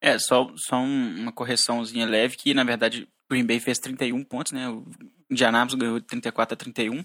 É, 0.02 0.18
só, 0.18 0.52
só 0.56 0.76
uma 0.76 1.32
correçãozinha 1.32 2.04
leve, 2.06 2.36
que 2.36 2.52
na 2.52 2.62
verdade 2.62 3.08
Green 3.30 3.46
Bay 3.46 3.58
fez 3.58 3.78
31 3.78 4.22
pontos, 4.22 4.52
né? 4.52 4.68
O 4.68 4.84
Indianapolis 5.30 5.80
ganhou 5.80 5.98
de 5.98 6.06
34 6.06 6.52
a 6.52 6.56
31. 6.56 7.02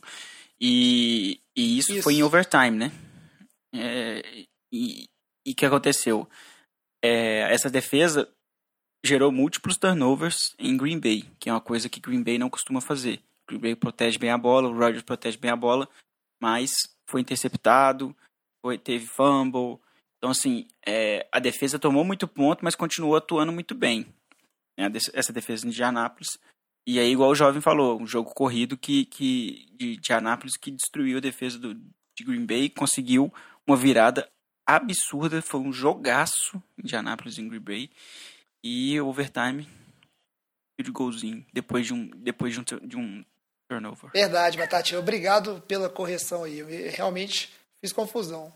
E, 0.60 1.40
e 1.56 1.78
isso, 1.78 1.94
isso. 1.94 2.04
foi 2.04 2.16
em 2.16 2.24
overtime, 2.24 2.72
né? 2.72 2.92
É, 3.74 4.46
e 4.72 5.08
o 5.48 5.56
que 5.56 5.66
aconteceu? 5.66 6.28
É, 7.02 7.52
essa 7.54 7.70
defesa 7.70 8.30
gerou 9.04 9.32
múltiplos 9.32 9.78
turnovers 9.78 10.56
em 10.60 10.78
Green 10.78 11.00
Bay, 11.00 11.24
que 11.40 11.50
é 11.50 11.54
uma 11.54 11.62
coisa 11.62 11.90
que 11.90 12.00
Green 12.00 12.24
Bay 12.24 12.38
não 12.38 12.50
costuma 12.50 12.82
fazer. 12.82 13.20
Green 13.48 13.60
Bay 13.60 13.76
protege 13.76 14.18
bem 14.18 14.30
a 14.30 14.38
bola, 14.38 14.70
o 14.70 14.78
Rodgers 14.78 15.04
protege 15.04 15.38
bem 15.38 15.52
a 15.52 15.56
bola, 15.56 15.90
mas 16.40 16.72
foi 17.08 17.22
interceptado, 17.22 18.16
foi, 18.64 18.78
teve 18.78 19.06
fumble. 19.06 19.80
Então, 20.18 20.30
assim, 20.30 20.68
é, 20.86 21.28
a 21.32 21.40
defesa 21.40 21.80
tomou 21.80 22.04
muito 22.04 22.28
ponto, 22.28 22.64
mas 22.64 22.76
continuou 22.76 23.16
atuando 23.16 23.52
muito 23.52 23.74
bem. 23.74 24.06
Né, 24.78 24.90
essa 25.14 25.34
defesa 25.34 25.64
de 25.64 25.70
Indianápolis. 25.70 26.38
E 26.88 27.00
aí, 27.00 27.12
igual 27.12 27.32
o 27.32 27.36
jovem 27.36 27.62
falou, 27.62 28.02
um 28.02 28.08
jogo 28.08 28.34
corrido 28.34 28.78
que, 28.78 29.06
que 29.06 29.68
de 29.76 29.96
Indianápolis 29.96 30.58
que 30.58 30.72
destruiu 30.72 31.18
a 31.18 31.22
defesa 31.22 31.60
do, 31.60 31.74
de 31.74 32.24
Green 32.24 32.46
Bay, 32.46 32.70
conseguiu 32.70 33.34
uma 33.68 33.76
virada 33.76 34.30
absurda, 34.66 35.42
foi 35.42 35.60
um 35.60 35.74
jogaço 35.74 36.62
Indianapolis 36.78 37.38
em 37.38 37.48
Green 37.48 37.60
Bay 37.60 37.90
e 38.64 39.00
overtime 39.02 39.68
de 40.82 40.92
golzinho 40.92 41.46
depois 41.54 41.86
de 41.86 41.94
um 41.94 42.10
depois 42.16 42.54
de 42.54 42.60
um, 42.60 42.64
de 42.64 42.98
um 42.98 43.24
turnover. 43.70 44.12
Verdade, 44.12 44.58
Batatinha. 44.58 45.00
Obrigado 45.00 45.62
pela 45.68 45.90
correção 45.90 46.44
aí. 46.44 46.60
Eu 46.60 46.68
realmente 46.92 47.54
fiz 47.80 47.94
confusão. 47.94 48.52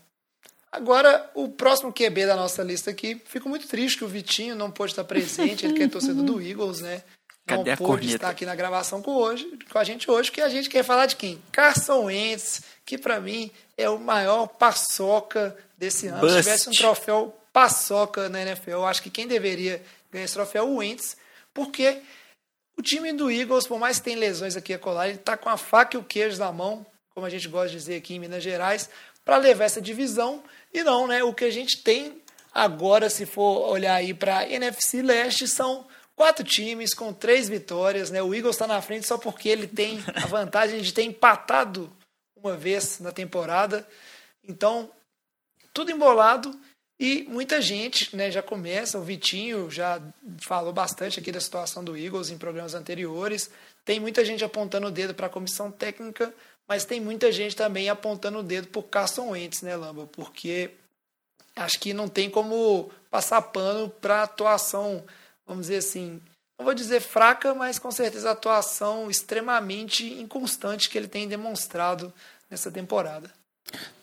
Agora, 0.70 1.30
o 1.34 1.48
próximo 1.48 1.92
QB 1.92 2.26
da 2.26 2.36
nossa 2.36 2.62
lista 2.62 2.90
aqui, 2.90 3.20
fico 3.24 3.48
muito 3.48 3.66
triste 3.66 3.98
que 3.98 4.04
o 4.04 4.08
Vitinho 4.08 4.54
não 4.54 4.70
pôde 4.70 4.92
estar 4.92 5.04
presente, 5.04 5.64
ele 5.64 5.74
que 5.74 5.84
é 5.84 5.88
torcedor 5.88 6.22
do 6.22 6.40
Eagles, 6.42 6.80
né? 6.80 7.02
Não 7.48 7.58
Cadê 7.58 7.76
pôde 7.76 8.12
estar 8.12 8.28
aqui 8.28 8.44
na 8.44 8.56
gravação 8.56 9.00
com, 9.00 9.12
hoje, 9.12 9.48
com 9.70 9.78
a 9.78 9.84
gente 9.84 10.10
hoje, 10.10 10.32
que 10.32 10.40
a 10.40 10.48
gente 10.48 10.68
quer 10.68 10.82
falar 10.82 11.06
de 11.06 11.14
quem? 11.14 11.40
Carson 11.52 12.06
Wentz, 12.06 12.62
que 12.84 12.98
para 12.98 13.20
mim 13.20 13.50
é 13.76 13.88
o 13.88 13.98
maior 13.98 14.48
paçoca 14.48 15.56
desse 15.78 16.08
ano. 16.08 16.20
Bust. 16.20 16.34
Se 16.34 16.42
tivesse 16.42 16.68
um 16.68 16.72
troféu 16.72 17.34
paçoca 17.52 18.28
na 18.28 18.42
NFL, 18.42 18.70
eu 18.70 18.86
acho 18.86 19.00
que 19.00 19.08
quem 19.08 19.26
deveria 19.26 19.80
ganhar 20.10 20.24
esse 20.24 20.34
troféu 20.34 20.68
o 20.68 20.76
Wentz, 20.76 21.16
porque 21.52 22.02
o 22.76 22.82
time 22.82 23.12
do 23.12 23.30
Eagles, 23.30 23.66
por 23.66 23.78
mais 23.78 23.98
que 23.98 24.04
tenha 24.04 24.18
lesões 24.18 24.56
aqui 24.56 24.74
a 24.74 24.78
colar, 24.78 25.08
ele 25.08 25.18
está 25.18 25.36
com 25.36 25.48
a 25.48 25.56
faca 25.56 25.96
e 25.96 26.00
o 26.00 26.04
queijo 26.04 26.38
na 26.38 26.52
mão, 26.52 26.84
como 27.10 27.24
a 27.24 27.30
gente 27.30 27.48
gosta 27.48 27.68
de 27.68 27.76
dizer 27.76 27.96
aqui 27.96 28.14
em 28.14 28.18
Minas 28.18 28.42
Gerais, 28.42 28.90
para 29.24 29.38
levar 29.38 29.64
essa 29.64 29.80
divisão. 29.80 30.42
E 30.72 30.82
não, 30.82 31.06
né? 31.06 31.24
O 31.24 31.32
que 31.32 31.44
a 31.44 31.50
gente 31.50 31.82
tem 31.82 32.20
agora, 32.52 33.08
se 33.08 33.24
for 33.24 33.70
olhar 33.70 33.94
aí 33.94 34.12
para 34.12 34.38
a 34.38 34.48
NFC 34.48 35.02
Leste, 35.02 35.48
são 35.48 35.86
quatro 36.14 36.44
times 36.44 36.94
com 36.94 37.12
três 37.12 37.48
vitórias. 37.48 38.10
Né? 38.10 38.22
O 38.22 38.34
Eagles 38.34 38.56
está 38.56 38.66
na 38.66 38.80
frente 38.82 39.06
só 39.06 39.16
porque 39.16 39.48
ele 39.48 39.66
tem 39.66 39.98
a 40.14 40.26
vantagem 40.26 40.80
de 40.80 40.92
ter 40.92 41.02
empatado 41.02 41.90
uma 42.36 42.56
vez 42.56 43.00
na 43.00 43.10
temporada. 43.10 43.86
Então, 44.44 44.90
tudo 45.72 45.90
embolado 45.90 46.58
e 46.98 47.24
muita 47.28 47.60
gente 47.60 48.16
né, 48.16 48.30
já 48.30 48.42
começa. 48.42 48.98
O 48.98 49.02
Vitinho 49.02 49.70
já 49.70 50.00
falou 50.38 50.72
bastante 50.72 51.20
aqui 51.20 51.30
da 51.30 51.40
situação 51.40 51.84
do 51.84 51.96
Eagles 51.96 52.30
em 52.30 52.38
programas 52.38 52.74
anteriores. 52.74 53.50
Tem 53.84 54.00
muita 54.00 54.24
gente 54.24 54.44
apontando 54.44 54.86
o 54.86 54.90
dedo 54.90 55.14
para 55.14 55.26
a 55.26 55.30
comissão 55.30 55.70
técnica, 55.70 56.34
mas 56.66 56.84
tem 56.84 57.00
muita 57.00 57.30
gente 57.30 57.54
também 57.54 57.90
apontando 57.90 58.38
o 58.38 58.42
dedo 58.42 58.68
por 58.68 58.84
Carson 58.84 59.30
Wentz, 59.30 59.60
né, 59.60 59.76
Lamba? 59.76 60.06
Porque 60.06 60.70
acho 61.54 61.78
que 61.78 61.92
não 61.92 62.08
tem 62.08 62.30
como 62.30 62.90
passar 63.10 63.42
pano 63.42 63.90
para 63.90 64.22
atuação, 64.22 65.04
vamos 65.46 65.66
dizer 65.66 65.78
assim, 65.78 66.20
não 66.58 66.64
vou 66.64 66.74
dizer 66.74 67.00
fraca, 67.00 67.54
mas 67.54 67.78
com 67.78 67.90
certeza 67.90 68.30
a 68.30 68.32
atuação 68.32 69.10
extremamente 69.10 70.04
inconstante 70.14 70.88
que 70.88 70.96
ele 70.96 71.08
tem 71.08 71.28
demonstrado 71.28 72.12
nessa 72.50 72.70
temporada. 72.70 73.30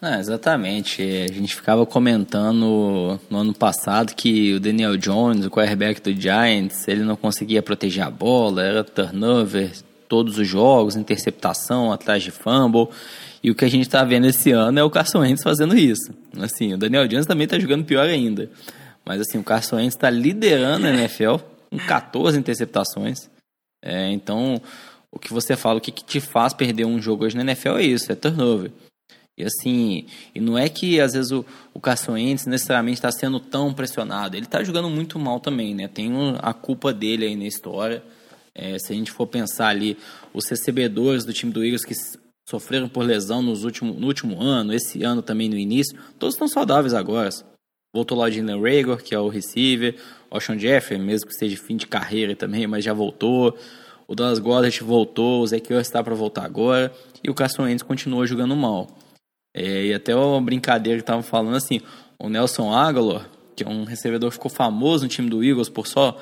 Não, 0.00 0.18
exatamente. 0.18 1.02
A 1.02 1.32
gente 1.32 1.54
ficava 1.54 1.86
comentando 1.86 3.18
no 3.30 3.38
ano 3.38 3.54
passado 3.54 4.14
que 4.14 4.54
o 4.54 4.60
Daniel 4.60 4.96
Jones, 4.96 5.46
o 5.46 5.50
quarterback 5.50 6.00
do 6.00 6.12
Giants, 6.12 6.86
ele 6.86 7.02
não 7.02 7.16
conseguia 7.16 7.62
proteger 7.62 8.04
a 8.04 8.10
bola, 8.10 8.62
era 8.62 8.84
turnover 8.84 9.72
todos 10.08 10.38
os 10.38 10.46
jogos, 10.46 10.96
interceptação 10.96 11.92
atrás 11.92 12.22
de 12.22 12.30
fumble. 12.30 12.88
E 13.42 13.50
o 13.50 13.54
que 13.54 13.64
a 13.64 13.68
gente 13.68 13.82
está 13.82 14.04
vendo 14.04 14.26
esse 14.26 14.52
ano 14.52 14.78
é 14.78 14.84
o 14.84 14.90
Carson 14.90 15.20
Wentz 15.20 15.42
fazendo 15.42 15.76
isso. 15.76 16.12
Assim, 16.38 16.74
o 16.74 16.78
Daniel 16.78 17.08
Jones 17.08 17.26
também 17.26 17.44
está 17.44 17.58
jogando 17.58 17.84
pior 17.84 18.06
ainda. 18.06 18.50
Mas 19.04 19.20
assim, 19.20 19.38
o 19.38 19.44
Carson 19.44 19.76
Wentz 19.76 19.94
está 19.94 20.08
liderando 20.08 20.86
a 20.86 20.90
NFL 20.90 21.36
com 21.70 21.78
14 21.78 22.38
interceptações. 22.38 23.28
É, 23.82 24.10
então, 24.10 24.60
o 25.10 25.18
que 25.18 25.32
você 25.32 25.56
fala, 25.56 25.78
o 25.78 25.80
que, 25.80 25.92
que 25.92 26.04
te 26.04 26.20
faz 26.20 26.54
perder 26.54 26.86
um 26.86 27.00
jogo 27.00 27.24
hoje 27.24 27.36
na 27.36 27.42
NFL 27.42 27.76
é 27.76 27.82
isso, 27.82 28.10
é 28.10 28.14
turnover. 28.14 28.70
E 29.36 29.42
assim, 29.44 30.06
e 30.34 30.40
não 30.40 30.56
é 30.56 30.68
que 30.68 31.00
às 31.00 31.12
vezes 31.12 31.32
o, 31.32 31.44
o 31.72 31.80
Caçoentes 31.80 32.46
necessariamente 32.46 32.98
está 32.98 33.10
sendo 33.10 33.40
tão 33.40 33.74
pressionado. 33.74 34.36
Ele 34.36 34.46
está 34.46 34.62
jogando 34.62 34.88
muito 34.88 35.18
mal 35.18 35.40
também, 35.40 35.74
né? 35.74 35.88
Tem 35.88 36.12
um, 36.12 36.36
a 36.40 36.54
culpa 36.54 36.92
dele 36.92 37.26
aí 37.26 37.36
na 37.36 37.46
história. 37.46 38.02
É, 38.54 38.78
se 38.78 38.92
a 38.92 38.94
gente 38.94 39.10
for 39.10 39.26
pensar 39.26 39.68
ali, 39.68 39.98
os 40.32 40.48
recebedores 40.48 41.24
do 41.24 41.32
time 41.32 41.52
do 41.52 41.64
Eagles 41.64 41.84
que 41.84 41.94
sofreram 42.48 42.88
por 42.88 43.04
lesão 43.04 43.42
nos 43.42 43.64
último, 43.64 43.92
no 43.94 44.06
último 44.06 44.40
ano, 44.40 44.72
esse 44.72 45.02
ano 45.02 45.20
também 45.20 45.48
no 45.48 45.56
início, 45.56 45.98
todos 46.18 46.36
estão 46.36 46.46
saudáveis 46.46 46.94
agora. 46.94 47.30
Voltou 47.92 48.18
lá 48.18 48.26
o 48.26 48.30
Jalen 48.30 48.60
Rager, 48.60 49.02
que 49.02 49.14
é 49.14 49.18
o 49.18 49.28
receiver, 49.28 49.96
o 50.30 50.40
Sean 50.40 50.58
Jeffrey, 50.58 50.98
mesmo 50.98 51.28
que 51.28 51.34
seja 51.34 51.56
fim 51.56 51.76
de 51.76 51.86
carreira 51.86 52.36
também, 52.36 52.66
mas 52.66 52.84
já 52.84 52.92
voltou. 52.92 53.56
O 54.06 54.14
Dallas 54.14 54.38
Goddard 54.38 54.78
voltou, 54.82 55.42
o 55.42 55.46
Zach 55.46 55.72
está 55.74 56.02
para 56.02 56.14
voltar 56.14 56.44
agora. 56.44 56.92
E 57.22 57.30
o 57.30 57.34
Carson 57.34 57.62
Wentz 57.62 57.82
continua 57.82 58.26
jogando 58.26 58.54
mal. 58.54 58.88
É, 59.54 59.86
e 59.86 59.94
até 59.94 60.14
uma 60.14 60.40
brincadeira 60.40 60.98
que 60.98 61.02
estavam 61.02 61.22
falando 61.22 61.56
assim, 61.56 61.80
o 62.18 62.28
Nelson 62.28 62.72
Aguilar, 62.72 63.28
que 63.54 63.62
é 63.62 63.68
um 63.68 63.84
recebedor 63.84 64.30
que 64.30 64.34
ficou 64.34 64.50
famoso 64.50 65.04
no 65.04 65.08
time 65.08 65.30
do 65.30 65.44
Eagles 65.44 65.68
por 65.68 65.86
só 65.86 66.20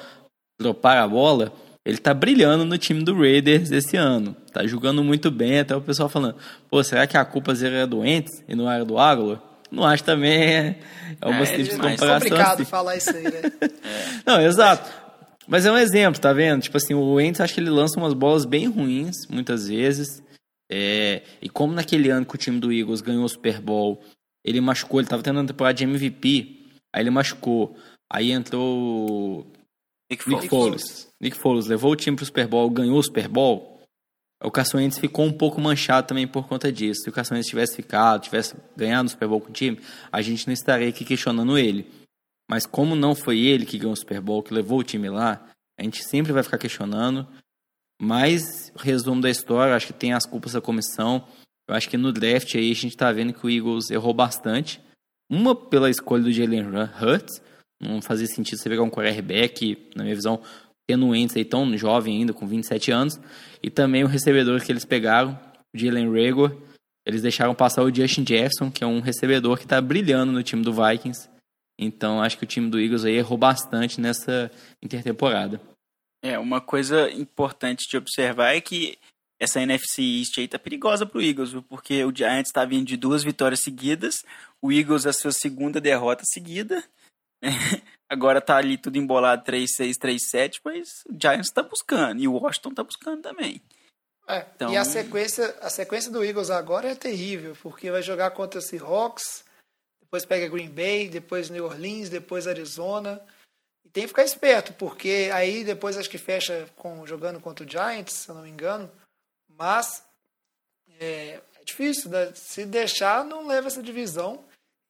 dropar 0.60 0.98
a 0.98 1.08
bola, 1.08 1.52
ele 1.84 1.98
tá 1.98 2.14
brilhando 2.14 2.64
no 2.64 2.78
time 2.78 3.02
do 3.02 3.16
Raiders 3.16 3.72
esse 3.72 3.96
ano. 3.96 4.36
Tá 4.52 4.66
jogando 4.66 5.02
muito 5.02 5.30
bem, 5.30 5.60
até 5.60 5.74
o 5.74 5.80
pessoal 5.80 6.08
falando, 6.08 6.36
pô, 6.70 6.82
será 6.84 7.06
que 7.06 7.16
a 7.16 7.24
culpa 7.24 7.52
era 7.60 7.86
do 7.86 8.04
Ents 8.04 8.44
e 8.46 8.54
não 8.54 8.70
era 8.70 8.84
do 8.84 8.98
Aguilar? 8.98 9.40
Não 9.70 9.84
acho 9.84 10.04
também, 10.04 10.32
é, 10.32 10.78
é 11.18 11.26
uma 11.26 11.42
é, 11.42 11.46
simples 11.46 11.72
comparação. 11.72 12.08
É 12.08 12.20
complicado 12.20 12.60
assim. 12.60 12.64
falar 12.66 12.96
isso 12.96 13.10
aí, 13.16 13.24
né? 13.24 13.40
é. 13.62 13.70
Não, 14.30 14.40
exato. 14.42 14.90
Mas 15.48 15.64
é 15.64 15.72
um 15.72 15.78
exemplo, 15.78 16.20
tá 16.20 16.30
vendo? 16.30 16.60
Tipo 16.60 16.76
assim, 16.76 16.92
o 16.92 17.18
Ents 17.18 17.40
acho 17.40 17.54
que 17.54 17.60
ele 17.60 17.70
lança 17.70 17.98
umas 17.98 18.12
bolas 18.12 18.44
bem 18.44 18.66
ruins, 18.66 19.26
muitas 19.30 19.68
vezes. 19.68 20.22
É, 20.74 21.22
e 21.42 21.50
como 21.50 21.74
naquele 21.74 22.08
ano 22.08 22.24
que 22.24 22.34
o 22.34 22.38
time 22.38 22.58
do 22.58 22.72
Eagles 22.72 23.02
ganhou 23.02 23.24
o 23.24 23.28
Super 23.28 23.60
Bowl, 23.60 24.02
ele 24.42 24.58
machucou, 24.58 25.00
ele 25.00 25.06
estava 25.06 25.22
tendo 25.22 25.38
uma 25.38 25.46
temporada 25.46 25.74
de 25.74 25.84
MVP, 25.84 26.62
aí 26.90 27.02
ele 27.02 27.10
machucou. 27.10 27.76
Aí 28.10 28.32
entrou 28.32 29.46
Nick 30.10 30.24
Foles. 30.24 30.40
Nick 30.40 30.48
Foles, 30.48 31.08
Nick 31.20 31.36
Foles 31.36 31.66
levou 31.66 31.92
o 31.92 31.96
time 31.96 32.16
para 32.16 32.22
o 32.22 32.26
Super 32.26 32.46
Bowl, 32.46 32.70
ganhou 32.70 32.98
o 32.98 33.02
Super 33.02 33.28
Bowl. 33.28 33.82
O 34.42 34.50
Carson 34.50 34.78
Wentz 34.78 34.98
ficou 34.98 35.26
um 35.26 35.32
pouco 35.32 35.60
manchado 35.60 36.06
também 36.08 36.26
por 36.26 36.48
conta 36.48 36.72
disso. 36.72 37.02
Se 37.02 37.10
o 37.10 37.12
Carson 37.12 37.34
Wentz 37.34 37.48
tivesse 37.48 37.76
ficado, 37.76 38.22
tivesse 38.22 38.56
ganhado 38.74 39.08
o 39.08 39.10
Super 39.10 39.28
Bowl 39.28 39.42
com 39.42 39.50
o 39.50 39.52
time, 39.52 39.78
a 40.10 40.22
gente 40.22 40.46
não 40.46 40.54
estaria 40.54 40.88
aqui 40.88 41.04
questionando 41.04 41.58
ele. 41.58 41.86
Mas 42.50 42.64
como 42.64 42.96
não 42.96 43.14
foi 43.14 43.40
ele 43.40 43.66
que 43.66 43.76
ganhou 43.76 43.92
o 43.92 43.96
Super 43.96 44.22
Bowl, 44.22 44.42
que 44.42 44.54
levou 44.54 44.78
o 44.78 44.84
time 44.84 45.10
lá, 45.10 45.46
a 45.78 45.82
gente 45.82 46.02
sempre 46.02 46.32
vai 46.32 46.42
ficar 46.42 46.56
questionando. 46.56 47.28
Mas, 48.04 48.72
resumo 48.74 49.20
da 49.20 49.30
história, 49.30 49.76
acho 49.76 49.86
que 49.86 49.92
tem 49.92 50.12
as 50.12 50.26
culpas 50.26 50.54
da 50.54 50.60
comissão. 50.60 51.24
Eu 51.68 51.76
acho 51.76 51.88
que 51.88 51.96
no 51.96 52.12
draft 52.12 52.52
aí 52.56 52.72
a 52.72 52.74
gente 52.74 52.88
está 52.88 53.12
vendo 53.12 53.32
que 53.32 53.46
o 53.46 53.48
Eagles 53.48 53.90
errou 53.90 54.12
bastante. 54.12 54.80
Uma 55.30 55.54
pela 55.54 55.88
escolha 55.88 56.24
do 56.24 56.32
Jalen 56.32 56.66
Hurts, 57.00 57.40
não 57.80 58.02
fazia 58.02 58.26
sentido 58.26 58.58
você 58.58 58.68
pegar 58.68 58.82
um 58.82 58.90
quarterback, 58.90 59.88
na 59.94 60.02
minha 60.02 60.16
visão, 60.16 60.42
tendo 60.84 61.10
Wentz 61.10 61.36
aí 61.36 61.44
tão 61.44 61.78
jovem 61.78 62.18
ainda, 62.18 62.32
com 62.32 62.44
27 62.44 62.90
anos, 62.90 63.20
e 63.62 63.70
também 63.70 64.02
o 64.02 64.08
recebedor 64.08 64.60
que 64.60 64.72
eles 64.72 64.84
pegaram, 64.84 65.38
o 65.72 65.78
Jalen 65.78 66.10
Rager, 66.10 66.58
eles 67.06 67.22
deixaram 67.22 67.54
passar 67.54 67.84
o 67.84 67.94
Justin 67.94 68.26
Jefferson, 68.26 68.68
que 68.68 68.82
é 68.82 68.86
um 68.86 68.98
recebedor 68.98 69.58
que 69.58 69.64
está 69.64 69.80
brilhando 69.80 70.32
no 70.32 70.42
time 70.42 70.64
do 70.64 70.72
Vikings. 70.72 71.28
Então 71.78 72.20
acho 72.20 72.36
que 72.36 72.44
o 72.44 72.48
time 72.48 72.68
do 72.68 72.80
Eagles 72.80 73.04
aí 73.04 73.14
errou 73.14 73.38
bastante 73.38 74.00
nessa 74.00 74.50
intertemporada. 74.82 75.60
É, 76.22 76.38
uma 76.38 76.60
coisa 76.60 77.10
importante 77.10 77.88
de 77.90 77.96
observar 77.96 78.54
é 78.54 78.60
que 78.60 78.96
essa 79.40 79.60
NFC 79.60 80.02
East 80.02 80.38
aí 80.38 80.46
tá 80.46 80.56
perigosa 80.56 81.04
pro 81.04 81.20
Eagles, 81.20 81.50
viu? 81.50 81.62
Porque 81.62 82.04
o 82.04 82.14
Giants 82.14 82.48
está 82.48 82.64
vindo 82.64 82.86
de 82.86 82.96
duas 82.96 83.24
vitórias 83.24 83.60
seguidas, 83.60 84.22
o 84.60 84.70
Eagles 84.70 85.04
a 85.04 85.12
sua 85.12 85.32
segunda 85.32 85.80
derrota 85.80 86.22
seguida. 86.24 86.84
Agora 88.08 88.40
tá 88.40 88.56
ali 88.56 88.78
tudo 88.78 88.98
embolado 88.98 89.44
3-6, 89.44 89.94
3-7, 89.98 90.60
mas 90.64 91.02
o 91.06 91.16
Giants 91.20 91.50
tá 91.50 91.62
buscando 91.62 92.22
e 92.22 92.28
o 92.28 92.34
Washington 92.34 92.72
tá 92.72 92.84
buscando 92.84 93.20
também. 93.20 93.60
É, 94.28 94.46
então... 94.54 94.72
E 94.72 94.76
a 94.76 94.84
sequência, 94.84 95.56
a 95.60 95.68
sequência 95.68 96.12
do 96.12 96.24
Eagles 96.24 96.50
agora 96.50 96.88
é 96.88 96.94
terrível, 96.94 97.56
porque 97.60 97.90
vai 97.90 98.02
jogar 98.02 98.30
contra 98.30 98.60
o 98.60 98.62
Seahawks, 98.62 99.44
depois 100.00 100.24
pega 100.24 100.46
Green 100.46 100.70
Bay, 100.70 101.08
depois 101.08 101.50
New 101.50 101.64
Orleans, 101.64 102.08
depois 102.08 102.46
Arizona. 102.46 103.20
Tem 103.92 104.04
que 104.04 104.08
ficar 104.08 104.24
esperto, 104.24 104.72
porque 104.74 105.30
aí 105.32 105.64
depois 105.64 105.96
acho 105.96 106.08
que 106.08 106.18
fecha 106.18 106.68
com 106.76 107.06
jogando 107.06 107.40
contra 107.40 107.64
o 107.64 107.68
Giants, 107.68 108.14
se 108.14 108.28
eu 108.28 108.34
não 108.34 108.42
me 108.42 108.50
engano. 108.50 108.90
Mas 109.48 110.02
é, 110.98 111.40
é 111.60 111.64
difícil, 111.64 112.10
né? 112.10 112.32
se 112.34 112.64
deixar, 112.64 113.24
não 113.24 113.46
leva 113.46 113.66
essa 113.66 113.82
divisão. 113.82 114.44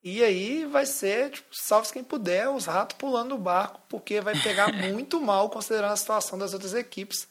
E 0.04 0.22
aí 0.22 0.64
vai 0.66 0.84
ser, 0.84 1.30
tipo, 1.30 1.54
salve 1.54 1.92
quem 1.92 2.02
puder, 2.02 2.48
os 2.48 2.66
ratos 2.66 2.96
pulando 2.96 3.30
no 3.30 3.38
barco, 3.38 3.80
porque 3.88 4.20
vai 4.20 4.40
pegar 4.40 4.72
muito 4.90 5.20
mal 5.20 5.48
considerando 5.48 5.92
a 5.92 5.96
situação 5.96 6.38
das 6.38 6.52
outras 6.52 6.74
equipes 6.74 7.28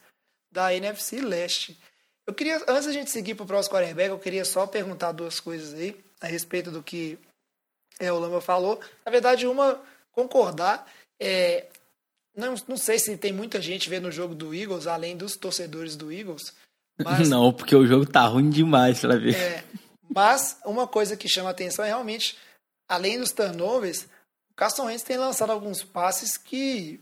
da 0.51 0.73
NFC 0.73 1.21
Leste. 1.21 1.79
Eu 2.25 2.33
queria, 2.33 2.57
antes 2.67 2.85
da 2.85 2.93
gente 2.93 3.11
seguir 3.11 3.35
para 3.35 3.43
o 3.43 3.47
próximo 3.47 3.75
quarterback, 3.75 4.09
eu 4.09 4.19
queria 4.19 4.45
só 4.45 4.67
perguntar 4.67 5.11
duas 5.11 5.39
coisas 5.39 5.73
aí 5.73 6.01
a 6.21 6.27
respeito 6.27 6.71
do 6.71 6.83
que 6.83 7.17
é, 7.99 8.11
o 8.11 8.19
Lama 8.19 8.39
falou. 8.39 8.79
Na 9.05 9.11
verdade, 9.11 9.47
uma, 9.47 9.81
concordar. 10.11 10.89
É, 11.21 11.67
não, 12.35 12.55
não 12.67 12.77
sei 12.77 12.97
se 12.97 13.15
tem 13.15 13.31
muita 13.31 13.61
gente 13.61 13.87
vendo 13.87 14.07
o 14.07 14.11
jogo 14.11 14.33
do 14.33 14.55
Eagles, 14.55 14.87
além 14.87 15.15
dos 15.15 15.35
torcedores 15.35 15.95
do 15.95 16.11
Eagles. 16.11 16.51
Mas, 17.03 17.27
não, 17.29 17.53
porque 17.53 17.75
o 17.75 17.85
jogo 17.85 18.07
tá 18.07 18.25
ruim 18.25 18.49
demais 18.49 19.01
pra 19.01 19.15
ver. 19.17 19.35
É, 19.35 19.63
mas 20.09 20.57
uma 20.65 20.87
coisa 20.87 21.15
que 21.15 21.29
chama 21.29 21.51
atenção 21.51 21.85
é 21.85 21.89
realmente, 21.89 22.35
além 22.89 23.19
dos 23.19 23.31
turnovers, 23.31 24.07
o 24.49 24.55
Carson 24.55 24.85
Wentz 24.85 25.03
tem 25.03 25.17
lançado 25.17 25.51
alguns 25.51 25.83
passes 25.83 26.37
que, 26.37 26.99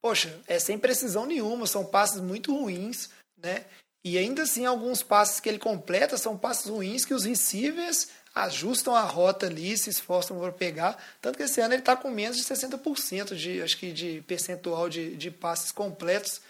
poxa, 0.00 0.40
é 0.46 0.58
sem 0.58 0.78
precisão 0.78 1.26
nenhuma, 1.26 1.66
são 1.66 1.84
passes 1.84 2.20
muito 2.20 2.56
ruins, 2.56 3.10
né? 3.36 3.66
E 4.04 4.16
ainda 4.16 4.44
assim, 4.44 4.64
alguns 4.64 5.02
passes 5.02 5.38
que 5.38 5.48
ele 5.48 5.58
completa 5.58 6.16
são 6.16 6.38
passes 6.38 6.66
ruins 6.66 7.04
que 7.04 7.12
os 7.12 7.24
receivers 7.24 8.08
ajustam 8.44 8.94
a 8.94 9.02
rota 9.02 9.46
ali, 9.46 9.76
se 9.76 9.90
esforçam 9.90 10.38
para 10.38 10.52
pegar. 10.52 11.02
Tanto 11.20 11.36
que 11.36 11.44
esse 11.44 11.60
ano 11.60 11.74
ele 11.74 11.82
está 11.82 11.96
com 11.96 12.10
menos 12.10 12.36
de 12.36 12.44
60% 12.44 13.34
de, 13.34 13.62
acho 13.62 13.76
que 13.76 13.92
de 13.92 14.22
percentual 14.26 14.88
de, 14.88 15.16
de 15.16 15.30
passes 15.30 15.72
completos. 15.72 16.40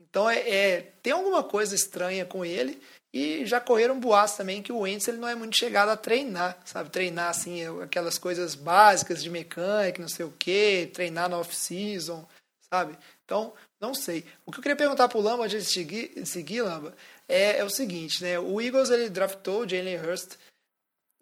Então 0.00 0.28
é, 0.28 0.38
é, 0.38 0.92
tem 1.02 1.12
alguma 1.12 1.42
coisa 1.42 1.74
estranha 1.74 2.24
com 2.24 2.44
ele. 2.44 2.80
E 3.12 3.46
já 3.46 3.58
correram 3.58 3.98
boatos 3.98 4.36
também 4.36 4.62
que 4.62 4.70
o 4.70 4.80
Wentz 4.80 5.08
ele 5.08 5.16
não 5.16 5.28
é 5.28 5.34
muito 5.34 5.56
chegado 5.56 5.88
a 5.88 5.96
treinar, 5.96 6.58
sabe? 6.64 6.90
Treinar 6.90 7.30
assim, 7.30 7.62
aquelas 7.82 8.18
coisas 8.18 8.54
básicas 8.54 9.22
de 9.22 9.30
mecânica, 9.30 10.02
não 10.02 10.08
sei 10.10 10.26
o 10.26 10.34
que, 10.38 10.90
treinar 10.92 11.28
na 11.28 11.38
off-season, 11.38 12.28
sabe? 12.70 12.98
Então, 13.24 13.54
não 13.80 13.94
sei. 13.94 14.26
O 14.44 14.52
que 14.52 14.58
eu 14.58 14.62
queria 14.62 14.76
perguntar 14.76 15.08
pro 15.08 15.20
Lamba 15.20 15.44
antes 15.44 15.64
de 15.64 15.72
seguir, 15.72 16.12
de 16.14 16.26
seguir 16.26 16.60
Lamba, 16.60 16.94
é, 17.26 17.58
é, 17.58 17.64
o 17.64 17.70
seguinte, 17.70 18.22
né? 18.22 18.38
O 18.38 18.60
Eagles 18.60 18.90
ele 18.90 19.08
draftou 19.08 19.62
o 19.62 19.68
Jalen 19.68 19.98
Hurst 20.00 20.36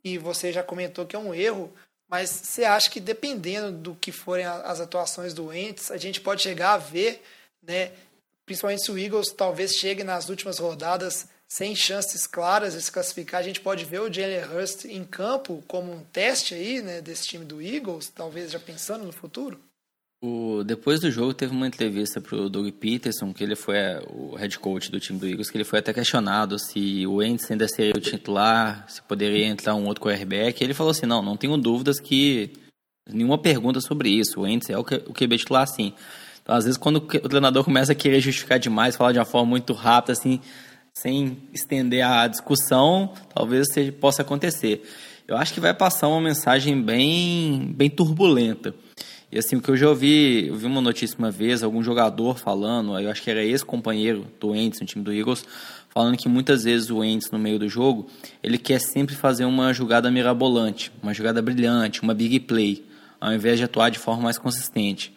e 0.07 0.18
você 0.18 0.52
já 0.52 0.62
comentou 0.62 1.04
que 1.04 1.16
é 1.16 1.18
um 1.18 1.34
erro, 1.34 1.72
mas 2.09 2.30
você 2.30 2.62
acha 2.62 2.88
que 2.88 3.00
dependendo 3.00 3.72
do 3.72 3.92
que 3.96 4.12
forem 4.12 4.44
as 4.44 4.80
atuações 4.80 5.34
doentes, 5.34 5.90
a 5.90 5.96
gente 5.96 6.20
pode 6.20 6.42
chegar 6.42 6.74
a 6.74 6.78
ver, 6.78 7.20
né, 7.61 7.90
principalmente 8.44 8.84
se 8.84 8.92
o 8.92 8.96
Eagles 8.96 9.32
talvez 9.32 9.72
chegue 9.72 10.04
nas 10.04 10.28
últimas 10.28 10.61
rodadas 10.61 11.26
sem 11.48 11.74
chances 11.74 12.24
claras 12.24 12.74
de 12.74 12.82
se 12.82 12.92
classificar, 12.92 13.40
a 13.40 13.44
gente 13.44 13.61
pode 13.61 13.84
ver 13.84 14.00
o 14.00 14.12
Jalen 14.12 14.44
Hurst 14.44 14.84
em 14.84 15.04
campo 15.04 15.64
como 15.66 15.92
um 15.92 16.04
teste 16.04 16.54
aí, 16.54 16.80
né, 16.80 17.00
desse 17.00 17.26
time 17.26 17.44
do 17.44 17.61
Eagles, 17.61 18.09
talvez 18.09 18.52
já 18.52 18.61
pensando 18.61 19.04
no 19.04 19.12
futuro? 19.12 19.61
O, 20.26 20.64
depois 20.64 20.98
do 20.98 21.08
jogo 21.08 21.32
teve 21.32 21.52
uma 21.52 21.68
entrevista 21.68 22.20
pro 22.20 22.50
Doug 22.50 22.68
Peterson, 22.72 23.32
que 23.32 23.44
ele 23.44 23.54
foi 23.54 23.76
o 24.10 24.34
head 24.34 24.58
coach 24.58 24.90
do 24.90 24.98
time 24.98 25.20
do 25.20 25.26
Eagles, 25.26 25.48
que 25.48 25.56
ele 25.56 25.62
foi 25.62 25.78
até 25.78 25.92
questionado 25.92 26.58
se 26.58 27.06
o 27.06 27.16
Wentz 27.16 27.48
ainda 27.48 27.68
seria 27.68 27.92
o 27.94 28.00
titular, 28.00 28.84
se 28.88 29.00
poderia 29.02 29.46
entrar 29.46 29.76
um 29.76 29.86
outro 29.86 30.02
quarterback. 30.02 30.60
Ele 30.64 30.74
falou 30.74 30.90
assim, 30.90 31.06
não, 31.06 31.22
não 31.22 31.36
tenho 31.36 31.56
dúvidas 31.56 32.00
que 32.00 32.50
nenhuma 33.08 33.38
pergunta 33.38 33.80
sobre 33.80 34.08
isso. 34.08 34.40
O 34.40 34.42
Wentz 34.42 34.68
é 34.68 34.76
o, 34.76 34.80
o 34.80 35.14
QB 35.14 35.38
titular 35.38 35.68
sim. 35.68 35.92
Então, 36.42 36.56
às 36.56 36.64
vezes, 36.64 36.76
quando 36.76 36.96
o 36.96 37.28
treinador 37.28 37.62
começa 37.62 37.92
a 37.92 37.94
querer 37.94 38.20
justificar 38.20 38.58
demais, 38.58 38.96
falar 38.96 39.12
de 39.12 39.20
uma 39.20 39.24
forma 39.24 39.48
muito 39.48 39.72
rápida, 39.74 40.12
assim, 40.12 40.40
sem 40.92 41.38
estender 41.52 42.04
a 42.04 42.26
discussão, 42.26 43.14
talvez 43.32 43.68
seja, 43.72 43.92
possa 43.92 44.22
acontecer. 44.22 44.82
Eu 45.28 45.36
acho 45.36 45.54
que 45.54 45.60
vai 45.60 45.72
passar 45.72 46.08
uma 46.08 46.20
mensagem 46.20 46.82
bem, 46.82 47.72
bem 47.76 47.88
turbulenta. 47.88 48.74
E 49.30 49.38
assim, 49.38 49.56
o 49.56 49.60
que 49.60 49.68
eu 49.68 49.76
já 49.76 49.88
ouvi, 49.88 50.46
eu 50.46 50.54
vi 50.54 50.66
uma 50.66 50.80
notícia 50.80 51.18
uma 51.18 51.30
vez, 51.30 51.62
algum 51.62 51.82
jogador 51.82 52.38
falando, 52.38 52.98
eu 52.98 53.10
acho 53.10 53.22
que 53.22 53.30
era 53.30 53.42
ex-companheiro 53.42 54.26
do 54.38 54.54
Ents 54.54 54.80
no 54.80 54.86
time 54.86 55.04
do 55.04 55.12
Eagles, 55.12 55.44
falando 55.88 56.16
que 56.16 56.28
muitas 56.28 56.62
vezes 56.62 56.90
o 56.90 57.02
Ents 57.02 57.30
no 57.30 57.38
meio 57.38 57.58
do 57.58 57.68
jogo, 57.68 58.06
ele 58.40 58.56
quer 58.56 58.80
sempre 58.80 59.16
fazer 59.16 59.44
uma 59.44 59.72
jogada 59.72 60.10
mirabolante, 60.10 60.92
uma 61.02 61.12
jogada 61.12 61.42
brilhante, 61.42 62.02
uma 62.02 62.14
big 62.14 62.38
play, 62.40 62.84
ao 63.20 63.32
invés 63.32 63.58
de 63.58 63.64
atuar 63.64 63.90
de 63.90 63.98
forma 63.98 64.22
mais 64.22 64.38
consistente. 64.38 65.12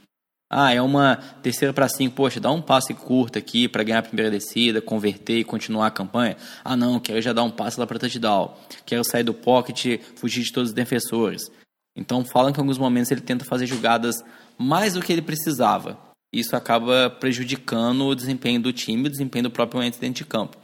Ah, 0.52 0.74
é 0.74 0.82
uma 0.82 1.18
terceira 1.44 1.72
para 1.72 1.88
cinco, 1.88 2.16
poxa, 2.16 2.40
dá 2.40 2.52
um 2.52 2.60
passe 2.60 2.92
curto 2.96 3.38
aqui 3.38 3.68
para 3.68 3.84
ganhar 3.84 4.00
a 4.00 4.02
primeira 4.02 4.32
descida, 4.32 4.82
converter 4.82 5.38
e 5.38 5.44
continuar 5.44 5.86
a 5.86 5.92
campanha. 5.92 6.36
Ah, 6.66 6.76
não, 6.76 7.00
quero 7.00 7.22
já 7.22 7.32
dar 7.32 7.44
um 7.44 7.52
passe 7.52 7.80
lá 7.80 7.86
para 7.86 8.00
touchdown. 8.00 8.58
Quero 8.84 9.04
sair 9.04 9.22
do 9.22 9.36
pocket, 9.36 10.02
fugir 10.16 10.42
de 10.42 10.52
todos 10.52 10.72
os 10.72 10.74
defensores. 10.76 11.52
Então 12.00 12.24
falam 12.24 12.54
que 12.54 12.60
em 12.60 12.62
alguns 12.62 12.78
momentos 12.78 13.12
ele 13.12 13.22
tenta 13.22 13.44
fazer 13.44 13.66
jogadas 13.66 14.16
mais 14.58 14.94
do 14.94 15.02
que 15.02 15.12
ele 15.12 15.22
precisava. 15.22 16.00
Isso 16.32 16.56
acaba 16.56 17.10
prejudicando 17.10 18.06
o 18.06 18.16
desempenho 18.16 18.62
do 18.62 18.72
time, 18.72 19.08
o 19.08 19.12
desempenho 19.12 19.44
do 19.44 19.52
próprio 19.52 19.82
Wentz 19.82 20.00
dentro 20.00 20.24
de 20.24 20.26
campo. 20.26 20.58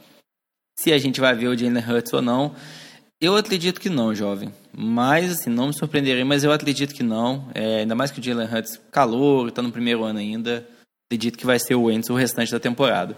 Se 0.78 0.92
a 0.92 0.98
gente 0.98 1.20
vai 1.20 1.34
ver 1.34 1.48
o 1.48 1.56
Jalen 1.56 1.82
Hurts 1.82 2.12
ou 2.12 2.22
não, 2.22 2.54
eu 3.20 3.36
acredito 3.36 3.80
que 3.80 3.90
não, 3.90 4.14
jovem. 4.14 4.52
Mas, 4.72 5.30
assim, 5.32 5.50
não 5.50 5.68
me 5.68 5.74
surpreenderei, 5.74 6.22
mas 6.22 6.44
eu 6.44 6.52
acredito 6.52 6.94
que 6.94 7.02
não. 7.02 7.50
É, 7.54 7.80
ainda 7.80 7.94
mais 7.94 8.10
que 8.10 8.20
o 8.20 8.22
Jalen 8.22 8.46
Hurts 8.46 8.80
calor, 8.90 9.48
está 9.48 9.60
no 9.60 9.72
primeiro 9.72 10.04
ano 10.04 10.18
ainda. 10.18 10.66
Acredito 11.06 11.38
que 11.38 11.46
vai 11.46 11.58
ser 11.58 11.74
o 11.74 11.84
Wentz 11.84 12.10
o 12.10 12.14
restante 12.14 12.52
da 12.52 12.60
temporada. 12.60 13.16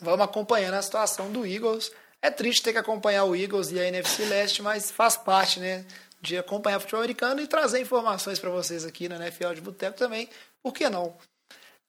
Vamos 0.00 0.24
acompanhando 0.24 0.74
a 0.74 0.82
situação 0.82 1.30
do 1.30 1.46
Eagles. 1.46 1.92
É 2.22 2.30
triste 2.30 2.62
ter 2.62 2.72
que 2.72 2.78
acompanhar 2.78 3.24
o 3.24 3.36
Eagles 3.36 3.70
e 3.70 3.78
a 3.78 3.86
NFC 3.86 4.24
Leste, 4.24 4.62
mas 4.62 4.90
faz 4.90 5.16
parte, 5.16 5.60
né? 5.60 5.84
De 6.20 6.36
acompanhar 6.36 6.80
futebol 6.80 7.00
americano 7.00 7.40
e 7.40 7.46
trazer 7.46 7.80
informações 7.80 8.38
para 8.38 8.50
vocês 8.50 8.84
aqui 8.84 9.08
na 9.08 9.16
NFL 9.16 9.54
de 9.54 9.60
Boteco 9.60 9.96
também. 9.96 10.28
Por 10.62 10.72
que 10.72 10.88
não? 10.88 11.16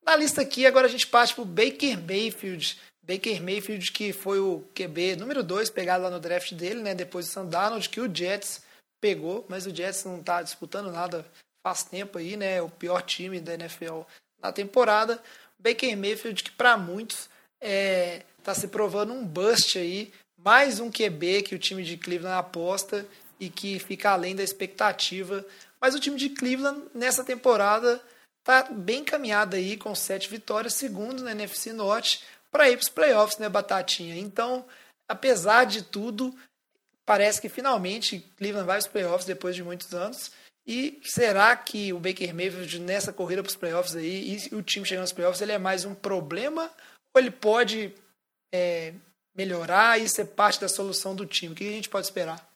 Na 0.04 0.16
lista 0.16 0.42
aqui, 0.42 0.66
agora 0.66 0.88
a 0.88 0.90
gente 0.90 1.08
parte 1.08 1.34
para 1.34 1.44
o 1.44 1.46
Baker 1.46 2.00
Mayfield. 2.02 2.80
Baker 3.04 3.42
Mayfield, 3.42 3.92
que 3.92 4.14
foi 4.14 4.40
o 4.40 4.64
QB 4.74 5.16
número 5.18 5.44
2 5.44 5.70
pegado 5.70 6.04
lá 6.04 6.10
no 6.10 6.20
draft 6.20 6.54
dele, 6.54 6.82
né? 6.82 6.96
Depois 6.96 7.28
do 7.28 7.32
Sam 7.32 7.46
Darnold, 7.46 7.90
que 7.90 8.00
o 8.00 8.14
Jets 8.14 8.64
pegou, 9.02 9.46
mas 9.50 9.66
o 9.66 9.76
Jets 9.76 10.04
não 10.06 10.20
está 10.20 10.42
disputando 10.42 10.92
nada 10.92 11.26
faz 11.64 11.84
tempo 11.84 12.18
aí, 12.18 12.38
né? 12.38 12.62
O 12.62 12.70
pior 12.70 13.02
time 13.02 13.40
da 13.40 13.54
NFL 13.54 14.02
na 14.42 14.52
temporada. 14.52 15.22
Baker 15.60 15.96
Mayfield, 15.98 16.44
que 16.44 16.52
para 16.52 16.78
muitos 16.78 17.30
está 17.62 17.68
é, 17.68 18.24
tá 18.44 18.56
se 18.56 18.68
provando 18.68 19.14
um 19.14 19.26
bust 19.26 19.78
aí. 19.78 20.12
Mais 20.38 20.80
um 20.80 20.90
QB 20.90 21.44
que 21.44 21.54
o 21.54 21.60
time 21.60 21.84
de 21.84 21.98
Cleveland 21.98 22.40
aposta 22.40 23.06
e 23.42 23.50
que 23.50 23.80
fica 23.80 24.12
além 24.12 24.36
da 24.36 24.44
expectativa. 24.44 25.44
Mas 25.82 25.96
o 25.96 26.00
time 26.00 26.16
de 26.16 26.30
Cleveland 26.30 26.84
nessa 26.94 27.24
temporada 27.24 28.00
está 28.40 28.64
bem 28.72 29.00
encaminhado 29.00 29.56
aí 29.56 29.76
com 29.76 29.96
sete 29.96 30.30
vitórias, 30.30 30.76
segundo 30.76 31.24
na 31.24 31.32
NFC 31.32 31.74
Norte, 31.74 32.24
para 32.52 32.70
ir 32.70 32.78
para 32.78 32.84
os 32.84 32.90
playoffs, 32.90 33.40
né, 33.40 33.50
Batatinha? 33.50 34.16
Então, 34.16 34.64
apesar 35.10 35.66
de 35.66 35.82
tudo, 35.82 36.36
parece 37.04 37.42
que 37.42 37.50
finalmente 37.50 38.20
Cleveland 38.38 38.68
vai 38.68 38.78
para 38.78 38.86
os 38.86 38.92
playoffs 38.92 39.26
depois 39.26 39.56
de 39.56 39.64
muitos 39.64 39.92
anos. 39.94 40.32
E 40.68 41.02
será 41.04 41.56
que 41.56 41.92
o 41.92 42.00
Baker 42.00 42.36
Mayfield 42.36 42.80
nessa 42.80 43.12
corrida 43.12 43.42
para 43.42 43.50
os 43.50 43.56
playoffs 43.56 43.96
aí, 43.96 44.38
e 44.52 44.56
o 44.56 44.62
time 44.62 44.86
chegando 44.86 45.04
aos 45.04 45.12
playoffs, 45.12 45.42
ele 45.42 45.52
é 45.52 45.58
mais 45.58 45.84
um 45.86 45.96
problema 45.96 46.72
ou 47.14 47.20
ele 47.20 47.32
pode 47.32 47.92
é, 48.54 48.94
melhorar 49.36 50.00
e 50.00 50.08
ser 50.08 50.26
parte 50.26 50.62
da 50.62 50.70
solução 50.70 51.16
do 51.16 51.26
time? 51.26 51.54
O 51.54 51.56
que 51.56 51.68
a 51.68 51.72
gente 51.72 51.90
pode 51.90 52.06
esperar? 52.06 52.51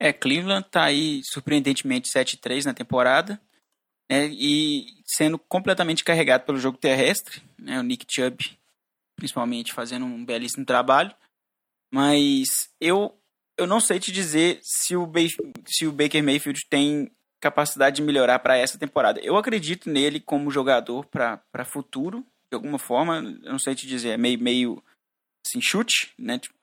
É, 0.00 0.12
Cleveland 0.12 0.66
tá 0.70 0.84
aí 0.84 1.22
surpreendentemente 1.24 2.10
7-3 2.10 2.64
na 2.64 2.74
temporada, 2.74 3.40
né, 4.10 4.26
e 4.26 4.86
sendo 5.04 5.38
completamente 5.38 6.04
carregado 6.04 6.44
pelo 6.44 6.58
jogo 6.58 6.78
terrestre, 6.78 7.42
né, 7.58 7.78
o 7.78 7.82
Nick 7.82 8.06
Chubb 8.08 8.58
principalmente 9.18 9.72
fazendo 9.72 10.06
um 10.06 10.24
belíssimo 10.24 10.64
trabalho, 10.64 11.12
mas 11.92 12.70
eu 12.80 13.14
eu 13.58 13.66
não 13.66 13.80
sei 13.80 13.98
te 13.98 14.12
dizer 14.12 14.60
se 14.62 14.94
o, 14.96 15.10
se 15.66 15.84
o 15.84 15.90
Baker 15.90 16.22
Mayfield 16.22 16.64
tem 16.70 17.10
capacidade 17.40 17.96
de 17.96 18.02
melhorar 18.02 18.38
para 18.38 18.56
essa 18.56 18.78
temporada. 18.78 19.20
Eu 19.20 19.36
acredito 19.36 19.90
nele 19.90 20.20
como 20.20 20.50
jogador 20.50 21.04
para 21.06 21.64
futuro, 21.64 22.24
de 22.50 22.54
alguma 22.54 22.78
forma, 22.78 23.16
eu 23.16 23.50
não 23.50 23.58
sei 23.58 23.74
te 23.74 23.84
dizer, 23.84 24.10
é 24.10 24.16
meio, 24.16 24.40
meio 24.40 24.84
assim, 25.44 25.60
chute, 25.60 26.14
né? 26.16 26.38
Tipo, 26.38 26.54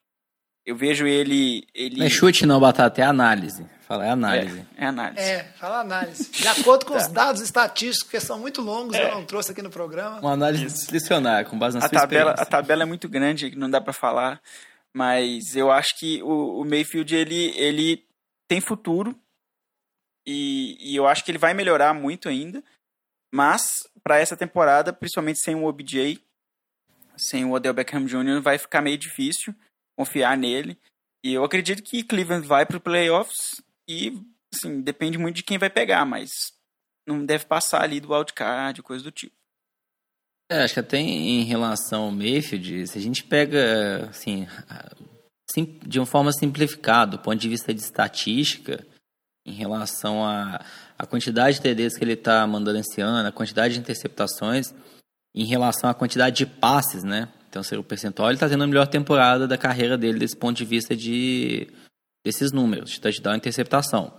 eu 0.66 0.76
vejo 0.76 1.05
ele. 1.05 1.68
ele... 1.74 1.97
Não 1.97 2.05
é 2.05 2.09
chute, 2.09 2.45
não, 2.45 2.59
Batata, 2.59 2.99
é 2.99 3.03
análise. 3.03 3.66
Fala, 3.82 4.03
é 4.03 4.09
análise. 4.09 4.66
É, 4.76 4.84
é 4.84 4.88
análise. 4.88 5.22
É, 5.22 5.43
fala 5.59 5.80
análise. 5.82 6.32
De 6.32 6.47
acordo 6.47 6.88
com 6.88 6.93
tá. 6.93 7.01
os 7.01 7.07
dados 7.07 7.41
estatísticos, 7.41 8.09
que 8.09 8.20
são 8.20 8.39
muito 8.39 8.61
longos, 8.61 8.95
é. 8.95 9.03
eu 9.03 9.11
não 9.11 9.24
trouxe 9.24 9.51
aqui 9.51 9.61
no 9.61 9.70
programa. 9.70 10.20
Uma 10.20 10.32
análise 10.32 10.66
discricionária, 10.66 11.47
com 11.47 11.57
base 11.57 11.78
na 11.78 11.86
a 11.86 11.89
sua 11.89 11.99
tabela, 11.99 12.32
A 12.32 12.45
tabela 12.45 12.82
é 12.82 12.86
muito 12.86 13.07
grande, 13.07 13.55
não 13.55 13.70
dá 13.70 13.80
para 13.80 13.93
falar. 13.93 14.41
Mas 14.91 15.55
eu 15.55 15.72
acho 15.72 15.99
que 15.99 16.24
o, 16.24 16.61
o 16.61 16.66
Mayfield, 16.66 17.16
ele, 17.16 17.53
ele 17.55 18.03
tem 18.47 18.59
futuro. 18.59 19.16
E, 20.26 20.78
e 20.80 20.95
eu 20.95 21.05
acho 21.05 21.24
que 21.24 21.30
ele 21.30 21.38
vai 21.38 21.53
melhorar 21.53 21.93
muito 21.93 22.28
ainda. 22.28 22.63
Mas, 23.32 23.84
para 24.03 24.18
essa 24.18 24.36
temporada, 24.36 24.91
principalmente 24.91 25.43
sem 25.43 25.53
o 25.53 25.66
OBJ, 25.66 26.20
sem 27.16 27.45
o 27.45 27.51
Odell 27.51 27.74
Beckham 27.74 28.05
Jr., 28.05 28.41
vai 28.41 28.57
ficar 28.57 28.82
meio 28.82 28.97
difícil 28.97 29.53
confiar 29.98 30.38
nele. 30.38 30.78
E 31.24 31.34
eu 31.34 31.43
acredito 31.43 31.82
que 31.82 32.04
Cleveland 32.04 32.46
vai 32.46 32.66
para 32.66 32.80
playoffs 32.80 33.62
e, 33.88 34.22
assim, 34.54 34.82
depende 34.82 35.18
muito 35.18 35.38
de 35.38 35.43
quem 35.43 35.58
vai 35.58 35.70
pegar, 35.70 36.06
mas 36.06 36.54
não 37.08 37.26
deve 37.26 37.46
passar 37.46 37.82
ali 37.82 38.00
do 38.00 38.14
wildcard, 38.14 38.82
coisa 38.82 39.04
do 39.04 39.12
tipo. 39.12 39.36
É, 40.52 40.64
acho 40.64 40.76
que 40.76 40.80
até 40.80 40.98
em 41.00 41.43
relação 41.43 42.04
ao 42.04 42.12
Mayfield, 42.12 42.88
se 42.88 42.98
a 42.98 43.02
gente 43.02 43.24
pega, 43.24 44.08
assim, 44.10 44.48
de 45.84 46.00
uma 46.00 46.06
forma 46.06 46.32
simplificada, 46.32 47.18
do 47.18 47.20
ponto 47.20 47.38
de 47.38 47.50
vista 47.50 47.74
de 47.74 47.82
estatística, 47.82 48.86
em 49.46 49.54
relação 49.54 50.24
à 50.24 50.58
a, 50.58 50.66
a 51.00 51.06
quantidade 51.06 51.58
de 51.58 51.62
TDs 51.62 51.98
que 51.98 52.04
ele 52.04 52.14
está 52.14 52.46
mandando 52.46 52.80
esse 52.80 53.02
ano, 53.02 53.28
a 53.28 53.32
quantidade 53.32 53.74
de 53.74 53.80
interceptações, 53.80 54.74
em 55.34 55.46
relação 55.46 55.89
à 55.89 55.93
quantidade 55.93 56.38
de 56.38 56.46
passes, 56.46 57.04
né? 57.04 57.32
Então, 57.58 57.80
o 57.80 57.84
percentual, 57.84 58.28
ele 58.28 58.36
está 58.36 58.49
tendo 58.49 58.66
a 58.66 58.68
melhor 58.68 58.86
temporada 58.88 59.47
da 59.47 59.58
carreira 59.58 59.97
dele 59.97 60.20
desse 60.20 60.36
ponto 60.36 60.58
de 60.58 60.66
vista 60.66 60.93
de 60.93 61.68
desses 62.26 62.51
números, 62.51 62.89
de 62.89 62.99
touchdown 62.99 63.36
e 63.36 63.38
interceptação. 63.38 64.12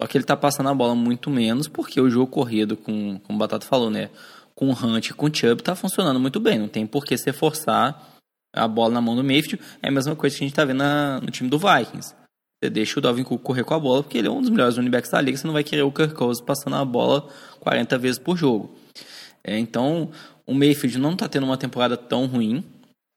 Só 0.00 0.08
que 0.08 0.16
ele 0.16 0.24
está 0.24 0.36
passando 0.36 0.68
a 0.68 0.74
bola 0.74 0.94
muito 0.94 1.30
menos, 1.30 1.68
porque 1.68 2.00
o 2.00 2.10
jogo 2.10 2.26
corrido, 2.26 2.76
com, 2.76 3.20
como 3.20 3.36
o 3.36 3.38
Batata 3.38 3.66
falou, 3.66 3.90
né? 3.90 4.10
Com 4.54 4.70
o 4.70 4.72
Hunt 4.72 5.10
e 5.10 5.14
com 5.14 5.26
o 5.26 5.34
Chubb 5.34 5.60
está 5.60 5.76
funcionando 5.76 6.18
muito 6.18 6.40
bem. 6.40 6.58
Não 6.58 6.68
tem 6.68 6.86
por 6.86 7.04
que 7.04 7.16
você 7.16 7.32
forçar 7.32 8.16
a 8.52 8.66
bola 8.66 8.94
na 8.94 9.00
mão 9.00 9.14
do 9.14 9.22
Mayfield. 9.22 9.60
É 9.82 9.88
a 9.88 9.92
mesma 9.92 10.16
coisa 10.16 10.36
que 10.36 10.42
a 10.42 10.46
gente 10.46 10.52
está 10.52 10.64
vendo 10.64 10.78
na, 10.78 11.20
no 11.20 11.30
time 11.30 11.50
do 11.50 11.58
Vikings. 11.58 12.14
Você 12.60 12.70
deixa 12.70 12.98
o 12.98 13.02
Dalvin 13.02 13.22
Cook 13.22 13.42
correr 13.42 13.62
com 13.62 13.74
a 13.74 13.78
bola, 13.78 14.02
porque 14.02 14.18
ele 14.18 14.26
é 14.26 14.30
um 14.30 14.40
dos 14.40 14.50
melhores 14.50 14.76
running 14.76 14.90
backs 14.90 15.10
da 15.10 15.20
liga. 15.20 15.36
Você 15.36 15.46
não 15.46 15.54
vai 15.54 15.62
querer 15.62 15.82
o 15.82 15.92
Kirk 15.92 16.14
Cousins 16.14 16.44
passando 16.44 16.74
a 16.74 16.84
bola 16.84 17.28
40 17.60 17.98
vezes 17.98 18.18
por 18.18 18.36
jogo. 18.36 18.74
É, 19.44 19.56
então, 19.58 20.10
o 20.48 20.54
Mayfield 20.54 20.98
não 20.98 21.12
está 21.12 21.28
tendo 21.28 21.44
uma 21.44 21.58
temporada 21.58 21.94
tão 21.94 22.24
ruim, 22.24 22.64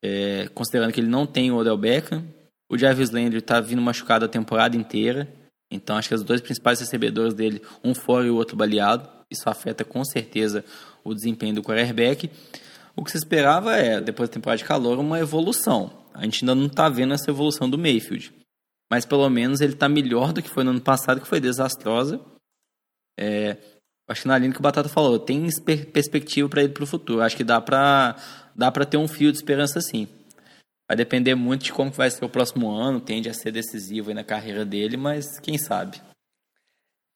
é, 0.04 0.50
considerando 0.54 0.92
que 0.92 1.00
ele 1.00 1.08
não 1.08 1.26
tem 1.26 1.50
o 1.50 1.56
Odell 1.56 1.78
Beckham. 1.78 2.26
O 2.70 2.78
Jarvis 2.78 3.10
Landry 3.10 3.38
está 3.38 3.62
vindo 3.62 3.82
machucado 3.82 4.26
a 4.26 4.28
temporada 4.28 4.76
inteira. 4.76 5.32
Então 5.72 5.96
acho 5.96 6.10
que 6.10 6.16
os 6.16 6.24
dois 6.24 6.42
principais 6.42 6.82
recebedores 6.82 7.34
dele, 7.34 7.62
um 7.82 7.96
fora 7.96 8.28
e 8.28 8.30
o 8.30 8.36
outro 8.36 8.58
baleado. 8.58 9.08
Isso 9.32 9.50
afeta 9.50 9.86
com 9.86 10.04
certeza 10.04 10.66
o 11.06 11.14
desempenho 11.14 11.56
do 11.56 11.64
quarterback. 11.64 12.30
O 12.98 13.02
que 13.02 13.12
se 13.12 13.18
esperava 13.18 13.78
é, 13.78 14.02
depois 14.02 14.28
da 14.28 14.34
temporada 14.34 14.58
de 14.58 14.66
calor, 14.66 15.00
uma 15.00 15.18
evolução. 15.18 15.90
A 16.14 16.26
gente 16.26 16.44
ainda 16.44 16.54
não 16.54 16.66
está 16.66 16.90
vendo 16.90 17.14
essa 17.14 17.32
evolução 17.32 17.70
do 17.70 17.78
Mayfield. 17.78 18.34
Mas 18.92 19.06
pelo 19.06 19.30
menos 19.30 19.62
ele 19.62 19.72
está 19.72 19.88
melhor 19.88 20.34
do 20.34 20.42
que 20.42 20.50
foi 20.50 20.66
no 20.66 20.72
ano 20.72 20.82
passado, 20.82 21.22
que 21.22 21.28
foi 21.28 21.40
desastrosa. 21.40 22.20
É, 23.18 23.56
Acho 24.12 24.24
que 24.24 24.28
na 24.28 24.38
linha 24.38 24.52
que 24.52 24.60
o 24.60 24.62
Batata 24.62 24.90
falou, 24.90 25.18
tem 25.18 25.48
perspectiva 25.94 26.50
para 26.50 26.64
ele 26.64 26.74
para 26.74 26.84
o 26.84 26.88
futuro. 26.88 27.22
Acho 27.22 27.38
que 27.38 27.44
dá 27.44 27.62
para 27.62 28.16
dá 28.54 28.70
para 28.70 28.86
ter 28.86 28.98
um 28.98 29.08
fio 29.08 29.32
de 29.32 29.38
esperança 29.38 29.80
sim. 29.80 30.08
Vai 30.88 30.98
depender 30.98 31.36
muito 31.36 31.64
de 31.64 31.72
como 31.72 31.90
vai 31.90 32.12
ser 32.12 32.26
o 32.26 32.30
próximo 32.30 32.70
ano, 32.70 33.00
tende 33.00 33.30
a 33.30 33.34
ser 33.34 33.52
decisivo 33.52 34.14
na 34.14 34.26
carreira 34.26 34.66
dele, 34.66 34.98
mas 34.98 35.40
quem 35.40 35.58
sabe. 35.58 36.02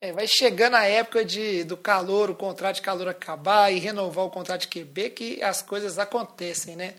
É, 0.01 0.13
vai 0.13 0.25
chegando 0.27 0.75
a 0.75 0.85
época 0.85 1.25
de, 1.25 1.65
do 1.65 1.75
calor, 1.75 2.29
o 2.29 2.35
contrato 2.35 2.75
de 2.75 2.81
calor 2.81 3.09
acabar 3.09 3.73
e 3.73 3.79
renovar 3.79 4.23
o 4.23 4.29
contrato 4.29 4.61
de 4.61 4.67
QB 4.69 5.09
que 5.09 5.43
as 5.43 5.61
coisas 5.61 5.99
acontecem, 5.99 6.77
né? 6.77 6.95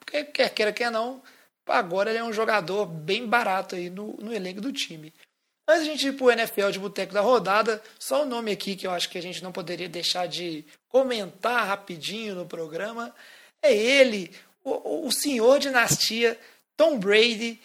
Porque 0.00 0.24
quer 0.24 0.50
queira, 0.50 0.72
quer 0.72 0.90
não, 0.90 1.22
agora 1.64 2.10
ele 2.10 2.18
é 2.18 2.24
um 2.24 2.32
jogador 2.32 2.86
bem 2.86 3.28
barato 3.28 3.76
aí 3.76 3.90
no, 3.90 4.16
no 4.16 4.32
elenco 4.32 4.60
do 4.60 4.72
time. 4.72 5.12
Antes 5.68 5.84
de 5.84 5.90
a 5.90 5.92
gente 5.92 6.06
ir 6.08 6.12
para 6.12 6.26
o 6.26 6.30
NFL 6.30 6.70
de 6.70 6.78
Boteco 6.78 7.12
da 7.12 7.20
Rodada, 7.20 7.82
só 7.98 8.22
um 8.22 8.26
nome 8.26 8.52
aqui 8.52 8.76
que 8.76 8.86
eu 8.86 8.92
acho 8.92 9.10
que 9.10 9.18
a 9.18 9.22
gente 9.22 9.42
não 9.42 9.50
poderia 9.50 9.88
deixar 9.88 10.28
de 10.28 10.64
comentar 10.88 11.66
rapidinho 11.66 12.36
no 12.36 12.46
programa. 12.46 13.12
É 13.60 13.74
ele, 13.74 14.32
o, 14.62 15.06
o 15.06 15.12
senhor 15.12 15.58
dinastia, 15.58 16.38
Tom 16.76 16.98
Brady. 16.98 17.60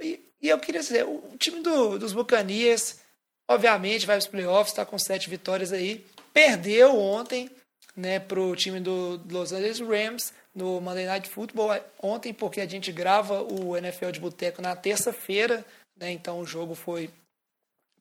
E, 0.00 0.20
e 0.40 0.48
eu 0.48 0.58
queria 0.60 0.80
dizer, 0.80 1.04
o 1.04 1.34
time 1.36 1.60
do, 1.60 1.98
dos 1.98 2.12
Buccaneers, 2.12 3.00
obviamente, 3.48 4.06
vai 4.06 4.16
para 4.16 4.24
os 4.24 4.30
playoffs, 4.30 4.72
está 4.72 4.86
com 4.86 4.96
sete 4.96 5.28
vitórias 5.28 5.72
aí. 5.72 6.06
Perdeu 6.32 6.96
ontem 6.96 7.50
né, 7.96 8.20
para 8.20 8.40
o 8.40 8.54
time 8.54 8.78
do 8.78 9.20
Los 9.28 9.52
Angeles 9.52 9.80
Rams 9.80 10.32
no 10.54 10.80
Monday 10.80 11.06
Night 11.06 11.28
Football 11.28 11.70
ontem, 12.00 12.32
porque 12.32 12.60
a 12.60 12.66
gente 12.66 12.92
grava 12.92 13.42
o 13.42 13.76
NFL 13.76 14.10
de 14.10 14.20
Boteco 14.20 14.62
na 14.62 14.76
terça-feira, 14.76 15.64
né, 15.96 16.12
então 16.12 16.38
o 16.38 16.46
jogo 16.46 16.76
foi 16.76 17.10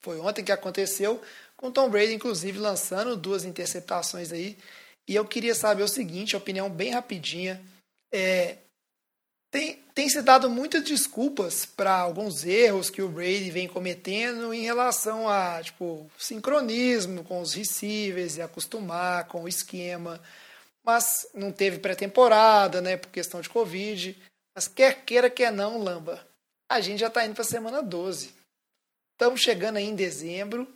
foi 0.04 0.20
ontem 0.20 0.44
que 0.44 0.52
aconteceu, 0.52 1.22
com 1.56 1.72
Tom 1.72 1.90
Brady, 1.90 2.14
inclusive, 2.14 2.60
lançando 2.60 3.16
duas 3.16 3.46
interceptações 3.46 4.32
aí. 4.34 4.58
E 5.08 5.16
eu 5.16 5.26
queria 5.26 5.56
saber 5.56 5.84
o 5.84 5.88
seguinte, 5.88 6.36
opinião 6.36 6.70
bem 6.70 6.92
rapidinha. 6.92 7.64
É, 8.14 8.58
tem, 9.50 9.82
tem 9.96 10.10
se 10.10 10.22
dado 10.22 10.50
muitas 10.50 10.84
desculpas 10.84 11.66
para 11.66 11.96
alguns 11.96 12.44
erros 12.44 12.90
que 12.90 13.02
o 13.02 13.08
Brady 13.08 13.50
vem 13.50 13.68
cometendo 13.68 14.54
em 14.54 14.64
relação 14.64 15.30
a 15.30 15.62
tipo 15.64 16.10
sincronismo 16.18 17.24
com 17.24 17.40
os 17.40 17.54
receivers 17.54 18.36
e 18.36 18.42
acostumar 18.42 19.28
com 19.28 19.44
o 19.44 19.48
esquema. 19.48 20.22
Mas 20.86 21.26
não 21.34 21.52
teve 21.52 21.80
pré-temporada, 21.80 22.82
né, 22.82 22.98
por 22.98 23.10
questão 23.10 23.40
de 23.40 23.50
Covid. 23.50 24.18
Mas 24.54 24.68
quer 24.68 25.06
queira, 25.06 25.30
quer 25.30 25.52
não, 25.52 25.78
Lamba. 25.82 26.28
A 26.70 26.82
gente 26.82 27.00
já 27.00 27.08
está 27.08 27.26
indo 27.26 27.36
para 27.36 27.44
a 27.44 27.46
semana 27.46 27.82
12. 27.82 28.43
Estamos 29.14 29.42
chegando 29.42 29.78
aí 29.78 29.86
em 29.86 29.96
dezembro, 29.96 30.68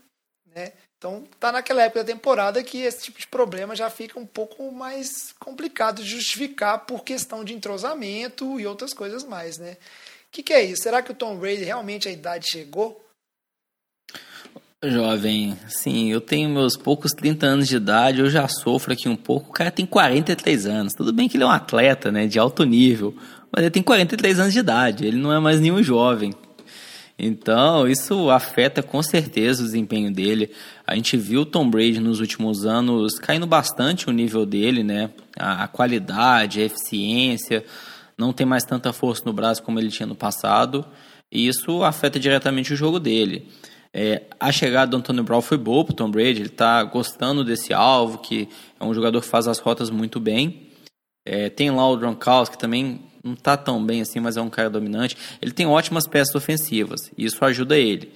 né? 0.56 0.72
Então 0.98 1.24
tá 1.40 1.52
naquela 1.52 1.84
época 1.84 2.04
da 2.04 2.12
temporada 2.12 2.64
que 2.64 2.82
esse 2.82 3.04
tipo 3.04 3.20
de 3.20 3.28
problema 3.28 3.76
já 3.76 3.90
fica 3.90 4.20
um 4.20 4.26
pouco 4.26 4.72
mais 4.72 5.32
complicado 5.40 6.02
de 6.02 6.10
justificar 6.10 6.86
por 6.86 7.04
questão 7.04 7.44
de 7.44 7.54
entrosamento 7.54 8.60
e 8.60 8.66
outras 8.66 8.94
coisas 8.94 9.24
mais, 9.24 9.58
né? 9.58 9.74
O 9.74 10.32
que, 10.32 10.44
que 10.44 10.54
é 10.54 10.64
isso? 10.64 10.84
Será 10.84 11.02
que 11.02 11.12
o 11.12 11.16
Tom 11.16 11.38
Brady 11.38 11.64
realmente 11.64 12.08
a 12.08 12.12
idade 12.12 12.48
chegou? 12.52 13.04
Jovem, 14.84 15.58
sim, 15.68 16.12
eu 16.12 16.22
tenho 16.22 16.50
meus 16.50 16.78
poucos 16.78 17.12
30 17.12 17.46
anos 17.46 17.68
de 17.68 17.78
idade, 17.78 18.20
eu 18.20 18.30
já 18.30 18.48
sofro 18.48 18.94
aqui 18.94 19.10
um 19.10 19.16
pouco. 19.16 19.50
O 19.50 19.54
cara 19.54 19.72
tem 19.72 19.86
43 19.86 20.68
anos. 20.68 20.94
Tudo 20.94 21.12
bem 21.12 21.28
que 21.28 21.36
ele 21.36 21.44
é 21.44 21.48
um 21.48 21.52
atleta, 21.52 22.12
né, 22.12 22.28
de 22.28 22.38
alto 22.38 22.64
nível, 22.64 23.16
mas 23.52 23.64
ele 23.64 23.72
tem 23.72 23.82
43 23.82 24.40
anos 24.40 24.54
de 24.54 24.60
idade, 24.60 25.06
ele 25.06 25.18
não 25.18 25.34
é 25.34 25.40
mais 25.40 25.60
nenhum 25.60 25.82
jovem. 25.82 26.34
Então, 27.20 27.88
isso 27.88 28.30
afeta 28.30 28.84
com 28.84 29.02
certeza 29.02 29.62
o 29.64 29.66
desempenho 29.66 30.14
dele. 30.14 30.52
A 30.86 30.94
gente 30.94 31.18
viu 31.18 31.42
o 31.42 31.46
Tom 31.46 31.68
Brady 31.68 32.00
nos 32.00 32.20
últimos 32.20 32.66
anos 32.66 33.18
caindo 33.18 33.48
bastante 33.48 34.08
o 34.08 34.12
nível 34.12 34.46
dele, 34.46 34.84
né? 34.84 35.10
A, 35.38 35.64
a 35.64 35.68
qualidade, 35.68 36.62
a 36.62 36.66
eficiência, 36.66 37.66
não 38.18 38.32
tem 38.32 38.46
mais 38.46 38.64
tanta 38.64 38.94
força 38.94 39.24
no 39.26 39.34
braço 39.34 39.64
como 39.64 39.80
ele 39.80 39.90
tinha 39.90 40.06
no 40.06 40.16
passado. 40.16 40.86
E 41.32 41.48
isso 41.48 41.84
afeta 41.84 42.20
diretamente 42.20 42.74
o 42.74 42.76
jogo 42.76 43.00
dele. 43.00 43.48
É, 43.92 44.24
a 44.40 44.52
chegada 44.52 44.92
do 44.92 44.98
Antônio 44.98 45.24
Brown 45.24 45.42
foi 45.42 45.58
boa 45.58 45.84
para 45.84 45.96
Tom 45.96 46.12
Brady, 46.12 46.42
ele 46.42 46.50
está 46.50 46.84
gostando 46.84 47.44
desse 47.44 47.74
alvo, 47.74 48.20
que 48.20 48.48
é 48.80 48.84
um 48.84 48.94
jogador 48.94 49.22
que 49.22 49.28
faz 49.28 49.48
as 49.48 49.58
rotas 49.58 49.90
muito 49.90 50.20
bem. 50.20 50.68
É, 51.26 51.50
tem 51.50 51.72
lá 51.72 51.90
o 51.90 51.98
Gronkowski, 51.98 52.56
que 52.56 52.62
também 52.62 53.02
não 53.28 53.34
está 53.34 53.56
tão 53.56 53.84
bem 53.86 54.02
assim, 54.02 54.20
mas 54.20 54.38
é 54.38 54.42
um 54.42 54.50
cara 54.50 54.70
dominante. 54.70 55.18
Ele 55.42 55.52
tem 55.52 55.66
ótimas 55.66 56.08
peças 56.08 56.34
ofensivas, 56.36 57.12
e 57.18 57.26
isso 57.26 57.44
ajuda 57.44 57.78
ele. 57.78 58.12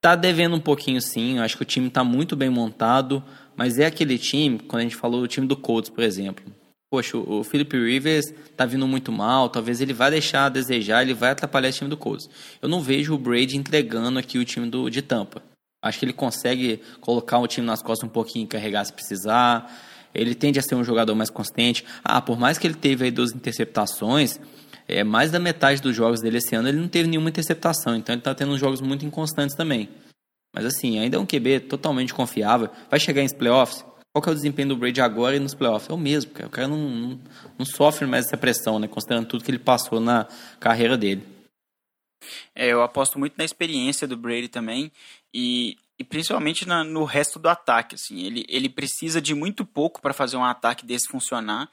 Tá 0.00 0.14
devendo 0.14 0.56
um 0.56 0.60
pouquinho 0.60 1.00
sim, 1.00 1.38
acho 1.38 1.56
que 1.56 1.62
o 1.62 1.66
time 1.66 1.88
está 1.88 2.02
muito 2.02 2.36
bem 2.36 2.50
montado, 2.50 3.22
mas 3.56 3.78
é 3.78 3.86
aquele 3.86 4.18
time, 4.18 4.58
quando 4.58 4.80
a 4.80 4.84
gente 4.84 4.96
falou 4.96 5.20
do 5.20 5.28
time 5.28 5.46
do 5.46 5.56
Colts, 5.56 5.90
por 5.90 6.04
exemplo, 6.04 6.44
poxa, 6.90 7.16
o 7.16 7.42
Philip 7.42 7.76
Rivers 7.76 8.32
tá 8.56 8.64
vindo 8.64 8.86
muito 8.86 9.10
mal, 9.10 9.48
talvez 9.48 9.80
ele 9.80 9.92
vai 9.92 10.10
deixar 10.10 10.46
a 10.46 10.48
desejar, 10.48 11.02
ele 11.02 11.14
vai 11.14 11.30
atrapalhar 11.30 11.68
esse 11.68 11.78
time 11.78 11.90
do 11.90 11.96
Colts. 11.96 12.28
Eu 12.62 12.68
não 12.68 12.80
vejo 12.80 13.14
o 13.14 13.18
Brady 13.18 13.56
entregando 13.56 14.18
aqui 14.18 14.38
o 14.38 14.44
time 14.44 14.68
do, 14.70 14.88
de 14.88 15.02
Tampa. 15.02 15.42
Acho 15.82 15.98
que 15.98 16.04
ele 16.04 16.12
consegue 16.12 16.80
colocar 17.00 17.38
o 17.38 17.46
time 17.46 17.66
nas 17.66 17.82
costas 17.82 18.08
um 18.08 18.12
pouquinho 18.12 18.44
e 18.44 18.48
carregar 18.48 18.84
se 18.84 18.92
precisar. 18.92 19.70
Ele 20.20 20.34
tende 20.34 20.58
a 20.58 20.62
ser 20.62 20.74
um 20.74 20.84
jogador 20.84 21.14
mais 21.14 21.30
consistente. 21.30 21.84
Ah, 22.04 22.20
por 22.20 22.38
mais 22.38 22.58
que 22.58 22.66
ele 22.66 22.74
teve 22.74 23.04
aí 23.04 23.10
duas 23.10 23.32
interceptações, 23.32 24.40
é, 24.88 25.02
mais 25.04 25.30
da 25.30 25.38
metade 25.38 25.80
dos 25.80 25.94
jogos 25.94 26.20
dele 26.20 26.38
esse 26.38 26.54
ano 26.54 26.68
ele 26.68 26.78
não 26.78 26.88
teve 26.88 27.08
nenhuma 27.08 27.28
interceptação. 27.28 27.96
Então 27.96 28.14
ele 28.14 28.20
está 28.20 28.34
tendo 28.34 28.56
jogos 28.56 28.80
muito 28.80 29.04
inconstantes 29.04 29.56
também. 29.56 29.88
Mas 30.54 30.64
assim, 30.64 30.98
ainda 30.98 31.16
é 31.16 31.20
um 31.20 31.26
QB 31.26 31.60
totalmente 31.60 32.14
confiável. 32.14 32.70
Vai 32.90 32.98
chegar 32.98 33.22
em 33.22 33.28
playoffs? 33.28 33.84
Qual 34.12 34.22
que 34.22 34.30
é 34.30 34.32
o 34.32 34.34
desempenho 34.34 34.68
do 34.68 34.76
Brady 34.76 35.02
agora 35.02 35.36
e 35.36 35.38
nos 35.38 35.54
playoffs? 35.54 35.90
É 35.90 35.92
o 35.92 35.98
mesmo, 35.98 36.30
cara. 36.30 36.46
O 36.48 36.50
cara 36.50 36.68
não, 36.68 36.78
não, 36.78 37.20
não 37.58 37.66
sofre 37.66 38.06
mais 38.06 38.24
essa 38.24 38.36
pressão, 38.38 38.78
né? 38.78 38.88
Considerando 38.88 39.26
tudo 39.26 39.44
que 39.44 39.50
ele 39.50 39.58
passou 39.58 40.00
na 40.00 40.26
carreira 40.58 40.96
dele. 40.96 41.22
É, 42.54 42.72
eu 42.72 42.82
aposto 42.82 43.18
muito 43.18 43.34
na 43.36 43.44
experiência 43.44 44.08
do 44.08 44.16
Brady 44.16 44.48
também 44.48 44.90
e, 45.34 45.76
e 45.98 46.04
principalmente 46.04 46.66
na, 46.66 46.84
no 46.84 47.04
resto 47.04 47.38
do 47.38 47.48
ataque. 47.48 47.94
Assim, 47.94 48.24
ele, 48.24 48.44
ele 48.48 48.68
precisa 48.68 49.20
de 49.20 49.34
muito 49.34 49.64
pouco 49.64 50.00
para 50.00 50.12
fazer 50.12 50.36
um 50.36 50.44
ataque 50.44 50.84
desse 50.84 51.08
funcionar 51.08 51.70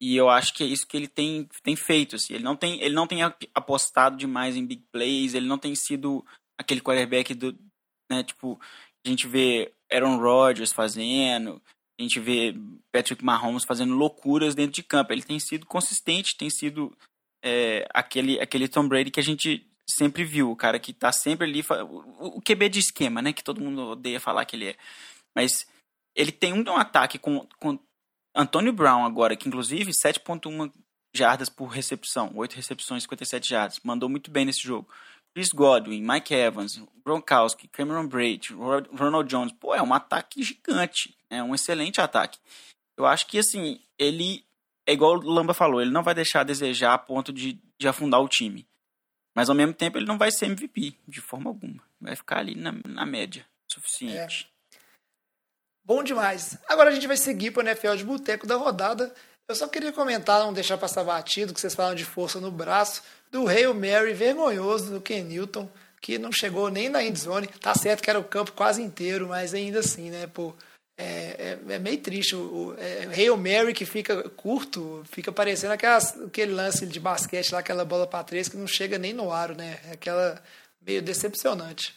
e 0.00 0.14
eu 0.14 0.28
acho 0.28 0.52
que 0.52 0.62
é 0.62 0.66
isso 0.66 0.86
que 0.86 0.96
ele 0.96 1.08
tem, 1.08 1.48
tem 1.62 1.74
feito. 1.74 2.16
Assim. 2.16 2.34
Ele, 2.34 2.44
não 2.44 2.56
tem, 2.56 2.80
ele 2.82 2.94
não 2.94 3.06
tem 3.06 3.20
apostado 3.54 4.16
demais 4.16 4.56
em 4.56 4.66
big 4.66 4.84
plays, 4.92 5.34
ele 5.34 5.46
não 5.46 5.58
tem 5.58 5.74
sido 5.74 6.24
aquele 6.58 6.80
quarterback 6.80 7.34
do. 7.34 7.56
Né, 8.10 8.22
tipo, 8.22 8.60
a 9.04 9.08
gente 9.08 9.26
vê 9.26 9.72
Aaron 9.90 10.18
Rodgers 10.18 10.72
fazendo, 10.72 11.60
a 11.98 12.02
gente 12.02 12.20
vê 12.20 12.54
Patrick 12.92 13.24
Mahomes 13.24 13.64
fazendo 13.64 13.94
loucuras 13.94 14.54
dentro 14.54 14.72
de 14.72 14.82
campo. 14.82 15.12
Ele 15.12 15.22
tem 15.22 15.40
sido 15.40 15.66
consistente, 15.66 16.36
tem 16.36 16.50
sido 16.50 16.96
é, 17.42 17.86
aquele, 17.92 18.38
aquele 18.38 18.68
Tom 18.68 18.86
Brady 18.86 19.10
que 19.10 19.20
a 19.20 19.24
gente 19.24 19.65
sempre 19.88 20.24
viu, 20.24 20.50
o 20.50 20.56
cara 20.56 20.78
que 20.78 20.92
tá 20.92 21.12
sempre 21.12 21.46
ali, 21.46 21.64
o, 22.18 22.40
QB 22.40 22.68
de 22.68 22.80
esquema, 22.80 23.22
né, 23.22 23.32
que 23.32 23.44
todo 23.44 23.60
mundo 23.60 23.82
odeia 23.90 24.20
falar 24.20 24.44
que 24.44 24.56
ele 24.56 24.70
é. 24.70 24.76
Mas 25.34 25.66
ele 26.14 26.32
tem 26.32 26.52
um, 26.52 26.62
um 26.68 26.76
ataque 26.76 27.18
com, 27.18 27.46
com 27.60 27.78
Antônio 28.34 28.72
Brown 28.72 29.04
agora, 29.04 29.36
que 29.36 29.48
inclusive 29.48 29.92
7.1 29.92 30.72
jardas 31.14 31.48
por 31.48 31.66
recepção, 31.66 32.32
8 32.34 32.54
recepções, 32.54 33.04
57 33.04 33.48
jardas, 33.48 33.80
mandou 33.82 34.08
muito 34.08 34.30
bem 34.30 34.44
nesse 34.44 34.62
jogo. 34.62 34.88
Chris 35.34 35.50
Godwin, 35.50 36.00
Mike 36.00 36.34
Evans, 36.34 36.82
Gronkowski, 37.04 37.68
Cameron 37.68 38.06
Braid, 38.06 38.54
Ronald 38.54 39.28
Jones, 39.28 39.52
pô, 39.52 39.74
é 39.74 39.82
um 39.82 39.92
ataque 39.92 40.42
gigante, 40.42 41.14
é 41.28 41.42
um 41.42 41.54
excelente 41.54 42.00
ataque. 42.00 42.38
Eu 42.96 43.04
acho 43.04 43.26
que 43.26 43.38
assim, 43.38 43.80
ele 43.98 44.44
é 44.86 44.92
igual 44.92 45.12
o 45.12 45.30
Lamba 45.30 45.52
falou, 45.52 45.82
ele 45.82 45.90
não 45.90 46.02
vai 46.02 46.14
deixar 46.14 46.40
a 46.40 46.44
desejar 46.44 46.94
a 46.94 46.98
ponto 46.98 47.32
de, 47.32 47.60
de 47.78 47.88
afundar 47.88 48.20
o 48.22 48.28
time. 48.28 48.66
Mas 49.36 49.50
ao 49.50 49.54
mesmo 49.54 49.74
tempo 49.74 49.98
ele 49.98 50.06
não 50.06 50.16
vai 50.16 50.30
ser 50.32 50.46
MVP, 50.46 50.94
de 51.06 51.20
forma 51.20 51.50
alguma. 51.50 51.82
Vai 52.00 52.16
ficar 52.16 52.38
ali 52.38 52.54
na, 52.54 52.72
na 52.86 53.04
média, 53.04 53.44
suficiente. 53.68 54.50
É. 54.50 54.78
Bom 55.84 56.02
demais. 56.02 56.56
Agora 56.66 56.88
a 56.88 56.92
gente 56.94 57.06
vai 57.06 57.18
seguir 57.18 57.50
para 57.50 57.62
o 57.62 57.68
NFL 57.68 57.96
de 57.96 58.04
Boteco 58.04 58.46
da 58.46 58.56
rodada. 58.56 59.14
Eu 59.46 59.54
só 59.54 59.68
queria 59.68 59.92
comentar, 59.92 60.40
não 60.40 60.54
deixar 60.54 60.78
passar 60.78 61.04
batido, 61.04 61.52
que 61.52 61.60
vocês 61.60 61.74
falam 61.74 61.94
de 61.94 62.04
força 62.04 62.40
no 62.40 62.50
braço, 62.50 63.02
do 63.30 63.46
Hail 63.46 63.74
Mary 63.74 64.14
vergonhoso 64.14 64.90
do 64.90 65.02
Ken 65.02 65.22
Newton, 65.22 65.70
que 66.00 66.16
não 66.16 66.32
chegou 66.32 66.70
nem 66.70 66.88
na 66.88 67.04
endzone. 67.04 67.46
Tá 67.46 67.74
certo 67.74 68.02
que 68.02 68.08
era 68.08 68.18
o 68.18 68.24
campo 68.24 68.52
quase 68.52 68.82
inteiro, 68.82 69.28
mas 69.28 69.52
ainda 69.52 69.80
assim, 69.80 70.08
né, 70.10 70.26
pô, 70.26 70.54
é, 70.98 71.58
é, 71.68 71.74
é, 71.74 71.78
meio 71.78 71.98
triste. 71.98 72.34
O, 72.34 72.38
o 72.38 72.74
é, 72.78 73.08
Hail 73.14 73.36
Mary 73.36 73.74
que 73.74 73.84
fica 73.84 74.28
curto, 74.30 75.02
fica 75.10 75.30
parecendo 75.30 75.74
aquelas, 75.74 76.18
aquele 76.22 76.52
lance 76.52 76.86
de 76.86 76.98
basquete 76.98 77.52
lá, 77.52 77.58
aquela 77.58 77.84
bola 77.84 78.06
para 78.06 78.24
três 78.24 78.48
que 78.48 78.56
não 78.56 78.66
chega 78.66 78.98
nem 78.98 79.12
no 79.12 79.30
aro, 79.30 79.54
né? 79.54 79.78
É 79.88 79.92
aquela 79.92 80.42
meio 80.80 81.02
decepcionante. 81.02 81.94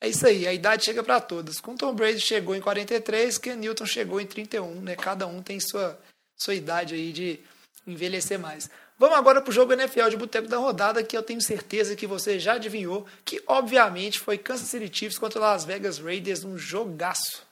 É 0.00 0.08
isso 0.08 0.26
aí, 0.26 0.46
a 0.48 0.52
idade 0.52 0.84
chega 0.84 1.02
para 1.02 1.20
todas. 1.20 1.60
Com 1.60 1.76
Tom 1.76 1.94
Brady 1.94 2.20
chegou 2.20 2.56
em 2.56 2.60
43, 2.60 3.38
Ken 3.38 3.54
Newton 3.54 3.86
chegou 3.86 4.20
em 4.20 4.26
31, 4.26 4.80
né? 4.80 4.96
Cada 4.96 5.26
um 5.26 5.40
tem 5.40 5.60
sua, 5.60 5.98
sua 6.36 6.54
idade 6.54 6.94
aí 6.94 7.12
de 7.12 7.38
envelhecer 7.86 8.38
mais. 8.38 8.68
Vamos 8.98 9.16
agora 9.16 9.40
para 9.40 9.50
o 9.50 9.54
jogo 9.54 9.72
NFL 9.72 10.08
de 10.10 10.16
Boteco 10.16 10.48
da 10.48 10.58
Rodada, 10.58 11.02
que 11.02 11.16
eu 11.16 11.22
tenho 11.22 11.40
certeza 11.40 11.96
que 11.96 12.06
você 12.06 12.38
já 12.38 12.54
adivinhou, 12.54 13.06
que 13.24 13.42
obviamente 13.46 14.18
foi 14.18 14.38
Kansas 14.38 14.68
City 14.68 14.90
Chiefs 14.92 15.18
contra 15.18 15.40
Las 15.40 15.64
Vegas 15.64 15.98
Raiders, 15.98 16.44
um 16.44 16.58
jogaço. 16.58 17.51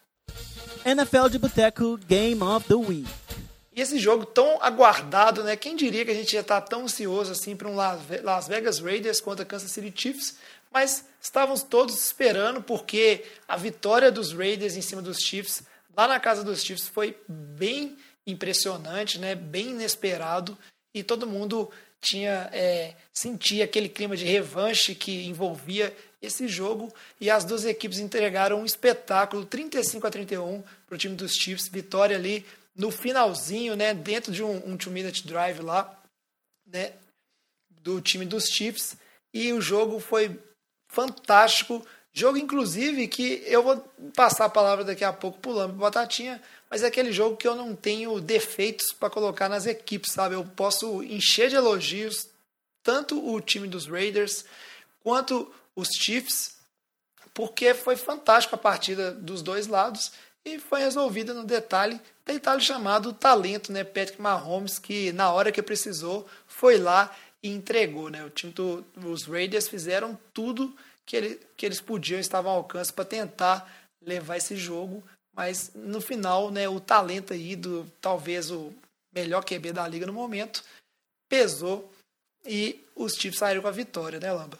NFL 0.84 1.28
de 1.30 1.38
Boteco 1.38 1.98
Game 2.06 2.42
of 2.42 2.66
the 2.66 2.74
Week. 2.74 3.08
E 3.74 3.80
esse 3.80 3.98
jogo 3.98 4.26
tão 4.26 4.60
aguardado, 4.62 5.44
né? 5.44 5.56
Quem 5.56 5.76
diria 5.76 6.04
que 6.04 6.10
a 6.10 6.14
gente 6.14 6.32
ia 6.32 6.40
estar 6.40 6.60
tão 6.62 6.82
ansioso 6.82 7.32
assim 7.32 7.54
para 7.54 7.68
um 7.68 7.76
Las 7.76 8.48
Vegas 8.48 8.78
Raiders 8.80 9.20
contra 9.20 9.44
Kansas 9.44 9.70
City 9.70 9.92
Chiefs? 9.94 10.36
Mas 10.72 11.04
estávamos 11.20 11.62
todos 11.62 11.94
esperando 12.04 12.62
porque 12.62 13.24
a 13.46 13.56
vitória 13.56 14.10
dos 14.10 14.32
Raiders 14.32 14.76
em 14.76 14.82
cima 14.82 15.02
dos 15.02 15.18
Chiefs, 15.18 15.62
lá 15.96 16.06
na 16.06 16.20
casa 16.20 16.44
dos 16.44 16.62
Chiefs, 16.62 16.88
foi 16.88 17.16
bem 17.28 17.96
impressionante, 18.26 19.18
né? 19.18 19.34
Bem 19.34 19.70
inesperado 19.70 20.56
e 20.94 21.02
todo 21.02 21.26
mundo 21.26 21.70
tinha 22.00 22.48
é, 22.52 22.94
sentia 23.12 23.64
aquele 23.64 23.88
clima 23.88 24.16
de 24.16 24.24
revanche 24.24 24.94
que 24.94 25.26
envolvia 25.26 25.94
esse 26.20 26.46
jogo 26.46 26.92
e 27.20 27.30
as 27.30 27.44
duas 27.44 27.64
equipes 27.64 27.98
entregaram 27.98 28.60
um 28.60 28.64
espetáculo 28.64 29.44
35 29.44 30.06
a 30.06 30.10
31 30.10 30.62
para 30.86 30.94
o 30.94 30.98
time 30.98 31.14
dos 31.14 31.32
Chiefs, 31.32 31.68
vitória 31.68 32.16
ali 32.16 32.44
no 32.76 32.90
finalzinho, 32.90 33.74
né, 33.74 33.94
dentro 33.94 34.32
de 34.32 34.42
um, 34.42 34.70
um 34.70 34.76
two 34.76 34.92
minute 34.92 35.26
drive 35.26 35.60
lá, 35.60 35.98
né, 36.66 36.92
do 37.82 38.00
time 38.00 38.24
dos 38.24 38.44
Chiefs. 38.44 38.96
E 39.32 39.52
o 39.52 39.60
jogo 39.60 39.98
foi 40.00 40.38
fantástico, 40.88 41.86
jogo 42.12 42.36
inclusive 42.36 43.06
que 43.08 43.42
eu 43.46 43.62
vou 43.62 43.76
passar 44.14 44.46
a 44.46 44.50
palavra 44.50 44.84
daqui 44.84 45.04
a 45.04 45.12
pouco 45.12 45.38
pulando 45.38 45.74
para 45.74 45.90
Batatinha, 45.90 46.42
mas 46.68 46.82
é 46.82 46.86
aquele 46.86 47.12
jogo 47.12 47.36
que 47.36 47.46
eu 47.46 47.54
não 47.54 47.74
tenho 47.74 48.20
defeitos 48.20 48.92
para 48.92 49.10
colocar 49.10 49.48
nas 49.48 49.66
equipes, 49.66 50.12
sabe? 50.12 50.34
Eu 50.34 50.44
posso 50.44 51.02
encher 51.02 51.48
de 51.48 51.56
elogios 51.56 52.28
tanto 52.82 53.24
o 53.24 53.40
time 53.40 53.68
dos 53.68 53.86
Raiders 53.86 54.44
quanto 55.02 55.52
os 55.80 55.88
Chiefs, 55.88 56.56
porque 57.34 57.74
foi 57.74 57.96
fantástico 57.96 58.54
a 58.54 58.58
partida 58.58 59.12
dos 59.12 59.42
dois 59.42 59.66
lados 59.66 60.12
e 60.44 60.58
foi 60.58 60.80
resolvida 60.80 61.34
no 61.34 61.44
detalhe, 61.44 62.00
detalhe 62.24 62.60
chamado 62.60 63.12
talento, 63.12 63.72
né? 63.72 63.84
Patrick 63.84 64.20
Mahomes, 64.20 64.78
que 64.78 65.12
na 65.12 65.30
hora 65.30 65.52
que 65.52 65.62
precisou 65.62 66.26
foi 66.46 66.78
lá 66.78 67.14
e 67.42 67.50
entregou, 67.50 68.08
né? 68.08 68.24
O 68.24 68.30
time 68.30 68.52
dos 68.52 69.24
Raiders 69.24 69.68
fizeram 69.68 70.18
tudo 70.32 70.74
que, 71.04 71.16
ele, 71.16 71.40
que 71.56 71.66
eles 71.66 71.80
podiam, 71.80 72.20
estavam 72.20 72.52
ao 72.52 72.58
alcance 72.58 72.92
para 72.92 73.04
tentar 73.04 73.70
levar 74.02 74.36
esse 74.36 74.56
jogo, 74.56 75.02
mas 75.34 75.72
no 75.74 76.00
final, 76.00 76.50
né, 76.50 76.68
o 76.68 76.80
talento 76.80 77.32
aí 77.32 77.54
do 77.54 77.84
talvez 78.00 78.50
o 78.50 78.72
melhor 79.12 79.44
QB 79.44 79.72
da 79.72 79.86
liga 79.86 80.06
no 80.06 80.12
momento 80.12 80.64
pesou 81.28 81.92
e 82.44 82.84
os 82.94 83.14
Chiefs 83.14 83.38
saíram 83.38 83.62
com 83.62 83.68
a 83.68 83.72
vitória, 83.72 84.18
né, 84.18 84.32
Lamba? 84.32 84.58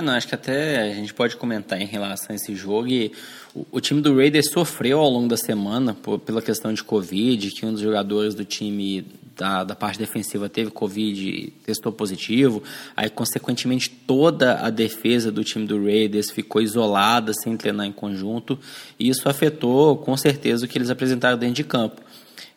Não, 0.00 0.12
acho 0.12 0.28
que 0.28 0.34
até 0.34 0.82
a 0.82 0.94
gente 0.94 1.12
pode 1.12 1.36
comentar 1.36 1.80
em 1.80 1.84
relação 1.84 2.28
a 2.30 2.34
esse 2.36 2.54
jogo. 2.54 2.86
E 2.86 3.10
o, 3.52 3.66
o 3.72 3.80
time 3.80 4.00
do 4.00 4.14
Raiders 4.14 4.48
sofreu 4.48 5.00
ao 5.00 5.10
longo 5.10 5.26
da 5.26 5.36
semana 5.36 5.92
por, 5.92 6.20
pela 6.20 6.40
questão 6.40 6.72
de 6.72 6.84
Covid, 6.84 7.50
que 7.50 7.66
um 7.66 7.72
dos 7.72 7.80
jogadores 7.80 8.32
do 8.32 8.44
time 8.44 9.04
da, 9.36 9.64
da 9.64 9.74
parte 9.74 9.98
defensiva 9.98 10.48
teve 10.48 10.70
Covid 10.70 11.52
testou 11.66 11.90
positivo. 11.90 12.62
Aí, 12.96 13.10
consequentemente, 13.10 13.90
toda 13.90 14.60
a 14.60 14.70
defesa 14.70 15.32
do 15.32 15.42
time 15.42 15.66
do 15.66 15.82
Raiders 15.84 16.30
ficou 16.30 16.62
isolada, 16.62 17.32
sem 17.34 17.56
treinar 17.56 17.84
em 17.84 17.92
conjunto. 17.92 18.56
E 19.00 19.08
isso 19.08 19.28
afetou, 19.28 19.96
com 19.96 20.16
certeza, 20.16 20.64
o 20.64 20.68
que 20.68 20.78
eles 20.78 20.90
apresentaram 20.90 21.36
dentro 21.36 21.56
de 21.56 21.64
campo. 21.64 22.00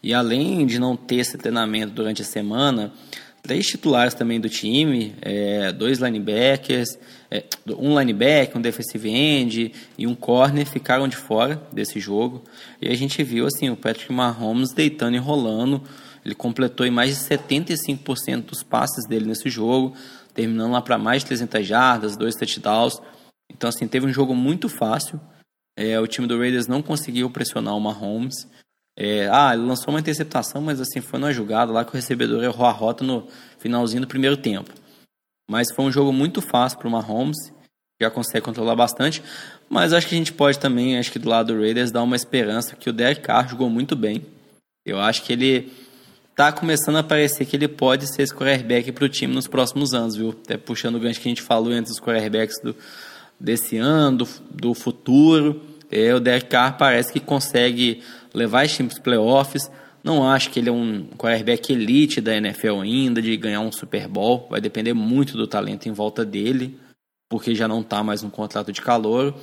E 0.03 0.13
além 0.13 0.63
de 0.67 0.77
não 0.77 0.95
ter 0.95 1.15
esse 1.15 1.39
treinamento 1.39 1.91
durante 1.91 2.21
a 2.21 2.25
semana, 2.25 2.93
três 3.41 3.65
titulares 3.65 4.13
também 4.13 4.39
do 4.39 4.49
time, 4.49 5.15
é, 5.21 5.71
dois 5.71 5.99
linebackers, 5.99 6.97
é, 7.29 7.43
um 7.77 7.97
linebacker, 7.97 8.57
um 8.57 8.61
defensive 8.61 9.09
end 9.09 9.73
e 9.97 10.05
um 10.05 10.15
corner 10.15 10.65
ficaram 10.65 11.07
de 11.07 11.15
fora 11.15 11.61
desse 11.71 11.99
jogo. 11.99 12.43
E 12.81 12.89
a 12.89 12.95
gente 12.95 13.23
viu 13.23 13.45
assim 13.45 13.69
o 13.69 13.75
Patrick 13.75 14.11
Mahomes 14.11 14.73
deitando 14.73 15.15
e 15.15 15.19
rolando. 15.19 15.83
Ele 16.23 16.35
completou 16.35 16.85
em 16.85 16.91
mais 16.91 17.17
de 17.17 17.23
75% 17.23 18.45
dos 18.45 18.61
passes 18.61 19.07
dele 19.07 19.25
nesse 19.25 19.49
jogo, 19.49 19.95
terminando 20.33 20.71
lá 20.71 20.81
para 20.81 20.97
mais 20.97 21.23
de 21.23 21.27
300 21.27 21.65
jardas, 21.65 22.15
dois 22.15 22.35
touchdowns. 22.35 23.01
Então 23.51 23.69
assim 23.69 23.87
teve 23.87 24.05
um 24.05 24.13
jogo 24.13 24.35
muito 24.35 24.69
fácil. 24.69 25.19
É, 25.75 25.99
o 25.99 26.05
time 26.05 26.27
do 26.27 26.37
Raiders 26.37 26.67
não 26.67 26.81
conseguiu 26.81 27.29
pressionar 27.29 27.75
o 27.75 27.79
Mahomes. 27.79 28.47
É, 28.97 29.29
ah, 29.31 29.53
ele 29.53 29.63
lançou 29.63 29.93
uma 29.93 29.99
interceptação, 29.99 30.61
mas 30.61 30.79
assim 30.81 31.01
foi 31.01 31.19
numa 31.19 31.31
jogada 31.31 31.71
lá 31.71 31.83
que 31.85 31.91
o 31.91 31.95
recebedor 31.95 32.43
errou 32.43 32.65
a 32.65 32.71
rota 32.71 33.03
no 33.03 33.27
finalzinho 33.57 34.01
do 34.01 34.07
primeiro 34.07 34.37
tempo. 34.37 34.71
Mas 35.49 35.71
foi 35.73 35.85
um 35.85 35.91
jogo 35.91 36.11
muito 36.11 36.41
fácil 36.41 36.77
para 36.77 36.87
o 36.87 36.91
Mahomes, 36.91 37.37
já 38.01 38.09
consegue 38.09 38.43
controlar 38.43 38.75
bastante. 38.75 39.23
Mas 39.69 39.93
acho 39.93 40.07
que 40.07 40.15
a 40.15 40.17
gente 40.17 40.33
pode 40.33 40.59
também, 40.59 40.97
acho 40.97 41.11
que 41.11 41.19
do 41.19 41.29
lado 41.29 41.53
do 41.53 41.59
Raiders, 41.59 41.91
dar 41.91 42.03
uma 42.03 42.15
esperança 42.15 42.75
que 42.75 42.89
o 42.89 42.93
Derek 42.93 43.21
Carr 43.21 43.49
jogou 43.49 43.69
muito 43.69 43.95
bem. 43.95 44.25
Eu 44.85 44.99
acho 44.99 45.23
que 45.23 45.33
ele 45.33 45.71
tá 46.35 46.51
começando 46.51 46.97
a 46.97 47.03
parecer 47.03 47.45
que 47.45 47.55
ele 47.55 47.67
pode 47.67 48.07
ser 48.07 48.23
esse 48.23 48.33
quarterback 48.33 48.91
para 48.91 49.05
o 49.05 49.09
time 49.09 49.33
nos 49.33 49.47
próximos 49.47 49.93
anos, 49.93 50.15
viu? 50.15 50.29
Até 50.29 50.57
puxando 50.57 50.95
o 50.95 50.99
gancho 50.99 51.21
que 51.21 51.27
a 51.27 51.31
gente 51.31 51.41
falou 51.41 51.71
entre 51.71 51.91
os 51.91 51.99
quarterbacks 51.99 52.59
do, 52.63 52.75
desse 53.39 53.77
ano, 53.77 54.19
do, 54.19 54.27
do 54.49 54.73
futuro. 54.73 55.61
É, 55.91 56.13
o 56.15 56.19
Derek 56.19 56.47
Carr 56.47 56.77
parece 56.77 57.11
que 57.11 57.19
consegue 57.19 58.01
levar 58.33 58.65
esse 58.65 58.75
time 58.75 58.89
para 58.89 58.95
os 58.95 59.01
playoffs. 59.01 59.71
Não 60.03 60.27
acho 60.27 60.49
que 60.49 60.59
ele 60.59 60.69
é 60.69 60.71
um 60.71 61.07
quarterback 61.17 61.71
elite 61.71 62.21
da 62.21 62.35
NFL 62.35 62.81
ainda, 62.81 63.21
de 63.21 63.35
ganhar 63.37 63.61
um 63.61 63.71
Super 63.71 64.07
Bowl. 64.07 64.47
Vai 64.49 64.59
depender 64.59 64.93
muito 64.93 65.37
do 65.37 65.47
talento 65.47 65.87
em 65.87 65.91
volta 65.91 66.25
dele, 66.25 66.79
porque 67.29 67.53
já 67.53 67.67
não 67.67 67.81
está 67.81 68.03
mais 68.03 68.23
no 68.23 68.31
contrato 68.31 68.71
de 68.71 68.81
calor. 68.81 69.35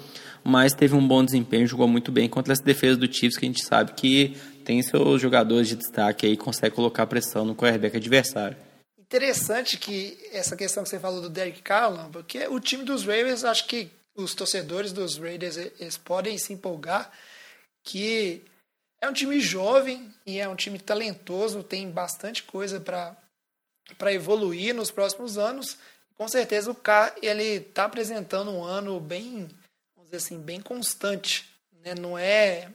Mas 0.43 0.73
teve 0.73 0.95
um 0.95 1.07
bom 1.07 1.25
desempenho, 1.25 1.67
jogou 1.67 1.87
muito 1.87 2.11
bem 2.11 2.29
contra 2.29 2.53
essa 2.53 2.63
defesa 2.63 2.97
do 2.97 3.13
Chiefs, 3.13 3.37
que 3.37 3.45
a 3.45 3.49
gente 3.49 3.65
sabe 3.65 3.93
que 3.93 4.37
tem 4.65 4.83
seus 4.83 5.21
jogadores 5.21 5.69
de 5.69 5.77
destaque 5.77 6.27
aí, 6.27 6.37
consegue 6.37 6.75
colocar 6.75 7.07
pressão 7.07 7.45
no 7.45 7.55
quarterback 7.55 7.97
adversário. 7.97 8.57
Interessante 8.99 9.79
que 9.79 10.19
essa 10.33 10.57
questão 10.57 10.83
que 10.83 10.89
você 10.89 10.99
falou 10.99 11.23
do 11.23 11.31
Derek 11.31 11.63
Carr, 11.63 12.11
porque 12.13 12.47
o 12.49 12.61
time 12.61 12.85
dos 12.85 13.05
Ravens, 13.05 13.45
acho 13.45 13.67
que 13.67 13.91
os 14.15 14.35
torcedores 14.35 14.93
dos 14.93 15.17
Raiders 15.17 15.57
eles 15.57 15.97
podem 15.97 16.37
se 16.37 16.53
empolgar 16.53 17.11
que 17.85 18.43
é 19.01 19.09
um 19.09 19.13
time 19.13 19.41
jovem 19.41 20.13
e 20.27 20.39
é 20.39 20.49
um 20.49 20.57
time 20.57 20.79
talentoso, 20.79 21.63
tem 21.63 21.91
bastante 21.91 22.43
coisa 22.43 22.81
para 22.81 24.13
evoluir 24.13 24.75
nos 24.75 24.91
próximos 24.91 25.39
anos. 25.39 25.79
Com 26.17 26.27
certeza 26.27 26.71
o 26.71 26.75
K 26.75 27.15
ele 27.23 27.45
está 27.45 27.85
apresentando 27.85 28.51
um 28.51 28.65
ano 28.65 28.99
bem, 28.99 29.49
vamos 29.95 30.11
dizer 30.11 30.17
assim, 30.17 30.39
bem 30.39 30.61
constante. 30.61 31.49
Né? 31.85 31.95
Não 31.95 32.19
é 32.19 32.71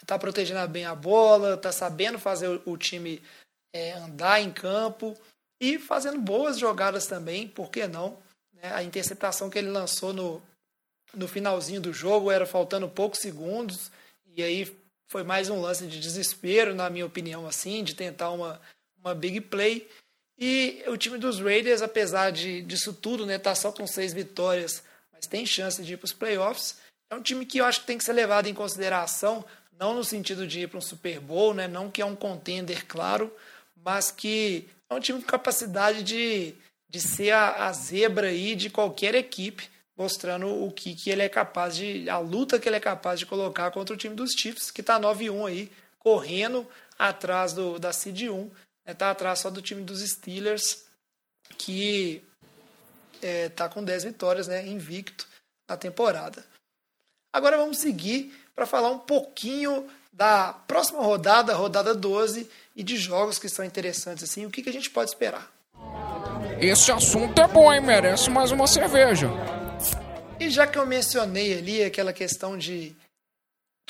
está 0.00 0.18
protegendo 0.18 0.66
bem 0.68 0.84
a 0.84 0.94
bola, 0.94 1.54
está 1.54 1.70
sabendo 1.70 2.18
fazer 2.18 2.60
o, 2.64 2.76
time 2.76 3.22
é, 3.72 3.92
andar 3.92 4.40
em 4.40 4.50
campo 4.50 5.16
e 5.60 5.78
fazendo 5.78 6.18
boas 6.20 6.58
jogadas 6.58 7.06
também, 7.06 7.46
por 7.46 7.70
que 7.70 7.86
não? 7.86 8.18
Né? 8.54 8.72
A 8.74 8.82
interceptação 8.82 9.50
que 9.50 9.58
ele 9.58 9.70
lançou 9.70 10.12
no, 10.12 10.42
no 11.14 11.28
finalzinho 11.28 11.80
do 11.80 11.92
jogo 11.92 12.30
era 12.30 12.46
faltando 12.46 12.88
poucos 12.88 13.20
segundos 13.20 13.90
e 14.34 14.42
aí 14.42 14.76
foi 15.10 15.24
mais 15.24 15.50
um 15.50 15.60
lance 15.60 15.88
de 15.88 15.98
desespero, 15.98 16.72
na 16.72 16.88
minha 16.88 17.04
opinião, 17.04 17.44
assim, 17.44 17.82
de 17.82 17.96
tentar 17.96 18.30
uma, 18.30 18.60
uma 19.02 19.12
big 19.12 19.40
play. 19.40 19.90
E 20.38 20.84
o 20.86 20.96
time 20.96 21.18
dos 21.18 21.40
Raiders, 21.40 21.82
apesar 21.82 22.30
de, 22.30 22.62
disso 22.62 22.92
tudo, 22.92 23.26
né, 23.26 23.36
tá 23.36 23.52
só 23.56 23.72
com 23.72 23.86
seis 23.88 24.14
vitórias, 24.14 24.84
mas 25.12 25.26
tem 25.26 25.44
chance 25.44 25.82
de 25.82 25.94
ir 25.94 25.96
para 25.96 26.04
os 26.04 26.12
playoffs. 26.12 26.78
É 27.10 27.16
um 27.16 27.20
time 27.20 27.44
que 27.44 27.58
eu 27.58 27.64
acho 27.64 27.80
que 27.80 27.88
tem 27.88 27.98
que 27.98 28.04
ser 28.04 28.12
levado 28.12 28.46
em 28.46 28.54
consideração, 28.54 29.44
não 29.76 29.94
no 29.94 30.04
sentido 30.04 30.46
de 30.46 30.60
ir 30.60 30.68
para 30.68 30.78
um 30.78 30.82
Super 30.82 31.18
Bowl, 31.18 31.52
né, 31.54 31.66
não 31.66 31.90
que 31.90 32.00
é 32.00 32.06
um 32.06 32.14
contender, 32.14 32.86
claro, 32.86 33.34
mas 33.84 34.12
que 34.12 34.68
é 34.88 34.94
um 34.94 35.00
time 35.00 35.20
com 35.20 35.26
capacidade 35.26 36.04
de, 36.04 36.54
de 36.88 37.00
ser 37.00 37.32
a, 37.32 37.66
a 37.66 37.72
zebra 37.72 38.28
aí 38.28 38.54
de 38.54 38.70
qualquer 38.70 39.16
equipe 39.16 39.68
mostrando 40.00 40.46
o 40.48 40.72
que, 40.72 40.94
que 40.94 41.10
ele 41.10 41.20
é 41.20 41.28
capaz 41.28 41.76
de. 41.76 42.08
a 42.08 42.16
luta 42.16 42.58
que 42.58 42.66
ele 42.66 42.76
é 42.76 42.80
capaz 42.80 43.20
de 43.20 43.26
colocar 43.26 43.70
contra 43.70 43.94
o 43.94 43.98
time 43.98 44.14
dos 44.14 44.30
Chiefs, 44.32 44.70
que 44.70 44.80
está 44.80 44.98
9-1 44.98 45.46
aí, 45.46 45.72
correndo 45.98 46.66
atrás 46.98 47.52
do, 47.52 47.78
da 47.78 47.92
Seed 47.92 48.22
1, 48.22 48.50
está 48.86 49.06
né, 49.06 49.12
atrás 49.12 49.40
só 49.40 49.50
do 49.50 49.60
time 49.60 49.82
dos 49.82 50.00
Steelers, 50.00 50.86
que 51.58 52.24
está 53.16 53.28
é, 53.28 53.48
tá 53.50 53.68
com 53.68 53.84
10 53.84 54.04
vitórias, 54.04 54.48
né, 54.48 54.66
invicto 54.66 55.28
na 55.68 55.76
temporada. 55.76 56.42
Agora 57.30 57.58
vamos 57.58 57.76
seguir 57.76 58.34
para 58.56 58.64
falar 58.64 58.88
um 58.88 59.00
pouquinho 59.00 59.86
da 60.10 60.54
próxima 60.66 61.02
rodada, 61.02 61.52
rodada 61.52 61.94
12, 61.94 62.48
e 62.74 62.82
de 62.82 62.96
jogos 62.96 63.38
que 63.38 63.50
são 63.50 63.66
interessantes 63.66 64.24
assim, 64.24 64.46
o 64.46 64.50
que, 64.50 64.62
que 64.62 64.70
a 64.70 64.72
gente 64.72 64.88
pode 64.88 65.10
esperar. 65.10 65.52
Esse 66.58 66.90
assunto 66.90 67.38
é 67.38 67.46
bom, 67.46 67.70
hein? 67.70 67.82
Merece 67.82 68.30
mais 68.30 68.50
uma 68.50 68.66
cerveja. 68.66 69.28
E 70.40 70.48
já 70.48 70.66
que 70.66 70.78
eu 70.78 70.86
mencionei 70.86 71.58
ali 71.58 71.84
aquela 71.84 72.14
questão 72.14 72.56
de 72.56 72.96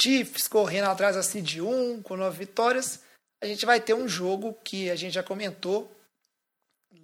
Chiefs 0.00 0.48
correndo 0.48 0.88
atrás 0.88 1.14
da 1.14 1.22
Seed 1.22 1.58
1 1.60 2.02
com 2.02 2.16
nove 2.16 2.38
vitórias, 2.38 2.98
a 3.40 3.46
gente 3.46 3.64
vai 3.64 3.80
ter 3.80 3.94
um 3.94 4.08
jogo 4.08 4.52
que 4.64 4.90
a 4.90 4.96
gente 4.96 5.14
já 5.14 5.22
comentou 5.22 5.88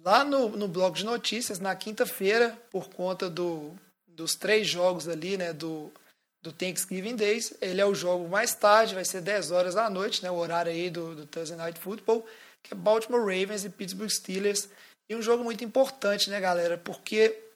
lá 0.03 0.25
no, 0.25 0.49
no 0.49 0.67
blog 0.67 0.97
de 0.97 1.05
notícias 1.05 1.59
na 1.59 1.73
quinta-feira, 1.77 2.61
por 2.69 2.89
conta 2.89 3.29
do, 3.29 3.73
dos 4.05 4.35
três 4.35 4.67
jogos 4.67 5.07
ali, 5.07 5.37
né, 5.37 5.53
do, 5.53 5.89
do 6.43 6.51
Thanksgiving 6.51 7.15
Days. 7.15 7.53
Ele 7.61 7.79
é 7.79 7.85
o 7.85 7.95
jogo 7.95 8.27
mais 8.27 8.53
tarde, 8.53 8.95
vai 8.95 9.05
ser 9.05 9.21
10 9.21 9.51
horas 9.51 9.75
da 9.75 9.89
noite, 9.89 10.21
né, 10.21 10.29
o 10.29 10.35
horário 10.35 10.73
aí 10.73 10.89
do, 10.89 11.15
do 11.15 11.25
Thursday 11.25 11.57
Night 11.57 11.79
Football, 11.79 12.27
que 12.61 12.73
é 12.73 12.75
Baltimore 12.75 13.21
Ravens 13.21 13.63
e 13.63 13.69
Pittsburgh 13.69 14.09
Steelers. 14.09 14.67
E 15.09 15.15
um 15.15 15.21
jogo 15.21 15.41
muito 15.41 15.63
importante, 15.63 16.29
né, 16.29 16.37
galera? 16.41 16.77
Porque 16.77 17.46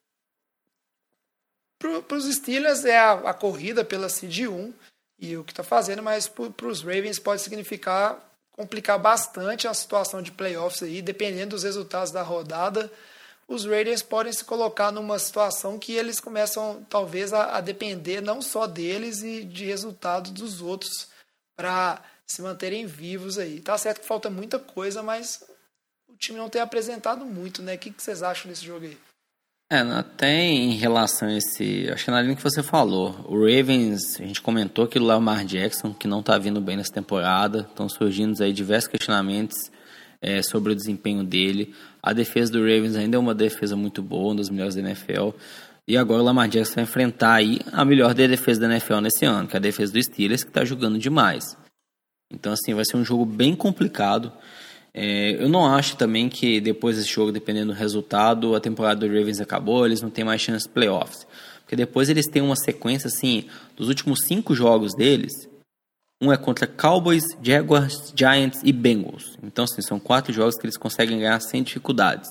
para 2.07 2.17
os 2.17 2.25
Steelers 2.33 2.85
é 2.85 2.97
a, 2.97 3.13
a, 3.13 3.33
corrida 3.33 3.83
pela 3.83 4.09
seed 4.09 4.47
1 4.47 4.73
e 5.19 5.37
o 5.37 5.43
que 5.43 5.51
está 5.51 5.63
fazendo, 5.63 6.03
mas 6.03 6.27
para 6.27 6.67
os 6.67 6.81
Ravens 6.81 7.19
pode 7.19 7.41
significar 7.41 8.31
complicar 8.51 8.99
bastante 8.99 9.67
a 9.67 9.73
situação 9.73 10.21
de 10.21 10.31
playoffs 10.31 10.83
aí, 10.83 11.01
dependendo 11.01 11.55
dos 11.55 11.63
resultados 11.63 12.11
da 12.11 12.21
rodada. 12.21 12.91
Os 13.47 13.65
Raiders 13.65 14.01
podem 14.01 14.31
se 14.31 14.45
colocar 14.45 14.91
numa 14.91 15.17
situação 15.19 15.79
que 15.79 15.93
eles 15.93 16.19
começam 16.19 16.85
talvez 16.89 17.33
a, 17.33 17.57
a 17.57 17.61
depender 17.61 18.21
não 18.21 18.41
só 18.41 18.67
deles 18.67 19.23
e 19.23 19.43
de 19.43 19.65
resultados 19.65 20.31
dos 20.31 20.61
outros 20.61 21.09
para 21.55 22.01
se 22.25 22.41
manterem 22.41 22.85
vivos 22.85 23.37
aí. 23.37 23.59
Tá 23.59 23.77
certo 23.77 24.01
que 24.01 24.07
falta 24.07 24.29
muita 24.29 24.57
coisa, 24.57 25.03
mas 25.03 25.43
o 26.07 26.15
time 26.15 26.37
não 26.37 26.49
tem 26.49 26.61
apresentado 26.61 27.25
muito, 27.25 27.61
né? 27.61 27.75
O 27.75 27.77
que, 27.77 27.91
que 27.91 28.01
vocês 28.01 28.23
acham 28.23 28.49
desse 28.49 28.65
jogo 28.65 28.85
aí? 28.85 28.97
É, 29.71 29.79
até 29.79 30.43
em 30.43 30.73
relação 30.73 31.29
a 31.29 31.37
esse. 31.37 31.89
Acho 31.89 32.03
que 32.03 32.11
na 32.11 32.21
linha 32.21 32.35
que 32.35 32.43
você 32.43 32.61
falou. 32.61 33.15
O 33.25 33.39
Ravens, 33.39 34.19
a 34.19 34.25
gente 34.25 34.41
comentou 34.41 34.85
que 34.85 34.99
o 34.99 35.01
Lamar 35.01 35.45
Jackson, 35.45 35.93
que 35.93 36.09
não 36.09 36.19
está 36.19 36.37
vindo 36.37 36.59
bem 36.59 36.75
nessa 36.75 36.91
temporada. 36.91 37.65
Estão 37.69 37.87
surgindo 37.87 38.43
aí 38.43 38.51
diversos 38.51 38.89
questionamentos 38.89 39.71
é, 40.21 40.41
sobre 40.41 40.73
o 40.73 40.75
desempenho 40.75 41.23
dele. 41.23 41.73
A 42.03 42.11
defesa 42.11 42.51
do 42.51 42.59
Ravens 42.59 42.97
ainda 42.97 43.15
é 43.15 43.19
uma 43.19 43.33
defesa 43.33 43.73
muito 43.77 44.03
boa, 44.03 44.31
uma 44.31 44.35
das 44.35 44.49
melhores 44.49 44.75
da 44.75 44.81
NFL. 44.81 45.29
E 45.87 45.95
agora 45.95 46.21
o 46.21 46.25
Lamar 46.25 46.49
Jackson 46.49 46.75
vai 46.75 46.83
enfrentar 46.83 47.35
aí 47.35 47.61
a 47.71 47.85
melhor 47.85 48.13
defesa 48.13 48.59
da 48.59 48.67
NFL 48.67 48.97
nesse 48.97 49.23
ano, 49.23 49.47
que 49.47 49.55
é 49.55 49.57
a 49.57 49.61
defesa 49.61 49.93
do 49.93 50.03
Steelers, 50.03 50.43
que 50.43 50.49
está 50.49 50.65
jogando 50.65 50.99
demais. 50.99 51.55
Então, 52.29 52.51
assim, 52.51 52.73
vai 52.73 52.83
ser 52.83 52.97
um 52.97 53.05
jogo 53.05 53.25
bem 53.25 53.55
complicado. 53.55 54.33
É, 54.93 55.41
eu 55.41 55.47
não 55.47 55.65
acho 55.65 55.95
também 55.95 56.27
que 56.27 56.59
depois 56.59 56.97
desse 56.97 57.09
jogo, 57.09 57.31
dependendo 57.31 57.73
do 57.73 57.77
resultado, 57.77 58.55
a 58.55 58.59
temporada 58.59 58.99
do 58.99 59.07
Ravens 59.07 59.39
acabou, 59.39 59.85
eles 59.85 60.01
não 60.01 60.09
têm 60.09 60.25
mais 60.25 60.41
chance 60.41 60.67
de 60.67 60.73
playoffs. 60.73 61.25
Porque 61.61 61.75
depois 61.75 62.09
eles 62.09 62.27
têm 62.27 62.41
uma 62.41 62.55
sequência 62.55 63.07
assim, 63.07 63.45
dos 63.77 63.87
últimos 63.87 64.19
cinco 64.27 64.53
jogos 64.53 64.93
deles, 64.93 65.31
um 66.21 66.31
é 66.31 66.37
contra 66.37 66.67
Cowboys, 66.67 67.23
Jaguars, 67.41 68.13
Giants 68.15 68.61
e 68.63 68.71
Bengals. 68.71 69.37
Então, 69.41 69.63
assim, 69.65 69.81
são 69.81 69.99
quatro 69.99 70.31
jogos 70.31 70.55
que 70.55 70.65
eles 70.65 70.77
conseguem 70.77 71.17
ganhar 71.17 71.39
sem 71.39 71.63
dificuldades. 71.63 72.29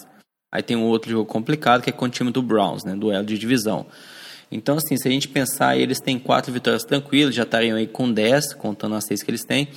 Aí 0.52 0.62
tem 0.62 0.76
um 0.76 0.84
outro 0.84 1.10
jogo 1.10 1.26
complicado 1.26 1.82
que 1.82 1.90
é 1.90 1.92
com 1.92 2.04
o 2.04 2.08
time 2.08 2.30
do 2.30 2.42
Browns, 2.42 2.84
né, 2.84 2.94
duelo 2.94 3.26
de 3.26 3.36
divisão. 3.36 3.86
Então, 4.50 4.76
assim, 4.76 4.96
se 4.96 5.08
a 5.08 5.10
gente 5.10 5.28
pensar, 5.28 5.76
eles 5.76 6.00
têm 6.00 6.18
quatro 6.18 6.52
vitórias 6.52 6.84
tranquilas, 6.84 7.34
já 7.34 7.44
estariam 7.44 7.76
aí 7.76 7.86
com 7.86 8.12
10, 8.12 8.54
contando 8.54 8.94
as 8.94 9.04
seis 9.04 9.22
que 9.22 9.30
eles 9.30 9.44
têm. 9.44 9.68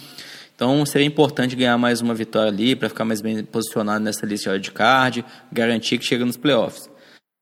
Então 0.56 0.86
seria 0.86 1.08
importante 1.08 1.56
ganhar 1.56 1.78
mais 1.78 2.02
uma 2.02 2.14
vitória 2.14 2.50
ali 2.50 2.76
para 2.76 2.90
ficar 2.90 3.06
mais 3.06 3.22
bem 3.22 3.44
posicionado 3.44 4.04
nessa 4.04 4.26
lista 4.26 4.60
de 4.60 4.72
card, 4.72 5.26
garantir 5.52 5.98
que 5.98 6.06
chega 6.06 6.26
nos 6.26 6.38
playoffs. 6.38 6.90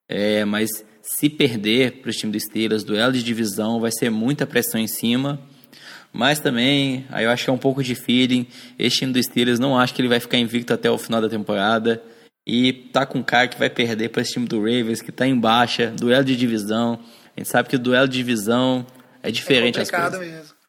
É, 0.07 0.43
mas 0.45 0.69
se 1.01 1.29
perder 1.29 2.01
para 2.01 2.09
o 2.09 2.13
time 2.13 2.31
do 2.31 2.39
Steelers, 2.39 2.83
duelo 2.83 3.13
de 3.13 3.23
divisão, 3.23 3.79
vai 3.79 3.91
ser 3.91 4.09
muita 4.09 4.45
pressão 4.45 4.79
em 4.79 4.87
cima. 4.87 5.39
Mas 6.13 6.39
também, 6.39 7.05
aí 7.09 7.25
eu 7.25 7.31
acho 7.31 7.45
que 7.45 7.49
é 7.49 7.53
um 7.53 7.57
pouco 7.57 7.83
de 7.83 7.95
feeling. 7.95 8.45
Este 8.77 8.99
time 8.99 9.13
do 9.13 9.23
Steelers 9.23 9.59
não 9.59 9.77
acho 9.77 9.93
que 9.93 10.01
ele 10.01 10.09
vai 10.09 10.19
ficar 10.19 10.37
invicto 10.37 10.73
até 10.73 10.91
o 10.91 10.97
final 10.97 11.21
da 11.21 11.29
temporada. 11.29 12.01
E 12.45 12.73
tá 12.91 13.05
com 13.05 13.19
um 13.19 13.23
cara 13.23 13.47
que 13.47 13.57
vai 13.57 13.69
perder 13.69 14.09
para 14.09 14.21
esse 14.21 14.33
time 14.33 14.47
do 14.47 14.59
Ravens, 14.59 15.01
que 15.01 15.09
está 15.09 15.25
em 15.25 15.39
baixa, 15.39 15.87
duelo 15.91 16.25
de 16.25 16.35
divisão. 16.35 16.99
A 17.35 17.39
gente 17.39 17.49
sabe 17.49 17.69
que 17.69 17.75
o 17.75 17.79
duelo 17.79 18.07
de 18.07 18.17
divisão 18.17 18.85
é 19.23 19.31
diferente 19.31 19.79
é 19.79 19.83
as 19.83 19.91
coisas. 19.91 20.19
Mesmo. 20.19 20.60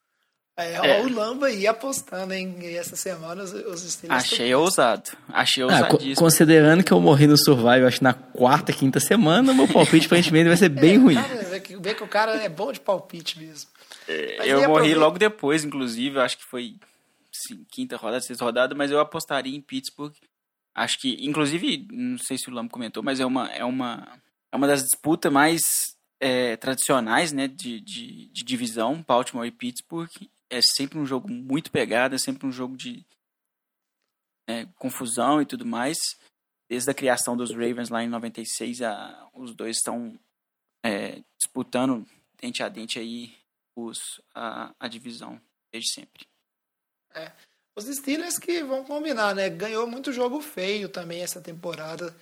É, 0.57 0.75
é. 0.75 1.03
o 1.03 1.09
Lamba 1.09 1.51
ia 1.51 1.71
apostando, 1.71 2.35
hein? 2.35 2.57
E 2.61 2.77
essa 2.77 2.95
semana 2.95 3.43
os, 3.43 3.53
os 3.53 3.81
Steelers... 3.81 4.23
Achei 4.25 4.55
ousado. 4.55 5.11
Achei 5.29 5.65
ousadíssimo. 5.65 6.13
Ah, 6.13 6.17
considerando 6.17 6.85
que 6.85 6.93
eu 6.93 7.01
morri 7.01 7.27
no 7.27 7.39
Survival, 7.39 7.87
acho 7.87 8.05
na 8.05 8.13
quarta, 8.13 8.73
quinta 8.73 9.01
semana, 9.01 9.55
meu 9.55 9.67
palpite 9.67 10.07
aparentemente 10.07 10.49
vai 10.49 10.57
ser 10.57 10.69
bem 10.71 10.97
é, 10.97 10.99
ruim. 10.99 11.15
Cara, 11.15 11.61
vê 11.81 11.95
que 11.95 12.03
o 12.05 12.09
cara 12.09 12.35
é 12.37 12.49
bom 12.49 12.71
de 12.71 12.81
palpite 12.81 13.39
mesmo. 13.39 13.71
É, 14.07 14.47
eu 14.47 14.69
morri 14.69 14.95
logo 14.95 15.19
depois, 15.19 15.65
inclusive, 15.65 16.19
acho 16.19 16.37
que 16.37 16.45
foi 16.45 16.77
sim, 17.33 17.65
quinta 17.71 17.97
rodada, 17.97 18.21
sexta 18.21 18.45
rodada, 18.45 18.75
mas 18.75 18.91
eu 18.91 19.01
apostaria 19.01 19.57
em 19.57 19.61
Pittsburgh. 19.61 20.13
Acho 20.75 20.99
que, 20.99 21.17
inclusive, 21.27 21.87
não 21.91 22.19
sei 22.19 22.37
se 22.37 22.49
o 22.49 22.53
Lamba 22.53 22.71
comentou, 22.71 23.03
mas 23.03 23.21
é 23.21 23.27
uma, 23.27 23.51
é 23.51 23.65
uma, 23.65 24.07
é 24.51 24.57
uma 24.57 24.67
das 24.67 24.83
disputas 24.83 25.33
mais 25.33 25.61
é, 26.21 26.57
tradicionais 26.57 27.33
né, 27.33 27.49
de, 27.49 27.81
de, 27.81 28.27
de, 28.29 28.45
divisão, 28.45 29.05
Baltimore 29.07 29.47
e 29.47 29.51
Pittsburgh 29.51 30.11
é 30.53 30.61
sempre 30.61 30.99
um 30.99 31.07
jogo 31.07 31.29
muito 31.31 31.71
pegado, 31.71 32.15
é 32.15 32.19
sempre 32.19 32.47
um 32.47 32.53
jogo 32.53 32.77
de 32.77 33.07
né, 34.47 34.67
confusão 34.77 35.41
e 35.41 35.47
tudo 35.47 35.65
mais. 35.65 35.97
Desde 36.69 36.91
a 36.91 36.95
criação 36.95 37.37
dos 37.37 37.51
Ravens 37.51 37.89
lá 37.89 38.05
em 38.05 38.09
96, 38.09 38.83
a, 38.83 39.31
os 39.33 39.55
dois 39.55 39.79
estão 39.79 40.19
é, 40.85 41.23
disputando 41.41 42.07
dente 42.39 42.63
a 42.63 42.69
dente 42.69 42.99
aí 42.99 43.35
os, 43.75 44.21
a, 44.35 44.75
a 44.79 44.89
divisão 44.89 45.41
desde 45.73 45.93
sempre. 45.93 46.27
Os 47.75 47.87
Steelers 47.87 48.39
que 48.39 48.63
vão 48.63 48.85
combinar, 48.85 49.35
né? 49.35 49.49
Ganhou 49.49 49.87
muito 49.87 50.13
jogo 50.13 50.41
feio 50.41 50.89
também 50.89 51.23
essa 51.23 51.41
temporada. 51.41 52.15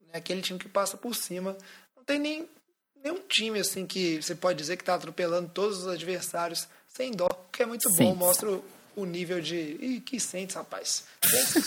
Né? 0.00 0.12
Aquele 0.14 0.40
time 0.40 0.58
que 0.58 0.68
passa 0.68 0.96
por 0.96 1.14
cima. 1.14 1.56
Não 1.94 2.02
tem 2.02 2.18
nem, 2.18 2.48
nenhum 3.02 3.20
time 3.28 3.58
assim 3.58 3.86
que 3.86 4.22
você 4.22 4.34
pode 4.34 4.58
dizer 4.58 4.78
que 4.78 4.84
tá 4.84 4.94
atropelando 4.94 5.50
todos 5.50 5.80
os 5.80 5.88
adversários 5.88 6.66
sem 6.96 7.12
dó, 7.12 7.28
que 7.52 7.62
é 7.62 7.66
muito 7.66 7.88
bom. 7.90 7.96
Saints. 7.96 8.16
Mostra 8.18 8.50
o, 8.50 8.64
o 8.96 9.04
nível 9.04 9.40
de. 9.40 9.56
Ih, 9.56 10.00
que 10.00 10.18
sentes, 10.20 10.56
rapaz. 10.56 11.04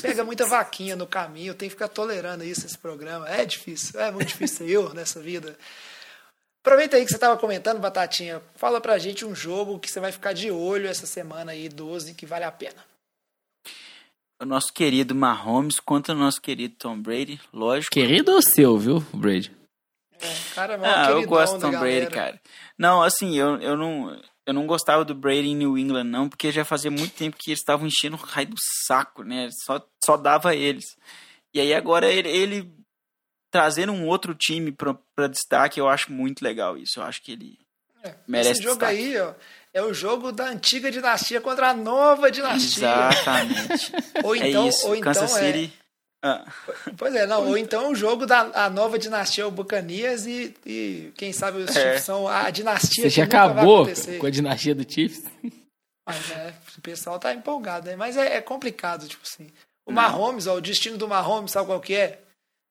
Pega 0.01 0.23
muita 0.23 0.45
vaquinha 0.45 0.95
no 0.95 1.05
caminho, 1.07 1.53
tem 1.53 1.67
que 1.69 1.75
ficar 1.75 1.87
tolerando 1.89 2.43
isso 2.43 2.65
esse 2.65 2.77
programa. 2.77 3.27
É 3.29 3.45
difícil, 3.45 3.99
é 3.99 4.11
muito 4.11 4.29
difícil 4.29 4.57
ser 4.57 4.69
eu 4.69 4.93
nessa 4.93 5.19
vida. 5.19 5.57
Aproveita 6.65 6.97
aí 6.97 7.03
que 7.03 7.09
você 7.09 7.15
estava 7.15 7.37
comentando, 7.37 7.79
Batatinha. 7.79 8.41
Fala 8.55 8.81
pra 8.81 8.97
gente 8.97 9.23
um 9.23 9.33
jogo 9.33 9.79
que 9.79 9.89
você 9.89 9.99
vai 9.99 10.11
ficar 10.11 10.33
de 10.33 10.51
olho 10.51 10.87
essa 10.87 11.05
semana 11.05 11.53
aí, 11.53 11.69
12, 11.69 12.13
que 12.13 12.25
vale 12.25 12.43
a 12.43 12.51
pena. 12.51 12.85
O 14.39 14.45
nosso 14.45 14.71
querido 14.73 15.15
Mahomes 15.15 15.79
contra 15.79 16.13
o 16.13 16.17
nosso 16.17 16.39
querido 16.41 16.75
Tom 16.77 17.01
Brady, 17.01 17.39
lógico. 17.53 17.93
Querido 17.93 18.33
ou 18.33 18.41
seu, 18.41 18.77
viu, 18.77 18.99
Brady? 19.13 19.51
É, 20.19 20.33
cara, 20.53 20.73
é 20.75 20.79
Ah, 20.83 21.09
eu 21.11 21.25
gosto 21.25 21.55
do 21.55 21.61
Tom 21.61 21.71
Brady, 21.71 22.05
galera. 22.05 22.11
cara. 22.11 22.41
Não, 22.77 23.01
assim, 23.01 23.35
eu, 23.37 23.59
eu 23.61 23.75
não. 23.77 24.21
Eu 24.47 24.53
não 24.53 24.65
gostava 24.65 25.03
do 25.03 25.13
Brady 25.13 25.49
em 25.49 25.55
New 25.55 25.77
England, 25.77 26.05
não, 26.05 26.29
porque 26.29 26.53
já 26.53 26.63
fazia 26.63 26.89
muito 26.89 27.13
tempo 27.13 27.35
que 27.37 27.51
eles 27.51 27.59
estavam 27.59 27.85
enchendo 27.85 28.15
o 28.15 28.19
raio 28.19 28.47
do 28.47 28.55
saco, 28.85 29.21
né? 29.21 29.49
Só, 29.65 29.85
só 30.03 30.15
dava 30.15 30.55
eles. 30.55 30.85
E 31.53 31.59
aí 31.59 31.73
agora 31.73 32.09
ele, 32.09 32.29
ele 32.29 32.73
trazendo 33.51 33.91
um 33.91 34.07
outro 34.07 34.33
time 34.33 34.71
pra, 34.71 34.95
pra 35.13 35.27
destaque, 35.27 35.81
eu 35.81 35.89
acho 35.89 36.13
muito 36.13 36.41
legal 36.41 36.77
isso. 36.77 36.99
Eu 36.99 37.03
acho 37.03 37.21
que 37.21 37.33
ele 37.33 37.59
É, 38.01 38.15
merece 38.25 38.51
Esse 38.51 38.63
jogo 38.63 38.79
destaque. 38.79 38.97
aí, 38.97 39.19
ó, 39.19 39.33
é 39.73 39.83
o 39.83 39.93
jogo 39.93 40.31
da 40.31 40.45
antiga 40.45 40.89
dinastia 40.89 41.41
contra 41.41 41.71
a 41.71 41.73
nova 41.73 42.31
dinastia. 42.31 42.87
Exatamente. 42.87 43.91
Ou 44.23 44.33
então, 44.33 44.65
é 44.65 44.69
isso. 44.69 44.87
ou 44.87 44.95
então 44.95 45.13
Kansas 45.13 45.35
é, 45.35 45.51
City. 45.51 45.73
Ah, 46.27 46.45
Pois 46.97 47.13
é, 47.15 47.25
não, 47.25 47.47
ou 47.47 47.57
então 47.57 47.85
é 47.85 47.87
o 47.89 47.95
jogo 47.95 48.25
da 48.25 48.41
a 48.65 48.69
nova 48.69 48.97
dinastia, 48.99 49.47
o 49.47 49.51
Bucanias 49.51 50.25
e, 50.25 50.53
e 50.65 51.11
quem 51.15 51.31
sabe 51.33 51.59
os 51.59 51.75
É. 51.75 51.81
Chiefs 51.91 52.03
são 52.05 52.27
a 52.27 52.49
dinastia 52.49 53.03
Você 53.03 53.09
que 53.09 53.15
já 53.15 53.23
nunca 53.25 53.37
vai 53.47 53.51
acabou 53.55 53.81
acontecer. 53.83 54.17
com 54.19 54.25
a 54.27 54.29
dinastia 54.29 54.75
do 54.75 54.91
Chiefs? 54.91 55.23
Mas 56.05 56.31
é, 56.31 56.53
o 56.77 56.81
pessoal 56.81 57.19
tá 57.19 57.33
empolgado, 57.33 57.87
né? 57.87 57.95
Mas 57.95 58.15
é, 58.17 58.37
é 58.37 58.41
complicado, 58.41 59.07
tipo 59.07 59.23
assim. 59.25 59.49
O 59.85 59.91
Mahomes, 59.91 60.47
ó, 60.47 60.55
o 60.55 60.61
destino 60.61 60.97
do 60.97 61.07
Mahomes, 61.07 61.51
sabe 61.51 61.67
qual 61.67 61.79
que 61.79 61.93
é? 61.95 62.19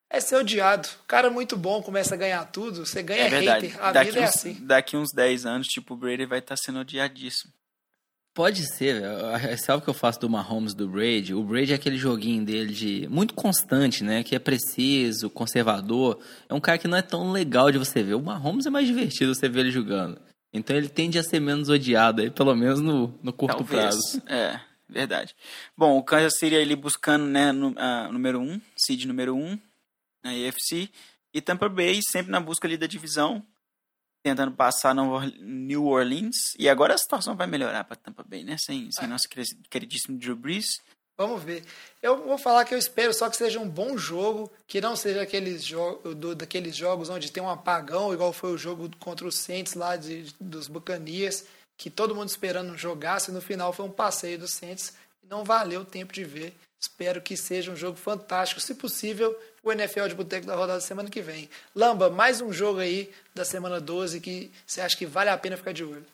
É 0.09 0.19
ser 0.19 0.35
odiado. 0.37 0.87
O 1.03 1.07
cara 1.07 1.27
é 1.27 1.29
muito 1.31 1.57
bom, 1.57 1.81
começa 1.83 2.15
a 2.15 2.17
ganhar 2.17 2.45
tudo, 2.45 2.85
você 2.85 3.03
ganha 3.03 3.23
é 3.25 3.29
verdade. 3.29 3.67
hater. 3.67 3.83
A 3.83 3.91
Daqui 3.91 4.11
vida 4.11 4.21
é 4.21 4.23
uns, 4.23 4.35
assim. 4.35 4.57
daqui 4.61 4.97
uns 4.97 5.11
10 5.13 5.45
anos, 5.45 5.67
tipo, 5.67 5.93
o 5.93 5.97
Brady 5.97 6.25
vai 6.25 6.39
estar 6.39 6.55
sendo 6.57 6.79
odiadíssimo. 6.79 7.51
Pode 8.37 8.71
ser, 8.71 9.01
velho. 9.01 9.25
A 9.25 9.35
ressalva 9.35 9.83
que 9.83 9.89
eu 9.89 9.95
faço 9.95 10.19
do 10.19 10.29
Mahomes 10.29 10.75
do 10.75 10.87
Brady, 10.87 11.33
o 11.33 11.43
Brady 11.43 11.71
é 11.71 11.75
aquele 11.75 11.97
joguinho 11.97 12.45
dele 12.45 12.71
de 12.71 13.07
muito 13.09 13.33
constante, 13.33 14.03
né? 14.03 14.21
Que 14.23 14.35
é 14.35 14.39
preciso, 14.39 15.27
conservador. 15.27 16.19
É 16.47 16.53
um 16.53 16.59
cara 16.59 16.77
que 16.77 16.87
não 16.87 16.95
é 16.95 17.01
tão 17.01 17.31
legal 17.31 17.71
de 17.71 17.79
você 17.79 18.03
ver. 18.03 18.13
O 18.13 18.21
Mahomes 18.21 18.67
é 18.67 18.69
mais 18.69 18.85
divertido 18.85 19.33
você 19.33 19.49
ver 19.49 19.61
ele 19.61 19.71
jogando. 19.71 20.21
Então 20.53 20.77
ele 20.77 20.87
tende 20.87 21.17
a 21.17 21.23
ser 21.23 21.39
menos 21.39 21.67
odiado 21.67 22.21
aí, 22.21 22.29
pelo 22.29 22.55
menos 22.55 22.79
no, 22.79 23.11
no 23.23 23.33
curto 23.33 23.57
Talvez. 23.57 23.81
prazo. 23.81 24.21
É, 24.27 24.59
verdade. 24.87 25.35
Bom, 25.75 25.97
o 25.97 26.03
Kansas 26.03 26.37
City 26.37 26.57
ali 26.57 26.75
buscando, 26.75 27.25
né, 27.25 27.51
no, 27.51 27.73
ah, 27.75 28.07
número 28.11 28.39
1, 28.39 28.43
um, 28.43 28.61
seed 28.77 29.05
número 29.05 29.33
1 29.33 29.43
um, 29.43 29.59
na 30.23 30.29
AFC. 30.29 30.91
E 31.33 31.41
Tampa 31.41 31.67
Bay 31.67 32.01
sempre 32.03 32.31
na 32.31 32.39
busca 32.39 32.67
ali 32.67 32.77
da 32.77 32.85
divisão, 32.85 33.43
tentando 34.27 34.51
passar 34.51 34.93
no 34.93 35.19
New 35.39 35.85
Orleans. 35.85 36.53
E 36.59 36.67
agora 36.67 36.93
a 36.93 36.97
situação 36.97 37.35
vai 37.35 37.47
melhorar 37.47 37.83
para 37.85 37.95
Tampa 37.95 38.23
Bay, 38.27 38.43
né? 38.43 38.57
Sem, 38.59 38.91
sem 38.91 39.07
nosso 39.07 39.27
queri- 39.29 39.57
queridíssimo 39.69 40.17
Drew 40.17 40.35
Brees. 40.35 40.79
Vamos 41.17 41.41
ver. 41.41 41.63
Eu 42.01 42.25
vou 42.25 42.37
falar 42.37 42.63
que 42.65 42.75
eu 42.75 42.77
espero 42.77 43.11
só 43.13 43.29
que 43.29 43.37
seja 43.37 43.59
um 43.59 43.67
bom 43.67 43.97
jogo, 43.97 44.51
que 44.67 44.79
não 44.79 44.95
seja 44.95 45.21
aqueles, 45.21 45.63
jo 45.63 45.95
do, 46.15 46.35
daqueles 46.35 46.75
jogos 46.75 47.09
onde 47.09 47.31
tem 47.31 47.41
um 47.41 47.49
apagão, 47.49 48.13
igual 48.13 48.31
foi 48.31 48.51
o 48.51 48.57
jogo 48.57 48.89
contra 48.99 49.27
os 49.27 49.39
Saints 49.39 49.73
lá 49.73 49.95
de, 49.95 50.31
dos 50.39 50.67
Bucanias, 50.67 51.45
que 51.75 51.89
todo 51.89 52.13
mundo 52.13 52.29
esperando 52.29 52.77
jogasse, 52.77 53.31
e 53.31 53.33
no 53.33 53.41
final 53.41 53.73
foi 53.73 53.85
um 53.85 53.91
passeio 53.91 54.37
dos 54.37 54.53
Saints, 54.53 54.93
e 55.23 55.27
não 55.27 55.43
valeu 55.43 55.81
o 55.81 55.85
tempo 55.85 56.13
de 56.13 56.23
ver. 56.23 56.53
Espero 56.79 57.21
que 57.21 57.35
seja 57.35 57.71
um 57.71 57.75
jogo 57.75 57.97
fantástico, 57.97 58.61
se 58.61 58.75
possível, 58.75 59.35
o 59.63 59.71
NFL 59.71 60.07
de 60.07 60.15
Boteco 60.15 60.45
da 60.45 60.55
rodada 60.55 60.79
semana 60.79 61.09
que 61.09 61.21
vem. 61.21 61.49
Lamba, 61.75 62.09
mais 62.09 62.39
um 62.39 62.53
jogo 62.53 62.79
aí 62.79 63.09
da 63.33 63.43
semana 63.43 63.81
12 63.81 64.21
que 64.21 64.51
você 64.65 64.81
acha 64.81 64.95
que 64.95 65.05
vale 65.05 65.31
a 65.31 65.37
pena 65.37 65.57
ficar 65.57 65.71
de 65.71 65.83
olho. 65.83 66.05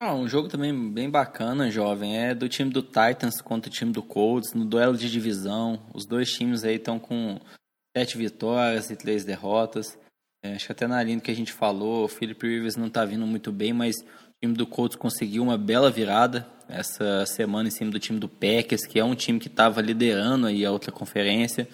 Ah, 0.00 0.14
um 0.14 0.28
jogo 0.28 0.48
também 0.48 0.92
bem 0.92 1.08
bacana, 1.08 1.70
jovem, 1.70 2.18
é 2.18 2.34
do 2.34 2.48
time 2.48 2.70
do 2.70 2.82
Titans 2.82 3.40
contra 3.40 3.70
o 3.70 3.72
time 3.72 3.92
do 3.92 4.02
Colts, 4.02 4.52
no 4.54 4.64
duelo 4.64 4.96
de 4.96 5.10
divisão. 5.10 5.80
Os 5.94 6.04
dois 6.04 6.28
times 6.30 6.64
aí 6.64 6.76
estão 6.76 6.98
com 6.98 7.40
sete 7.96 8.16
vitórias 8.16 8.90
e 8.90 8.96
três 8.96 9.24
derrotas. 9.24 9.98
É, 10.42 10.54
acho 10.54 10.66
que 10.66 10.72
até 10.72 10.86
na 10.86 11.02
linha 11.02 11.20
que 11.20 11.30
a 11.30 11.34
gente 11.34 11.52
falou, 11.52 12.04
o 12.04 12.08
Philip 12.08 12.44
Rivers 12.46 12.76
não 12.76 12.90
tá 12.90 13.04
vindo 13.04 13.26
muito 13.26 13.50
bem, 13.50 13.72
mas 13.72 13.96
o 13.96 14.40
time 14.40 14.54
do 14.54 14.66
Colts 14.66 14.96
conseguiu 14.96 15.42
uma 15.42 15.58
bela 15.58 15.90
virada 15.90 16.57
essa 16.68 17.24
semana 17.26 17.68
em 17.68 17.72
cima 17.72 17.90
do 17.90 17.98
time 17.98 18.18
do 18.18 18.28
Packers, 18.28 18.86
que 18.86 18.98
é 18.98 19.04
um 19.04 19.14
time 19.14 19.38
que 19.38 19.48
estava 19.48 19.80
liderando 19.80 20.46
aí 20.46 20.64
a 20.64 20.70
outra 20.70 20.92
conferência. 20.92 21.68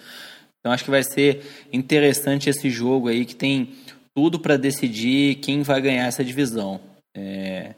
Então 0.59 0.71
acho 0.71 0.83
que 0.83 0.91
vai 0.91 1.03
ser 1.03 1.43
interessante 1.71 2.49
esse 2.49 2.69
jogo 2.69 3.07
aí 3.07 3.25
que 3.25 3.35
tem 3.35 3.75
tudo 4.15 4.39
para 4.39 4.57
decidir 4.57 5.35
quem 5.35 5.61
vai 5.61 5.81
ganhar 5.81 6.07
essa 6.07 6.23
divisão. 6.23 6.79
É, 7.15 7.75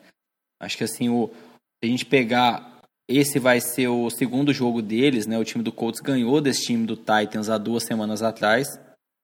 Acho 0.60 0.78
que 0.78 0.84
assim, 0.84 1.10
o, 1.10 1.28
se 1.28 1.86
a 1.86 1.88
gente 1.88 2.06
pegar. 2.06 2.76
Esse 3.10 3.40
vai 3.40 3.62
ser 3.62 3.88
o 3.88 4.10
segundo 4.10 4.52
jogo 4.52 4.82
deles, 4.82 5.26
né? 5.26 5.40
O 5.40 5.46
time 5.46 5.64
do 5.64 5.72
Colts 5.72 6.02
ganhou 6.02 6.42
desse 6.42 6.66
time 6.66 6.86
do 6.86 6.98
Titans 6.98 7.48
há 7.48 7.58
duas 7.58 7.86
semanas 7.86 8.22
atrás. 8.22 8.68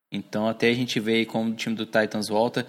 Então 0.09 0.47
até 0.47 0.69
a 0.69 0.73
gente 0.73 1.01
vê 1.01 1.25
como 1.25 1.51
o 1.51 1.55
time 1.55 1.75
do 1.75 1.85
Titans 1.85 2.29
volta. 2.29 2.65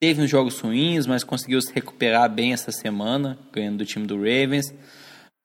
Teve 0.00 0.22
uns 0.22 0.30
jogos 0.30 0.60
ruins, 0.60 1.06
mas 1.06 1.24
conseguiu 1.24 1.60
se 1.60 1.72
recuperar 1.72 2.30
bem 2.30 2.52
essa 2.52 2.70
semana, 2.70 3.36
ganhando 3.52 3.78
do 3.78 3.86
time 3.86 4.06
do 4.06 4.16
Ravens. 4.16 4.72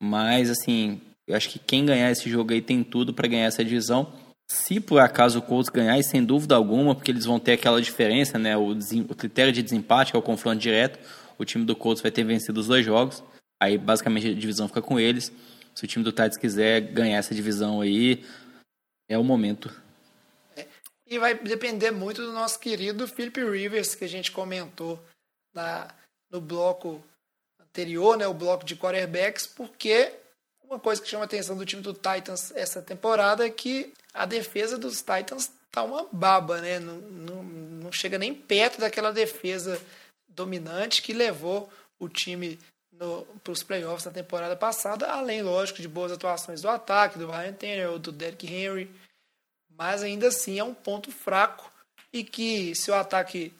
Mas 0.00 0.48
assim, 0.48 1.00
eu 1.26 1.36
acho 1.36 1.48
que 1.48 1.58
quem 1.58 1.84
ganhar 1.84 2.10
esse 2.10 2.30
jogo 2.30 2.52
aí 2.52 2.62
tem 2.62 2.84
tudo 2.84 3.12
para 3.12 3.26
ganhar 3.26 3.46
essa 3.46 3.64
divisão. 3.64 4.12
Se 4.48 4.78
por 4.78 5.00
acaso 5.00 5.38
o 5.38 5.42
Colts 5.42 5.70
ganhar, 5.70 5.98
e 5.98 6.04
sem 6.04 6.22
dúvida 6.22 6.54
alguma, 6.54 6.94
porque 6.94 7.10
eles 7.10 7.24
vão 7.24 7.40
ter 7.40 7.52
aquela 7.52 7.80
diferença, 7.80 8.38
né? 8.38 8.56
O, 8.56 8.72
o 9.08 9.14
critério 9.14 9.52
de 9.52 9.62
desempate, 9.62 10.12
que 10.12 10.16
é 10.16 10.20
o 10.20 10.22
confronto 10.22 10.58
direto. 10.58 10.98
O 11.36 11.44
time 11.44 11.64
do 11.64 11.74
Colts 11.74 12.02
vai 12.02 12.12
ter 12.12 12.22
vencido 12.22 12.60
os 12.60 12.68
dois 12.68 12.84
jogos. 12.84 13.24
Aí 13.60 13.76
basicamente 13.76 14.28
a 14.28 14.34
divisão 14.34 14.68
fica 14.68 14.82
com 14.82 15.00
eles. 15.00 15.32
Se 15.74 15.84
o 15.84 15.88
time 15.88 16.04
do 16.04 16.12
Titans 16.12 16.36
quiser 16.36 16.80
ganhar 16.80 17.18
essa 17.18 17.34
divisão 17.34 17.80
aí, 17.80 18.22
é 19.08 19.18
o 19.18 19.24
momento. 19.24 19.82
E 21.06 21.18
vai 21.18 21.34
depender 21.34 21.90
muito 21.90 22.22
do 22.22 22.32
nosso 22.32 22.58
querido 22.58 23.06
Philip 23.06 23.42
Rivers, 23.44 23.94
que 23.94 24.04
a 24.04 24.08
gente 24.08 24.32
comentou 24.32 24.98
na, 25.52 25.94
no 26.30 26.40
bloco 26.40 27.02
anterior, 27.60 28.16
né, 28.16 28.26
o 28.26 28.34
bloco 28.34 28.64
de 28.64 28.76
quarterbacks, 28.76 29.46
porque 29.46 30.12
uma 30.62 30.80
coisa 30.80 31.02
que 31.02 31.08
chama 31.08 31.24
a 31.24 31.26
atenção 31.26 31.56
do 31.56 31.66
time 31.66 31.82
do 31.82 31.92
Titans 31.92 32.50
essa 32.52 32.80
temporada 32.80 33.46
é 33.46 33.50
que 33.50 33.92
a 34.12 34.24
defesa 34.24 34.78
dos 34.78 35.02
Titans 35.02 35.52
tá 35.70 35.82
uma 35.82 36.06
baba, 36.10 36.60
né? 36.60 36.78
Não, 36.78 36.96
não, 36.96 37.42
não 37.42 37.92
chega 37.92 38.16
nem 38.16 38.34
perto 38.34 38.80
daquela 38.80 39.12
defesa 39.12 39.80
dominante 40.28 41.02
que 41.02 41.12
levou 41.12 41.70
o 41.98 42.08
time 42.08 42.58
para 43.42 43.52
os 43.52 43.62
playoffs 43.62 44.04
na 44.04 44.12
temporada 44.12 44.54
passada, 44.56 45.06
além, 45.08 45.42
lógico, 45.42 45.82
de 45.82 45.88
boas 45.88 46.12
atuações 46.12 46.62
do 46.62 46.68
ataque, 46.68 47.18
do 47.18 47.30
Ryan 47.30 47.52
Tannehill, 47.52 47.98
do 47.98 48.12
Derrick 48.12 48.46
Henry, 48.46 48.90
mas 49.76 50.02
ainda 50.02 50.28
assim 50.28 50.58
é 50.58 50.64
um 50.64 50.74
ponto 50.74 51.10
fraco 51.10 51.70
e 52.12 52.22
que 52.22 52.74
se 52.74 52.90
o 52.90 52.94
ataque 52.94 53.52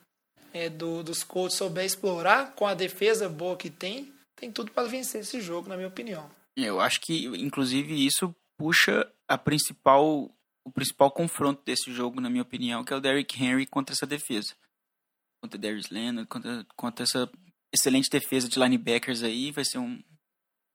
é, 0.52 0.68
do, 0.68 1.02
dos 1.02 1.24
Colts 1.24 1.56
souber 1.56 1.84
explorar 1.84 2.54
com 2.54 2.66
a 2.66 2.74
defesa 2.74 3.28
boa 3.28 3.56
que 3.56 3.68
tem, 3.68 4.12
tem 4.36 4.50
tudo 4.50 4.70
para 4.70 4.88
vencer 4.88 5.22
esse 5.22 5.40
jogo, 5.40 5.68
na 5.68 5.76
minha 5.76 5.88
opinião. 5.88 6.30
Eu 6.56 6.80
acho 6.80 7.00
que, 7.00 7.26
inclusive, 7.26 8.06
isso 8.06 8.34
puxa 8.56 9.10
a 9.26 9.36
principal, 9.36 10.30
o 10.64 10.70
principal 10.72 11.10
confronto 11.10 11.62
desse 11.64 11.92
jogo, 11.92 12.20
na 12.20 12.30
minha 12.30 12.42
opinião, 12.42 12.84
que 12.84 12.92
é 12.92 12.96
o 12.96 13.00
Derrick 13.00 13.42
Henry 13.42 13.66
contra 13.66 13.92
essa 13.92 14.06
defesa. 14.06 14.54
Contra 15.42 15.58
Darius 15.58 15.90
Leonard, 15.90 16.28
contra, 16.28 16.66
contra 16.76 17.02
essa 17.02 17.28
excelente 17.72 18.08
defesa 18.08 18.48
de 18.48 18.58
linebackers 18.58 19.24
aí, 19.24 19.50
vai 19.50 19.64
ser 19.64 19.78
um, 19.78 20.00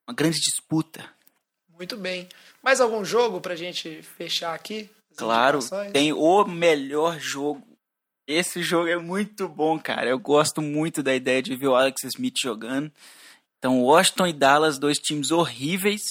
uma 0.08 0.14
grande 0.14 0.38
disputa. 0.40 1.10
Muito 1.70 1.96
bem. 1.96 2.28
Mais 2.62 2.82
algum 2.82 3.06
jogo 3.06 3.40
para 3.40 3.54
a 3.54 3.58
gente 3.58 4.04
fechar 4.04 4.54
aqui? 4.54 4.90
Claro, 5.20 5.60
tem 5.92 6.14
o 6.14 6.46
melhor 6.46 7.20
jogo. 7.20 7.66
Esse 8.28 8.62
jogo 8.62 8.88
é 8.88 8.98
muito 8.98 9.48
bom, 9.48 9.80
cara. 9.80 10.10
Eu 10.10 10.20
gosto 10.20 10.62
muito 10.62 11.02
da 11.02 11.16
ideia 11.16 11.42
de 11.42 11.56
ver 11.56 11.68
o 11.68 11.76
Alex 11.76 12.04
Smith 12.04 12.36
jogando. 12.42 12.92
Então, 13.58 13.82
Washington 13.82 14.28
e 14.28 14.34
Dallas, 14.34 14.78
dois 14.78 14.98
times 15.00 15.32
horríveis. 15.32 16.02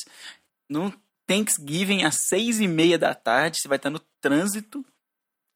Não 0.68 0.92
Thanksgiving 1.26 2.02
às 2.04 2.16
seis 2.28 2.59
e 2.61 2.66
meia 2.66 2.98
da 2.98 3.14
tarde. 3.14 3.59
Você 3.61 3.68
vai 3.68 3.76
estar 3.76 3.90
no 3.90 4.00
trânsito. 4.20 4.84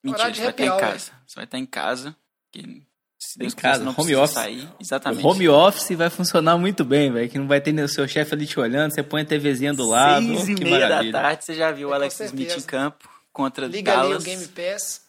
Mentira, 0.05 0.33
você 0.33 0.41
vai 0.43 0.51
estar 0.51 0.65
em 0.65 0.79
casa. 0.79 1.13
Você 1.27 1.35
vai 1.35 1.45
estar 1.45 1.59
em 1.59 1.67
casa. 1.67 2.17
Que, 2.53 2.83
se 3.19 3.39
Deus 3.39 3.53
Em 3.53 3.57
casa, 3.57 3.85
não 3.85 3.95
home 3.97 4.15
office. 4.17 4.35
sair. 4.35 4.65
O 4.67 4.77
Exatamente. 4.81 5.27
home 5.27 5.49
office 5.49 5.97
vai 5.97 6.11
funcionar 6.11 6.57
muito 6.59 6.85
bem, 6.85 7.11
velho. 7.13 7.29
Que 7.29 7.39
não 7.39 7.47
vai 7.49 7.61
ter 7.61 7.73
o 7.81 7.89
seu 7.89 8.07
chefe 8.07 8.35
ali 8.35 8.47
te 8.47 8.59
olhando, 8.61 8.93
você 8.93 9.03
põe 9.03 9.23
a 9.23 9.25
TVzinha 9.25 9.73
do 9.75 9.87
lado. 9.87 10.27
Seis 10.27 10.49
e 10.49 10.55
que 10.55 10.65
meia 10.65 10.81
da 10.81 10.89
maravilha. 10.89 11.13
tarde, 11.13 11.45
você 11.45 11.55
já 11.55 11.71
viu 11.73 11.89
o 11.89 11.93
É, 11.93 11.97
Alex 11.97 12.21
Smith 12.21 12.57
em 12.57 12.63
campo 12.63 13.09
contra 13.33 13.67
Liga 13.67 13.93
ali 13.93 14.01
o 14.01 14.09
Dallas. 14.11 14.25
Game 14.25 14.49
Pass. 14.49 15.03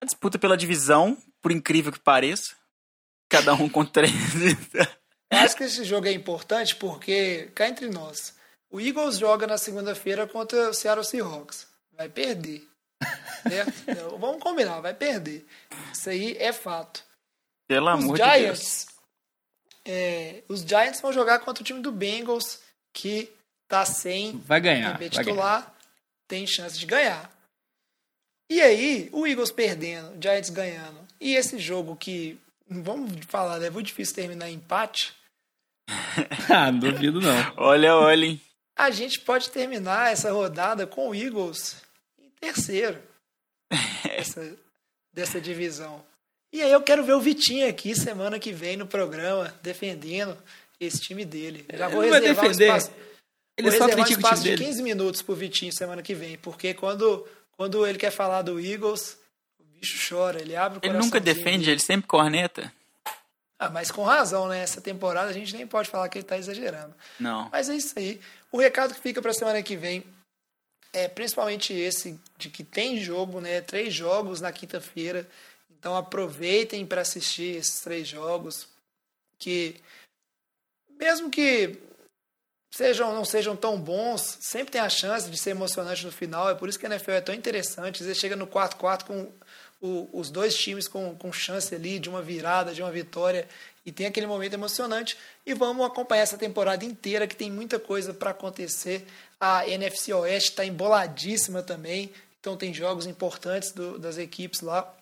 A 0.00 0.04
disputa 0.04 0.38
pela 0.38 0.56
divisão, 0.56 1.16
por 1.42 1.52
incrível 1.52 1.92
que 1.92 2.00
pareça. 2.00 2.54
Cada 3.28 3.54
um 3.54 3.68
com 3.70 3.84
três. 3.84 4.12
Eu 5.30 5.38
acho 5.38 5.56
que 5.56 5.64
esse 5.64 5.84
jogo 5.84 6.06
é 6.06 6.12
importante 6.12 6.74
porque, 6.76 7.50
cá 7.54 7.68
entre 7.68 7.88
nós, 7.88 8.34
o 8.70 8.80
Eagles 8.80 9.18
joga 9.18 9.46
na 9.46 9.58
segunda-feira 9.58 10.26
contra 10.26 10.70
o 10.70 10.74
Seattle 10.74 11.04
Seahawks. 11.04 11.66
Vai 11.92 12.08
perder. 12.08 12.66
Certo? 13.48 13.72
Então, 13.88 14.18
Vamos 14.18 14.42
combinar, 14.42 14.80
vai 14.80 14.94
perder. 14.94 15.46
Isso 15.92 16.10
aí 16.10 16.36
é 16.38 16.52
fato. 16.52 17.04
Pelo 17.68 17.86
Os 17.94 18.04
amor 18.04 18.16
de 18.18 18.22
Deus. 18.22 18.38
Giants, 18.38 18.86
é, 19.84 20.42
os 20.48 20.60
Giants 20.60 21.00
vão 21.00 21.12
jogar 21.12 21.38
contra 21.40 21.62
o 21.62 21.66
time 21.66 21.80
do 21.80 21.92
Bengals, 21.92 22.60
que 22.92 23.32
tá 23.68 23.84
sem 23.84 24.38
Vai 24.38 24.60
ganhar. 24.60 24.98
Vai 24.98 25.24
ganhar. 25.24 25.74
Tem 26.30 26.46
chance 26.46 26.78
de 26.78 26.86
ganhar. 26.86 27.30
E 28.48 28.60
aí, 28.60 29.08
o 29.12 29.26
Eagles 29.26 29.50
perdendo, 29.50 30.16
o 30.16 30.22
Giants 30.22 30.50
ganhando, 30.50 31.06
e 31.20 31.34
esse 31.34 31.58
jogo 31.58 31.96
que, 31.96 32.38
vamos 32.68 33.12
falar, 33.26 33.60
é 33.62 33.70
muito 33.70 33.88
difícil 33.88 34.14
terminar 34.14 34.48
em 34.48 34.54
empate, 34.54 35.12
ah, 36.48 36.70
não 36.70 36.78
duvido 36.78 37.20
não. 37.20 37.54
Olha, 37.56 37.96
olha, 37.96 38.26
hein? 38.26 38.40
a 38.76 38.90
gente 38.90 39.20
pode 39.20 39.50
terminar 39.50 40.12
essa 40.12 40.32
rodada 40.32 40.86
com 40.86 41.08
o 41.08 41.14
Eagles 41.14 41.82
em 42.18 42.30
terceiro 42.40 42.98
dessa, 44.04 44.56
dessa 45.12 45.40
divisão. 45.40 46.02
E 46.52 46.62
aí 46.62 46.72
eu 46.72 46.82
quero 46.82 47.04
ver 47.04 47.12
o 47.12 47.20
Vitinho 47.20 47.68
aqui 47.68 47.94
semana 47.94 48.38
que 48.38 48.52
vem 48.52 48.76
no 48.76 48.86
programa, 48.86 49.54
defendendo 49.62 50.36
esse 50.80 51.00
time 51.00 51.24
dele. 51.24 51.64
Já 51.74 51.88
vou 51.88 52.02
Ele 52.02 52.12
reservar 52.12 52.48
defender. 52.48 52.64
espaço, 52.64 52.90
Ele 53.68 53.76
só 53.76 53.86
reservar 53.86 54.04
um 54.04 54.04
critica 54.04 54.18
o 54.18 54.22
espaço 54.22 54.42
time 54.42 54.56
de 54.56 54.62
dele. 54.62 54.70
15 54.70 54.82
minutos 54.82 55.22
pro 55.22 55.34
Vitinho 55.34 55.72
semana 55.72 56.02
que 56.02 56.14
vem, 56.14 56.36
porque 56.38 56.74
quando, 56.74 57.26
quando 57.56 57.86
ele 57.86 57.98
quer 57.98 58.10
falar 58.10 58.42
do 58.42 58.60
Eagles, 58.60 59.18
o 59.58 59.64
bicho 59.64 60.08
chora, 60.08 60.40
ele 60.40 60.56
abre 60.56 60.78
o 60.78 60.80
Ele 60.84 60.98
nunca 60.98 61.20
defende, 61.20 61.70
ele 61.70 61.80
sempre 61.80 62.06
corneta. 62.06 62.72
Ah, 63.58 63.68
mas 63.68 63.90
com 63.90 64.02
razão, 64.02 64.48
né? 64.48 64.62
Essa 64.62 64.80
temporada 64.80 65.28
a 65.28 65.34
gente 65.34 65.54
nem 65.54 65.66
pode 65.66 65.90
falar 65.90 66.08
que 66.08 66.16
ele 66.16 66.24
tá 66.24 66.38
exagerando. 66.38 66.94
Não. 67.18 67.50
Mas 67.50 67.68
é 67.68 67.76
isso 67.76 67.92
aí. 67.98 68.18
O 68.50 68.58
recado 68.58 68.94
que 68.94 69.00
fica 69.02 69.20
para 69.20 69.34
semana 69.34 69.62
que 69.62 69.76
vem 69.76 70.02
é 70.94 71.06
principalmente 71.06 71.74
esse 71.74 72.18
de 72.38 72.48
que 72.48 72.64
tem 72.64 72.98
jogo, 72.98 73.38
né? 73.38 73.60
Três 73.60 73.92
jogos 73.92 74.40
na 74.40 74.50
quinta-feira. 74.50 75.28
Então 75.78 75.94
aproveitem 75.94 76.86
para 76.86 77.02
assistir 77.02 77.56
esses 77.56 77.80
três 77.80 78.08
jogos. 78.08 78.66
Que 79.38 79.76
mesmo 80.98 81.28
que 81.28 81.78
sejam 82.70 83.14
não 83.14 83.24
sejam 83.24 83.56
tão 83.56 83.78
bons, 83.80 84.38
sempre 84.40 84.72
tem 84.72 84.80
a 84.80 84.88
chance 84.88 85.28
de 85.30 85.36
ser 85.36 85.50
emocionante 85.50 86.04
no 86.04 86.12
final. 86.12 86.48
É 86.48 86.54
por 86.54 86.68
isso 86.68 86.78
que 86.78 86.86
a 86.86 86.88
NFL 86.90 87.10
é 87.12 87.20
tão 87.20 87.34
interessante. 87.34 88.02
Vezes 88.02 88.18
chega 88.18 88.36
no 88.36 88.46
4-4 88.46 89.04
com 89.04 89.30
o- 89.80 90.08
os 90.12 90.30
dois 90.30 90.54
times 90.56 90.86
com, 90.86 91.14
com 91.16 91.32
chance 91.32 91.74
ali 91.74 91.98
de 91.98 92.08
uma 92.08 92.22
virada, 92.22 92.72
de 92.72 92.82
uma 92.82 92.90
vitória, 92.92 93.48
e 93.84 93.90
tem 93.90 94.06
aquele 94.06 94.26
momento 94.26 94.52
emocionante. 94.54 95.16
E 95.44 95.54
vamos 95.54 95.84
acompanhar 95.86 96.22
essa 96.22 96.36
temporada 96.38 96.84
inteira, 96.84 97.26
que 97.26 97.34
tem 97.34 97.50
muita 97.50 97.78
coisa 97.78 98.12
para 98.14 98.30
acontecer. 98.30 99.06
A 99.40 99.66
NFC 99.66 100.12
Oeste 100.12 100.50
está 100.50 100.64
emboladíssima 100.64 101.62
também, 101.62 102.12
então 102.38 102.56
tem 102.56 102.72
jogos 102.74 103.06
importantes 103.06 103.72
do- 103.72 103.98
das 103.98 104.18
equipes 104.18 104.60
lá. 104.60 104.94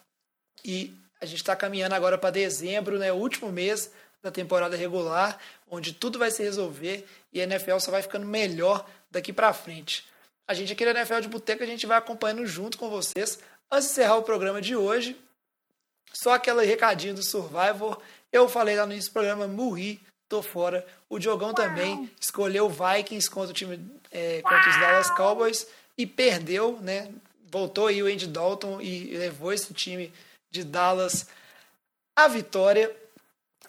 E 0.64 0.94
a 1.20 1.26
gente 1.26 1.38
está 1.40 1.54
caminhando 1.56 1.94
agora 1.94 2.16
para 2.16 2.30
dezembro, 2.30 2.98
né, 2.98 3.12
o 3.12 3.16
último 3.16 3.50
mês 3.50 3.90
da 4.22 4.30
temporada 4.30 4.76
regular, 4.76 5.38
onde 5.70 5.92
tudo 5.92 6.18
vai 6.18 6.30
se 6.30 6.42
resolver 6.42 7.06
e 7.32 7.40
a 7.40 7.44
NFL 7.44 7.78
só 7.78 7.90
vai 7.90 8.02
ficando 8.02 8.26
melhor 8.26 8.88
daqui 9.10 9.32
para 9.32 9.52
frente. 9.52 10.06
A 10.46 10.54
gente 10.54 10.72
aqui 10.72 10.84
na 10.84 10.92
NFL 10.92 11.20
de 11.20 11.28
Boteco, 11.28 11.62
a 11.62 11.66
gente 11.66 11.86
vai 11.86 11.98
acompanhando 11.98 12.46
junto 12.46 12.78
com 12.78 12.88
vocês. 12.88 13.38
Antes 13.70 13.88
de 13.88 13.92
encerrar 13.92 14.16
o 14.16 14.22
programa 14.22 14.62
de 14.62 14.74
hoje, 14.74 15.14
só 16.12 16.32
aquele 16.32 16.64
recadinho 16.64 17.14
do 17.14 17.22
Survivor. 17.22 18.00
Eu 18.32 18.48
falei 18.48 18.76
lá 18.76 18.86
no 18.86 18.92
início 18.92 19.10
do 19.10 19.12
programa, 19.12 19.46
morri, 19.46 20.00
tô 20.28 20.42
fora. 20.42 20.86
O 21.08 21.18
Diogão 21.18 21.52
também 21.52 22.10
escolheu 22.20 22.68
Vikings 22.68 23.30
contra 23.30 23.50
o 23.50 23.54
time 23.54 23.78
é, 24.10 24.40
contra 24.42 24.70
os 24.70 24.80
Dallas 24.80 25.10
Cowboys 25.10 25.66
e 25.96 26.06
perdeu, 26.06 26.78
né? 26.80 27.12
Voltou 27.50 27.86
aí 27.86 28.02
o 28.02 28.06
Andy 28.06 28.26
Dalton 28.26 28.80
e 28.80 29.16
levou 29.16 29.52
esse 29.52 29.72
time 29.72 30.12
de 30.50 30.64
Dallas 30.64 31.26
à 32.14 32.28
vitória. 32.28 32.94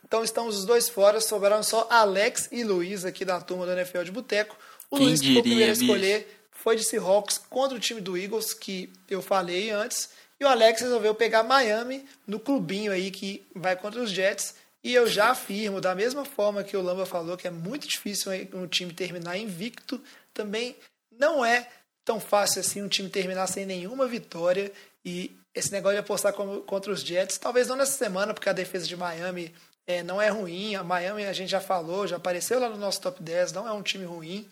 Então 0.10 0.24
estamos 0.24 0.57
os 0.57 0.66
dois 0.66 0.89
fora, 0.89 1.22
sobraram 1.22 1.62
só 1.62 1.88
Alex 1.88 2.49
e 2.51 2.64
Luiz 2.64 3.05
aqui 3.05 3.24
da 3.24 3.39
turma 3.39 3.68
do 3.68 3.74
NFL 3.74 4.01
de 4.01 4.12
Boteco. 4.12 4.57
O 4.89 4.97
Quem 4.97 5.05
Luiz 5.05 5.22
que 5.22 5.28
foi 5.28 5.38
o 5.38 5.43
primeiro 5.43 5.70
a 5.70 5.74
escolher 5.74 6.41
foi 6.51 6.76
de 6.76 6.84
Seahawks 6.84 7.38
contra 7.38 7.78
o 7.78 7.80
time 7.80 8.01
do 8.01 8.18
Eagles, 8.18 8.51
que 8.55 8.91
eu 9.07 9.22
falei 9.22 9.70
antes. 9.70 10.10
E 10.39 10.43
o 10.43 10.47
Alex 10.47 10.82
resolveu 10.82 11.14
pegar 11.14 11.43
Miami 11.43 12.03
no 12.26 12.39
clubinho 12.39 12.91
aí 12.91 13.12
que 13.12 13.45
vai 13.55 13.76
contra 13.76 14.01
os 14.01 14.10
Jets. 14.10 14.55
E 14.84 14.95
eu 14.95 15.07
já 15.07 15.30
afirmo, 15.30 15.80
da 15.80 15.93
mesma 15.93 16.26
forma 16.26 16.64
que 16.64 16.76
o 16.76 16.82
Lamba 16.82 17.05
falou, 17.05 17.38
que 17.38 17.47
é 17.47 17.51
muito 17.51 17.88
difícil 17.88 18.32
um 18.53 18.66
time 18.66 18.91
terminar 18.91 19.38
invicto, 19.38 20.01
também 20.34 20.76
não 21.12 21.45
é 21.45 21.70
tão 22.03 22.20
fácil 22.20 22.62
assim 22.62 22.82
um 22.82 22.88
time 22.88 23.10
terminar 23.10 23.45
sem 23.45 23.64
nenhuma 23.64 24.07
vitória. 24.07 24.72
E 25.05 25.38
esse 25.53 25.72
negócio 25.72 25.97
de 25.97 25.99
apostar 25.99 26.34
contra 26.34 26.91
os 26.91 27.01
Jets, 27.01 27.38
talvez 27.38 27.68
não 27.68 27.76
nessa 27.76 27.95
semana, 27.95 28.34
porque 28.34 28.49
a 28.49 28.53
defesa 28.53 28.88
de 28.88 28.97
Miami 28.97 29.53
é, 29.90 30.04
não 30.04 30.22
é 30.22 30.30
ruim. 30.30 30.76
A 30.76 30.84
Miami 30.84 31.26
a 31.26 31.34
gente 31.34 31.50
já 31.50 31.60
falou, 31.60 32.06
já 32.06 32.18
apareceu 32.18 32.60
lá 32.60 32.70
no 32.70 32.78
nosso 32.78 33.02
top 33.02 33.24
10, 33.24 33.54
não 33.54 33.68
é 33.68 33.74
um 33.74 33.82
time 33.82 34.06
ruim. 34.06 34.48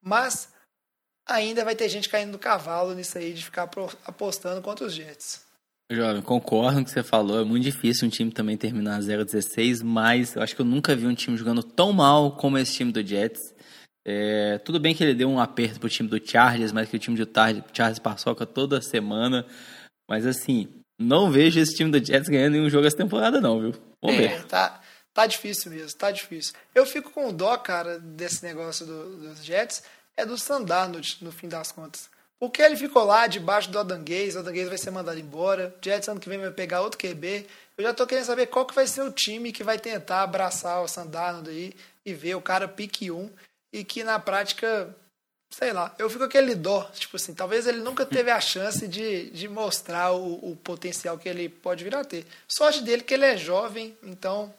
Mas 0.00 0.48
ainda 1.28 1.64
vai 1.64 1.74
ter 1.74 1.88
gente 1.88 2.08
caindo 2.08 2.30
do 2.30 2.38
cavalo 2.38 2.94
nisso 2.94 3.18
aí 3.18 3.32
de 3.32 3.44
ficar 3.44 3.68
apostando 4.06 4.62
contra 4.62 4.86
os 4.86 4.94
Jets. 4.94 5.44
Jovem, 5.90 6.22
concordo 6.22 6.76
com 6.76 6.82
o 6.82 6.84
que 6.84 6.90
você 6.92 7.02
falou. 7.02 7.40
É 7.40 7.44
muito 7.44 7.64
difícil 7.64 8.06
um 8.06 8.10
time 8.10 8.30
também 8.30 8.56
terminar 8.56 9.00
0-16, 9.00 9.82
mas 9.82 10.36
eu 10.36 10.42
acho 10.42 10.54
que 10.54 10.60
eu 10.60 10.66
nunca 10.66 10.94
vi 10.94 11.06
um 11.06 11.14
time 11.14 11.36
jogando 11.36 11.64
tão 11.64 11.92
mal 11.92 12.36
como 12.36 12.56
esse 12.56 12.74
time 12.74 12.92
do 12.92 13.04
Jets. 13.04 13.54
É, 14.06 14.58
tudo 14.58 14.78
bem 14.78 14.94
que 14.94 15.02
ele 15.02 15.14
deu 15.14 15.28
um 15.28 15.40
aperto 15.40 15.80
pro 15.80 15.88
time 15.88 16.08
do 16.08 16.24
Chargers, 16.24 16.70
mas 16.70 16.88
que 16.88 16.96
o 16.96 16.98
time 16.98 17.16
do 17.16 17.28
Chargers 17.72 17.98
paçoca 17.98 18.46
toda 18.46 18.80
semana. 18.80 19.44
Mas 20.08 20.24
assim, 20.26 20.68
não 21.00 21.30
vejo 21.30 21.58
esse 21.58 21.74
time 21.74 21.90
do 21.90 22.04
Jets 22.04 22.28
ganhando 22.28 22.52
nenhum 22.52 22.70
jogo 22.70 22.86
essa 22.86 22.96
temporada, 22.96 23.40
não, 23.40 23.60
viu? 23.60 23.72
Vamos 24.06 24.20
ver. 24.20 24.30
É, 24.32 24.42
tá, 24.44 24.80
tá 25.12 25.26
difícil 25.26 25.70
mesmo, 25.72 25.98
tá 25.98 26.10
difícil. 26.10 26.54
Eu 26.74 26.86
fico 26.86 27.10
com 27.10 27.32
dó, 27.32 27.56
cara, 27.58 27.98
desse 27.98 28.42
negócio 28.44 28.84
do- 28.86 29.16
dos 29.16 29.44
Jets, 29.44 29.82
é 30.16 30.24
do 30.24 30.38
Sandarnold, 30.38 31.18
no 31.22 31.30
fim 31.32 31.48
das 31.48 31.72
contas. 31.72 32.08
Porque 32.38 32.60
ele 32.60 32.76
ficou 32.76 33.02
lá 33.04 33.26
debaixo 33.26 33.70
do 33.70 33.78
Adanguês, 33.78 34.36
o 34.36 34.40
Adanguês 34.40 34.68
vai 34.68 34.76
ser 34.76 34.90
mandado 34.90 35.18
embora, 35.18 35.74
Jets 35.82 36.08
ano 36.08 36.20
que 36.20 36.28
vem 36.28 36.38
vai 36.38 36.50
pegar 36.50 36.82
outro 36.82 36.98
QB. 36.98 37.46
Eu 37.78 37.84
já 37.84 37.94
tô 37.94 38.06
querendo 38.06 38.24
saber 38.26 38.46
qual 38.46 38.66
que 38.66 38.74
vai 38.74 38.86
ser 38.86 39.02
o 39.02 39.10
time 39.12 39.52
que 39.52 39.64
vai 39.64 39.78
tentar 39.78 40.22
abraçar 40.22 40.82
o 40.82 40.88
Sandarnold 40.88 41.48
aí 41.48 41.74
e 42.04 42.12
ver 42.12 42.34
o 42.34 42.42
cara 42.42 42.68
pique 42.68 43.10
um 43.10 43.30
e 43.72 43.82
que 43.84 44.04
na 44.04 44.18
prática, 44.18 44.94
sei 45.50 45.72
lá, 45.72 45.94
eu 45.98 46.08
fico 46.08 46.20
com 46.20 46.26
aquele 46.26 46.54
dó, 46.54 46.82
tipo 46.94 47.16
assim, 47.16 47.34
talvez 47.34 47.66
ele 47.66 47.78
nunca 47.78 48.04
teve 48.04 48.30
a 48.30 48.40
chance 48.40 48.86
de, 48.86 49.30
de 49.30 49.48
mostrar 49.48 50.12
o, 50.12 50.50
o 50.52 50.56
potencial 50.56 51.18
que 51.18 51.28
ele 51.28 51.48
pode 51.48 51.84
vir 51.84 51.94
a 51.94 52.04
ter. 52.04 52.26
Sorte 52.48 52.82
dele 52.82 53.02
que 53.02 53.14
ele 53.14 53.24
é 53.24 53.36
jovem, 53.36 53.96
então, 54.02 54.52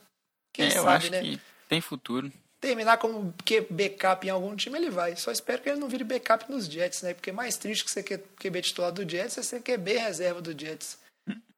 quem 0.54 0.66
É, 0.66 0.78
eu 0.78 0.84
sabe, 0.84 0.96
acho 0.96 1.12
né? 1.12 1.22
que 1.22 1.42
tem 1.70 1.82
futuro. 1.82 2.32
Terminar 2.60 2.98
como 2.98 3.34
backup 3.70 4.26
em 4.26 4.32
algum 4.32 4.56
time, 4.56 4.78
ele 4.80 4.90
vai. 4.90 5.16
Só 5.16 5.32
espero 5.32 5.62
que 5.62 5.70
ele 5.70 5.80
não 5.80 5.88
vire 5.88 6.04
backup 6.04 6.52
nos 6.52 6.66
Jets, 6.66 7.04
né? 7.04 7.14
Porque 7.14 7.32
mais 7.32 7.56
triste 7.56 7.86
que 7.86 7.92
você 7.92 8.02
quer 8.02 8.20
QB 8.40 8.62
titular 8.64 8.92
do 8.92 9.08
Jets 9.08 9.38
é 9.38 9.44
ser 9.44 9.62
QB 9.62 9.98
reserva 9.98 10.42
do 10.42 10.60
Jets. 10.60 10.98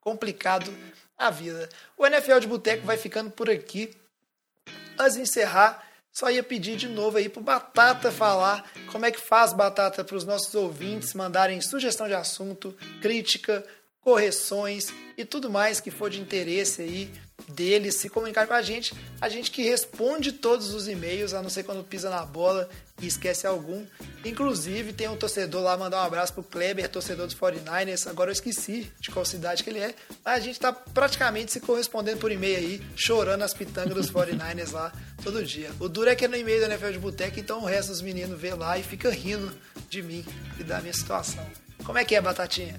Complicado 0.01 0.73
a 1.17 1.29
vida. 1.29 1.69
O 1.97 2.05
NFL 2.05 2.39
de 2.39 2.47
Boteco 2.47 2.85
vai 2.85 2.97
ficando 2.97 3.31
por 3.31 3.49
aqui. 3.49 3.93
Antes 4.97 5.15
de 5.15 5.21
encerrar, 5.21 5.88
só 6.11 6.29
ia 6.29 6.43
pedir 6.43 6.75
de 6.75 6.87
novo 6.87 7.17
aí 7.17 7.29
pro 7.29 7.41
Batata 7.41 8.11
falar 8.11 8.69
como 8.91 9.05
é 9.05 9.11
que 9.11 9.19
faz 9.19 9.53
Batata 9.53 10.03
para 10.03 10.15
os 10.15 10.25
nossos 10.25 10.53
ouvintes 10.55 11.13
mandarem 11.13 11.61
sugestão 11.61 12.07
de 12.07 12.13
assunto, 12.13 12.75
crítica, 13.01 13.65
correções 14.09 14.87
e 15.15 15.23
tudo 15.23 15.51
mais 15.51 15.79
que 15.79 15.91
for 15.91 16.09
de 16.09 16.19
interesse 16.19 16.81
aí 16.81 17.11
deles, 17.47 17.93
se 17.93 18.09
comunicar 18.09 18.47
com 18.47 18.55
a 18.55 18.61
gente. 18.63 18.91
A 19.21 19.29
gente 19.29 19.51
que 19.51 19.61
responde 19.61 20.31
todos 20.31 20.73
os 20.73 20.87
e-mails, 20.87 21.31
a 21.31 21.43
não 21.43 21.49
ser 21.49 21.61
quando 21.61 21.83
pisa 21.83 22.09
na 22.09 22.25
bola 22.25 22.67
e 22.99 23.05
esquece 23.05 23.45
algum. 23.45 23.85
Inclusive, 24.25 24.93
tem 24.93 25.07
um 25.07 25.15
torcedor 25.15 25.61
lá, 25.61 25.77
mandar 25.77 26.01
um 26.01 26.05
abraço 26.07 26.33
pro 26.33 26.41
Kleber, 26.41 26.89
torcedor 26.89 27.27
dos 27.27 27.35
49ers. 27.35 28.09
Agora 28.09 28.31
eu 28.31 28.33
esqueci 28.33 28.91
de 28.99 29.11
qual 29.11 29.23
cidade 29.23 29.63
que 29.63 29.69
ele 29.69 29.79
é. 29.79 29.93
Mas 30.25 30.37
a 30.37 30.39
gente 30.39 30.59
tá 30.59 30.73
praticamente 30.73 31.51
se 31.51 31.59
correspondendo 31.59 32.17
por 32.17 32.31
e-mail 32.31 32.57
aí, 32.57 32.81
chorando 32.95 33.43
as 33.43 33.53
pitangas 33.53 33.93
dos 33.93 34.11
49ers 34.11 34.71
lá 34.71 34.91
todo 35.23 35.45
dia. 35.45 35.69
O 35.79 35.87
duro 35.87 36.09
é 36.09 36.15
que 36.15 36.25
é 36.25 36.27
no 36.27 36.35
e-mail 36.35 36.61
da 36.61 36.65
NFL 36.65 36.93
de 36.93 36.99
Boteco, 36.99 37.39
então 37.39 37.61
o 37.61 37.65
resto 37.65 37.89
dos 37.89 38.01
meninos 38.01 38.39
vê 38.39 38.55
lá 38.55 38.75
e 38.75 38.81
fica 38.81 39.11
rindo 39.11 39.55
de 39.87 40.01
mim 40.01 40.25
e 40.59 40.63
da 40.63 40.81
minha 40.81 40.93
situação. 40.93 41.45
Como 41.85 41.99
é 41.99 42.03
que 42.03 42.15
é, 42.15 42.21
Batatinha? 42.21 42.75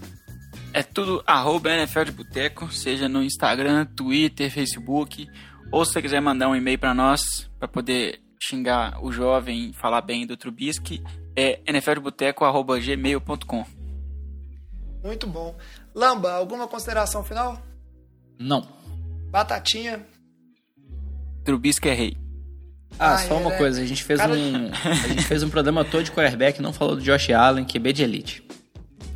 É 0.72 0.82
tudo 0.82 1.22
arroba 1.26 1.70
NFL 1.72 2.04
de 2.04 2.12
Boteco, 2.12 2.70
seja 2.72 3.08
no 3.08 3.22
Instagram, 3.22 3.84
Twitter, 3.86 4.50
Facebook, 4.50 5.26
ou 5.72 5.84
se 5.84 5.92
você 5.92 6.02
quiser 6.02 6.20
mandar 6.20 6.48
um 6.48 6.54
e-mail 6.54 6.78
para 6.78 6.94
nós, 6.94 7.50
para 7.58 7.66
poder 7.66 8.20
xingar 8.42 9.02
o 9.04 9.10
jovem 9.12 9.70
e 9.70 9.72
falar 9.72 10.00
bem 10.02 10.24
do 10.26 10.36
Trubisky, 10.36 11.02
é 11.36 11.60
nfldeboteco.gmail.com. 11.70 13.64
Muito 15.02 15.26
bom. 15.26 15.56
Lamba, 15.94 16.32
alguma 16.34 16.68
consideração 16.68 17.24
final? 17.24 17.60
Não. 18.38 18.66
Batatinha? 19.30 20.06
Trubisky 21.44 21.88
é 21.88 21.94
rei. 21.94 22.16
Ah, 22.98 23.14
Ah, 23.14 23.18
só 23.18 23.38
uma 23.38 23.52
é, 23.54 23.58
coisa, 23.58 23.80
a 23.82 23.86
gente 23.86 24.04
fez 24.04 24.20
Cara- 24.20 24.32
um. 24.34 24.70
A 24.72 25.08
gente 25.08 25.24
fez 25.24 25.42
um 25.42 25.48
programa 25.50 25.84
todo 25.84 26.04
de 26.04 26.12
quarterback, 26.12 26.60
não 26.62 26.72
falou 26.72 26.94
do 26.96 27.02
Josh 27.02 27.30
Allen, 27.30 27.64
QB 27.64 27.92
de 27.92 28.02
elite. 28.04 28.42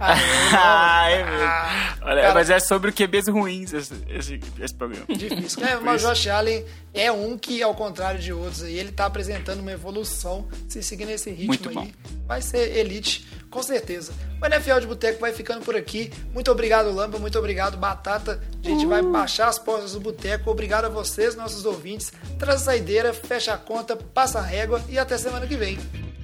Ah, 0.01 1.11
é 1.11 1.24
mesmo. 1.24 1.42
Ah, 1.42 1.97
Olha, 2.03 2.22
cara, 2.22 2.34
mas 2.34 2.51
é 2.51 2.59
sobre 2.59 2.92
QBs 2.92 3.28
ruins 3.28 3.72
esse, 3.72 3.95
esse, 4.09 4.40
esse 4.61 4.74
programa. 4.74 5.07
Difícil. 5.09 5.64
É, 5.64 5.76
mas 5.80 6.05
o 6.05 6.09
Josh 6.09 6.26
Allen 6.28 6.64
é 6.92 7.11
um 7.11 7.38
que, 7.38 7.62
ao 7.62 7.74
contrário 7.74 8.20
de 8.20 8.32
outros 8.32 8.62
aí, 8.62 8.78
ele 8.78 8.92
tá 8.92 9.07
apresentando 9.07 9.61
uma 9.61 9.72
evolução. 9.72 10.47
Se 10.68 10.82
seguir 10.82 11.07
nesse 11.07 11.30
ritmo 11.30 11.47
Muito 11.49 11.68
aí, 11.68 11.74
bom. 11.74 11.88
vai 12.26 12.42
ser 12.42 12.76
elite, 12.76 13.26
com 13.51 13.62
certeza. 13.62 14.12
O 14.42 14.47
NFL 14.47 14.80
de 14.80 14.86
Boteco 14.86 15.20
vai 15.20 15.32
ficando 15.32 15.64
por 15.64 15.76
aqui. 15.76 16.11
Muito 16.32 16.51
obrigado, 16.51 16.92
Lamba. 16.92 17.18
Muito 17.18 17.38
obrigado, 17.38 17.76
Batata. 17.78 18.40
A 18.62 18.68
gente 18.68 18.84
vai 18.86 19.03
baixar 19.03 19.49
as 19.49 19.59
portas 19.59 19.92
do 19.92 20.01
Boteco. 20.01 20.51
Obrigado 20.51 20.84
a 20.86 20.88
vocês, 20.88 21.34
nossos 21.34 21.64
ouvintes. 21.64 22.12
Traz 22.38 22.62
a 22.62 22.64
saideira, 22.64 23.14
fecha 23.14 23.55
a 23.55 23.59
conta, 23.59 23.97
passa 23.97 24.38
a 24.40 24.42
régua 24.42 24.82
e 24.88 24.99
até 24.99 25.16
semana 25.16 25.47
que 25.47 25.57
vem. 25.57 25.78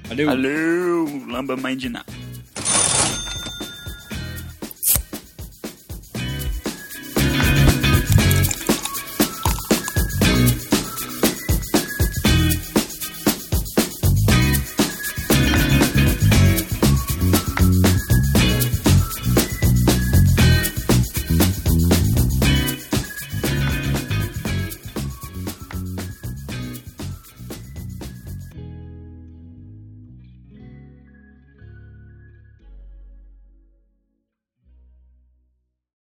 Valeu! 0.08 0.26
Valeu, 0.26 1.22
Lamba 1.28 1.56
Mãe 1.56 1.76
de 1.76 1.88
Nada. 1.88 2.06